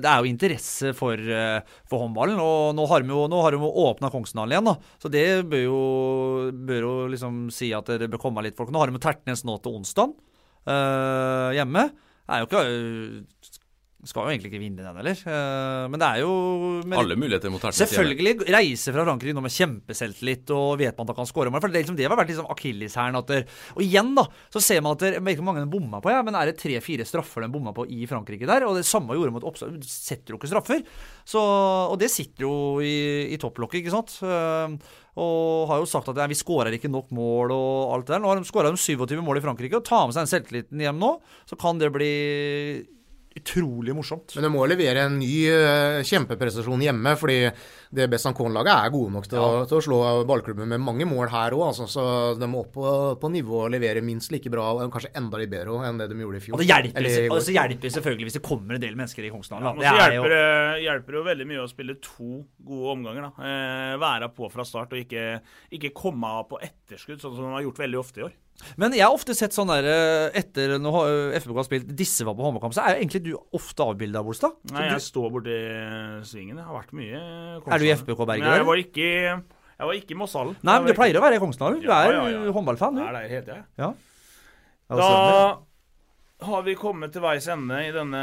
det 0.00 0.08
er 0.08 0.22
jo 0.22 0.30
interesse 0.30 0.94
for, 0.96 1.20
eh, 1.20 1.60
for 1.88 2.06
håndballen. 2.06 2.40
Og 2.40 2.74
nå 2.76 2.86
har 2.88 3.04
de 3.04 3.12
jo, 3.12 3.26
nå 3.28 3.40
har 3.44 3.52
de 3.52 3.60
jo 3.60 3.72
åpna 3.84 4.10
Kongsdalen 4.12 4.54
igjen, 4.54 4.70
da. 4.70 4.76
Så 5.02 5.10
det 5.12 5.26
bør 5.50 5.64
jo, 5.66 5.80
bør 6.68 6.86
jo 6.86 6.94
liksom 7.12 7.42
si 7.54 7.72
at 7.76 7.90
det 8.00 8.08
bør 8.10 8.22
komme 8.22 8.44
litt 8.46 8.56
folk. 8.56 8.72
Nå 8.72 8.80
har 8.80 8.88
de 8.88 8.96
jo 8.96 9.04
Tertnes 9.04 9.44
nå 9.44 9.58
til 9.60 9.76
onsdag 9.80 10.14
uh, 10.14 11.50
hjemme. 11.56 11.90
Det 12.30 12.36
er 12.36 12.44
jo 12.44 12.48
ikke 12.48 12.64
skal 14.08 14.24
jo 14.24 14.32
egentlig 14.32 14.48
ikke 14.48 14.60
vinne 14.62 14.80
den 14.80 14.96
heller, 14.96 15.18
uh, 15.28 15.84
men 15.92 16.00
det 16.00 16.06
er 16.08 16.20
jo 16.22 16.30
Alle 16.96 17.16
muligheter 17.20 17.52
mot 17.52 17.60
Tertnes. 17.60 17.82
Selvfølgelig. 17.82 18.46
Reise 18.48 18.94
fra 18.94 19.04
Frankrike 19.04 19.36
nå 19.36 19.42
med 19.44 19.52
kjempeselvtillit 19.52 20.52
og 20.56 20.78
vet 20.80 20.96
man 20.96 21.04
at 21.04 21.12
han 21.12 21.18
kan 21.18 21.28
skåre 21.28 21.52
mål. 21.52 21.60
For 21.60 21.72
det, 21.72 21.82
liksom, 21.82 21.98
det 21.98 22.06
har 22.06 22.16
vært 22.16 22.32
liksom 22.32 22.48
akilleshæren. 22.54 23.18
Og 23.20 23.82
igjen, 23.84 24.14
da, 24.16 24.24
så 24.52 24.62
ser 24.64 24.80
man 24.84 24.96
at 24.96 25.04
det, 25.04 25.12
Jeg 25.18 25.24
vet 25.26 25.36
ikke 25.36 25.44
hvor 25.44 25.50
mange 25.50 25.64
den 25.66 25.72
bomma 25.74 26.00
på, 26.00 26.12
ja, 26.14 26.22
men 26.24 26.38
er 26.38 26.48
det 26.50 26.56
tre-fire 26.62 27.04
straffer 27.08 27.44
den 27.44 27.52
bomma 27.52 27.74
på 27.76 27.84
i 27.92 28.08
Frankrike 28.08 28.48
der? 28.48 28.64
Og 28.68 28.78
det 28.78 28.86
samme 28.88 29.16
gjorde 29.18 29.36
mot 29.36 29.48
Oppstad. 29.50 29.76
Setter 29.84 30.32
jo 30.32 30.40
ikke 30.40 30.52
straffer. 30.52 30.80
Så, 31.28 31.42
og 31.92 31.98
det 32.00 32.08
sitter 32.12 32.46
jo 32.46 32.54
i, 32.80 32.96
i 33.34 33.40
topplokket, 33.40 33.82
ikke 33.82 33.94
sant. 33.94 34.16
Uh, 34.24 34.78
og 35.20 35.66
har 35.68 35.82
jo 35.82 35.88
sagt 35.90 36.08
at 36.12 36.20
ja, 36.22 36.28
vi 36.30 36.38
skårer 36.38 36.76
ikke 36.76 36.90
nok 36.90 37.10
mål 37.16 37.52
og 37.52 37.92
alt 37.96 38.06
det 38.06 38.14
der. 38.14 38.22
Nå 38.22 38.30
har 38.30 38.40
de 38.40 38.48
skåra 38.48 38.70
27 38.72 39.18
mål 39.26 39.40
i 39.40 39.44
Frankrike, 39.44 39.76
og 39.76 39.84
tar 39.84 40.06
med 40.06 40.16
seg 40.16 40.24
den 40.24 40.32
selvtilliten 40.32 40.84
hjem 40.86 41.02
nå, 41.02 41.12
så 41.50 41.58
kan 41.60 41.80
det 41.82 41.92
bli 41.92 42.14
utrolig 43.36 43.94
morsomt. 43.94 44.32
Men 44.34 44.48
du 44.48 44.50
må 44.50 44.64
levere 44.66 45.04
en 45.06 45.18
ny 45.20 45.30
uh, 45.46 46.00
kjempeprestasjon 46.06 46.82
hjemme, 46.82 47.12
fordi 47.18 47.38
det 47.94 48.08
Besancon-laget 48.10 48.72
er 48.72 48.92
gode 48.94 49.14
nok 49.14 49.28
til, 49.28 49.38
ja. 49.38 49.60
å, 49.62 49.68
til, 49.70 49.78
å, 49.78 49.84
slå 49.86 49.98
ballklubben 50.26 50.68
med 50.70 50.82
mange 50.82 51.06
mål 51.06 51.30
her 51.30 51.54
òg. 51.54 51.64
Altså, 51.68 51.86
så 51.90 52.04
de 52.38 52.48
må 52.50 52.64
opp 52.64 52.72
på, 52.74 52.94
på, 53.22 53.30
nivå 53.30 53.64
og 53.64 53.70
levere 53.74 54.02
minst 54.02 54.34
like 54.34 54.50
bra, 54.50 54.66
og 54.74 54.90
kanskje 54.94 55.12
enda 55.18 55.40
litt 55.40 55.52
bedre 55.52 55.78
enn 55.86 56.02
det 56.02 56.10
de 56.10 56.18
gjorde 56.18 56.40
i 56.40 56.44
fjor. 56.44 56.58
Og 56.58 56.64
det 56.64 56.68
hjelper, 56.70 57.08
altså, 57.28 57.54
hjelper 57.54 57.94
selvfølgelig 57.96 58.28
hvis 58.30 58.38
det 58.40 58.44
kommer 58.50 58.78
en 58.78 58.84
del 58.84 58.98
mennesker 58.98 59.26
i 59.26 59.32
Kongsdalen. 59.34 59.82
Ja, 59.82 59.94
det 59.94 60.10
hjelper, 60.10 60.36
jo... 60.36 60.84
hjelper 60.88 61.20
jo 61.20 61.24
veldig 61.30 61.48
mye 61.52 61.64
å 61.64 61.70
spille 61.70 61.98
to 62.02 62.42
gode 62.66 62.94
omganger. 62.96 63.30
da. 63.30 63.50
Eh, 63.50 63.96
være 64.02 64.30
på 64.34 64.50
fra 64.50 64.66
start 64.66 64.94
og 64.96 65.02
ikke, 65.04 65.32
ikke 65.78 65.94
komme 65.94 66.34
av 66.40 66.48
på 66.50 66.62
etterskudd, 66.66 67.22
sånn 67.22 67.38
som 67.38 67.46
de 67.46 67.58
har 67.60 67.66
gjort 67.68 67.84
veldig 67.86 68.02
ofte 68.02 68.22
i 68.22 68.26
år. 68.26 68.38
Men 68.80 68.94
jeg 68.96 69.04
har 69.06 69.14
ofte 69.14 69.34
sett 69.36 69.54
sånn 69.56 69.70
der 69.72 69.86
eh, 69.90 70.40
etter 70.40 70.76
når 70.82 71.36
FBK 71.40 71.56
har 71.60 71.66
spilt 71.68 71.94
disse 71.96 72.26
var 72.26 72.36
på 72.38 72.44
håndballkamp, 72.46 72.74
så 72.76 72.84
er 72.84 72.96
jo 72.96 73.04
egentlig 73.04 73.22
du 73.24 73.30
ofte 73.56 73.86
avbilda, 73.86 74.22
Bolstad. 74.26 74.58
Nei, 74.74 74.88
jeg 74.90 75.04
står 75.06 75.32
borti 75.36 75.56
svingen. 76.28 76.60
Det 76.60 76.66
har 76.66 76.76
vært 76.76 76.92
mye 76.96 77.22
Kongsdalen. 77.22 77.74
Er 77.76 77.82
du 77.82 77.88
i 77.88 77.94
FBK 77.96 78.20
Berger? 78.24 78.46
Nei, 78.46 78.58
jeg 78.60 78.68
var 78.68 78.82
ikke, 78.84 79.08
jeg 79.80 79.90
var 79.90 79.98
ikke 80.02 80.14
i 80.16 80.20
Mosshallen. 80.20 80.60
Nei, 80.60 80.76
men 80.76 80.90
du 80.92 80.98
pleier 80.98 81.20
å 81.20 81.24
være 81.24 81.40
i 81.40 81.42
Kongsdalen. 81.42 81.82
Du 81.82 81.90
ja, 81.90 82.02
er 82.04 82.16
ja, 82.16 82.24
ja. 82.34 82.44
håndballfan, 82.56 83.00
du. 83.00 83.04
Nei, 83.04 83.24
det 83.24 83.36
heter 83.38 83.58
jeg. 83.58 83.66
Ja. 83.80 83.92
Da 84.90 85.10
har 86.50 86.62
vi 86.66 86.74
kommet 86.78 87.12
til 87.14 87.22
veis 87.22 87.46
ende 87.52 87.78
i 87.84 87.92
denne 87.94 88.20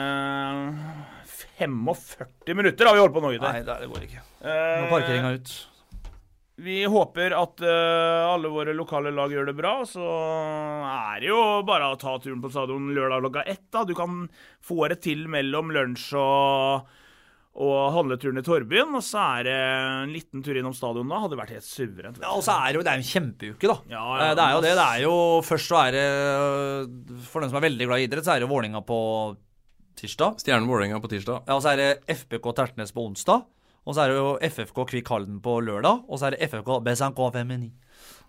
45 1.57 2.57
minutter 2.57 2.89
har 2.89 2.97
vi 2.97 3.01
holdt 3.03 3.15
på 3.15 3.23
nå, 3.23 3.33
gutter. 3.35 3.57
Nei, 3.57 3.65
det 3.65 3.89
går 3.93 4.05
ikke. 4.07 4.23
Nå 4.43 4.87
parkeringa 4.91 5.33
ut. 5.37 5.57
Vi 6.57 6.79
håper 6.89 7.35
at 7.37 7.61
uh, 7.61 8.33
alle 8.33 8.49
våre 8.49 8.73
lokale 8.73 9.11
lag 9.13 9.29
gjør 9.29 9.51
det 9.51 9.57
bra. 9.59 9.73
Så 9.85 10.01
er 10.01 11.19
det 11.21 11.29
jo 11.29 11.41
bare 11.67 11.91
å 11.93 11.97
ta 12.01 12.15
turen 12.21 12.39
på 12.41 12.49
stadion 12.49 12.87
lørdag 12.95 13.21
klokka 13.27 13.43
ett. 13.45 13.67
da. 13.73 13.83
Du 13.85 13.93
kan 13.97 14.23
få 14.65 14.87
det 14.89 15.03
til 15.05 15.27
mellom 15.29 15.69
lunsj 15.75 16.07
og, 16.17 16.87
og 17.61 17.77
handleturen 17.93 18.41
i 18.41 18.45
Torbyen. 18.47 18.95
Og 18.97 19.05
så 19.05 19.21
er 19.37 19.45
det 19.45 19.57
en 19.59 20.15
liten 20.15 20.41
tur 20.45 20.57
innom 20.57 20.73
stadion 20.73 21.13
da. 21.13 21.19
Hadde 21.27 21.37
vært 21.37 21.53
helt 21.59 21.67
suverent. 21.67 22.17
Ja, 22.25 22.31
og 22.33 22.41
så 22.47 22.55
er 22.57 22.73
det 22.73 22.81
jo 22.81 22.85
det 22.87 22.95
er 22.95 23.03
en 23.03 23.11
kjempeuke, 23.11 23.69
da. 23.69 23.75
Ja, 23.93 24.05
ja, 24.07 24.15
eh, 24.31 24.33
det 24.39 24.47
er 24.47 24.55
jo 24.55 24.63
det. 24.65 24.71
Det 24.79 24.87
er 24.87 25.03
jo 25.05 25.17
Først 25.45 25.69
så 25.69 25.83
er 25.83 25.93
det 25.93 26.07
For 27.29 27.45
den 27.45 27.53
som 27.53 27.59
er 27.61 27.67
veldig 27.67 27.89
glad 27.91 28.01
i 28.01 28.07
idrett, 28.09 28.25
så 28.25 28.33
er 28.33 28.41
det 28.41 28.49
Vålinga 28.49 28.81
på 28.87 28.97
tirsdag. 29.97 30.41
Stjernen 30.41 30.65
Vålinga 30.69 30.97
på 31.05 31.13
tirsdag. 31.13 31.45
Ja, 31.45 31.59
Og 31.59 31.61
så 31.61 31.75
er 31.75 31.83
det 31.83 32.17
FBK 32.17 32.49
Tertnes 32.57 32.97
på 32.97 33.05
onsdag. 33.05 33.45
Og 33.87 33.95
så 33.95 34.03
er 34.03 34.11
det 34.11 34.17
jo 34.19 34.31
FFK 34.43 34.81
Kvikk 34.91 35.09
Halden 35.13 35.37
på 35.43 35.59
lørdag, 35.63 36.03
og 36.07 36.19
så 36.19 36.27
er 36.27 36.35
det 36.35 36.49
FFK 36.51 36.81
BSNK 36.83 37.21
Femini 37.33 37.69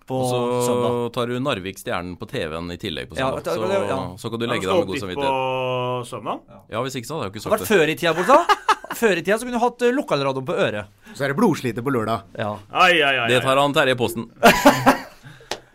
på 0.08 0.18
og 0.22 0.28
så 0.30 0.38
søndag. 0.64 0.98
tar 1.12 1.28
du 1.28 1.38
Narvik 1.42 1.80
Stjernen 1.80 2.14
på 2.16 2.28
TV-en 2.30 2.70
i 2.72 2.78
tillegg 2.80 3.10
på 3.10 3.18
søndag. 3.18 3.42
Ja, 3.44 3.56
så, 3.58 3.80
ja. 3.90 3.98
så, 4.22 4.30
kan 4.32 4.40
du 4.40 4.46
legge 4.48 4.64
deg 4.64 4.78
med 4.78 4.88
god 4.88 5.02
samvittighet. 5.02 5.34
På 5.34 6.06
søndag? 6.08 6.62
Ja, 6.72 6.84
hvis 6.86 6.96
ikke 7.00 7.10
så 7.10 7.18
hadde 7.18 7.26
jeg 7.26 7.34
jo 7.34 7.34
ikke 7.34 7.44
sagt 7.44 7.52
det. 7.52 7.66
Det 7.66 7.72
før 7.74 7.92
i 7.92 7.98
tida, 7.98 8.14
borte. 8.16 8.68
Før 8.98 9.20
i 9.20 9.24
tida 9.24 9.36
så 9.36 9.48
kunne 9.48 9.58
du 9.58 9.64
hatt 9.66 9.84
eh, 9.84 9.92
lokalradioen 9.94 10.46
på 10.48 10.56
øret. 10.68 10.94
Så 11.12 11.26
er 11.26 11.34
det 11.34 11.40
blodslite 11.42 11.84
på 11.84 11.92
lørdag. 11.92 12.24
Ja. 12.38 12.54
Ai, 12.72 12.94
ai, 13.02 13.16
ai, 13.18 13.28
det 13.34 13.42
tar 13.44 13.60
han 13.60 13.76
Terje 13.76 13.98
Posten. 14.00 14.30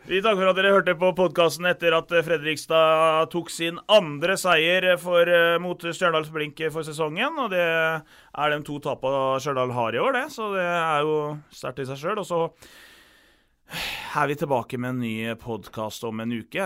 Vi 0.04 0.18
takker 0.20 0.36
for 0.36 0.50
at 0.52 0.58
dere 0.58 0.72
hørte 0.74 0.94
på 1.00 1.10
podkasten 1.16 1.64
etter 1.70 1.94
at 1.96 2.10
Fredrikstad 2.26 3.30
tok 3.32 3.48
sin 3.48 3.78
andre 3.88 4.36
seier 4.36 4.84
for, 5.00 5.24
eh, 5.24 5.56
mot 5.64 5.80
Stjørdals 5.80 6.28
Blink 6.28 6.60
for 6.74 6.84
sesongen. 6.84 7.38
Og 7.40 7.50
det 7.52 7.64
er 7.64 8.50
de 8.52 8.58
to 8.68 8.80
tapene 8.84 9.40
Stjørdal 9.40 9.72
har 9.72 9.96
i 9.96 10.02
år, 10.04 10.12
det. 10.12 10.26
Så 10.36 10.52
det 10.52 10.66
er 10.68 11.00
jo 11.08 11.40
sterkt 11.56 11.80
i 11.80 11.86
seg 11.88 12.02
sjøl. 12.02 12.20
Og 12.20 12.28
så 12.28 12.52
er 14.20 14.28
vi 14.28 14.36
tilbake 14.36 14.78
med 14.78 14.90
en 14.90 15.00
ny 15.00 15.36
podkast 15.40 16.04
om 16.04 16.20
en 16.20 16.36
uke. 16.36 16.60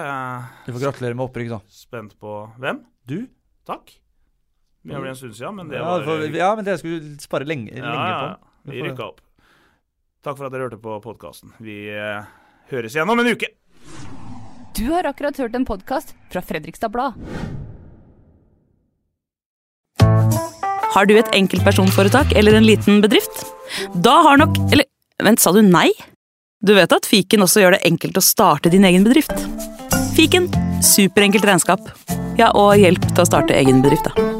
Du 0.65 0.73
får 0.73 0.81
gratulere 0.87 1.13
med 1.13 1.29
opprykk, 1.29 1.49
da. 1.49 1.61
Spent 1.69 2.17
på 2.17 2.51
hvem? 2.57 2.81
Du. 3.05 3.27
Takk. 3.67 3.85
Det 4.81 4.97
blir 4.97 5.13
en 5.13 5.15
stund 5.15 5.35
siden, 5.37 5.55
men 5.55 5.69
det 5.69 5.77
ja, 5.77 5.85
var 5.85 6.03
for, 6.03 6.25
Ja, 6.33 6.55
men 6.55 6.65
det 6.65 6.79
skulle 6.79 7.01
du 7.05 7.21
spare 7.21 7.45
lenge, 7.45 7.69
ja, 7.69 7.85
ja. 7.85 8.17
på. 8.17 8.73
Ja, 8.73 8.73
vi 8.73 8.81
rykka 8.81 9.11
opp. 9.11 9.21
Takk 10.25 10.37
for 10.39 10.47
at 10.47 10.51
dere 10.51 10.65
hørte 10.65 10.81
på 10.81 10.97
podkasten. 11.05 11.53
Vi 11.61 11.85
eh, 11.93 12.25
høres 12.71 12.95
igjen 12.95 13.09
om 13.09 13.21
en 13.21 13.31
uke. 13.31 13.49
Du 14.77 14.85
har 14.91 15.07
akkurat 15.09 15.37
hørt 15.41 15.55
en 15.57 15.65
podkast 15.65 16.13
fra 16.31 16.43
Fredrikstad 16.45 16.93
Blad. 16.93 17.17
Har 20.97 21.05
du 21.05 21.15
et 21.17 21.33
enkeltpersonforetak 21.37 22.31
eller 22.37 22.57
en 22.57 22.65
liten 22.65 23.01
bedrift? 23.03 23.43
Da 23.93 24.15
har 24.25 24.39
nok 24.41 24.55
Eller 24.71 24.87
vent, 25.21 25.41
sa 25.41 25.51
du 25.53 25.61
nei? 25.65 25.91
Du 26.61 26.73
vet 26.77 26.93
at 26.93 27.05
fiken 27.05 27.43
også 27.45 27.61
gjør 27.61 27.77
det 27.77 27.85
enkelt 27.89 28.17
å 28.17 28.23
starte 28.25 28.71
din 28.73 28.85
egen 28.87 29.05
bedrift? 29.05 29.33
Fiken 30.17 30.49
superenkelt 30.81 31.45
regnskap. 31.45 31.91
Ja, 32.37 32.49
og 32.53 32.77
hjelp 32.77 33.05
til 33.13 33.23
å 33.23 33.29
starte 33.29 33.57
egen 33.57 33.83
bedrift, 33.85 34.09
da. 34.09 34.36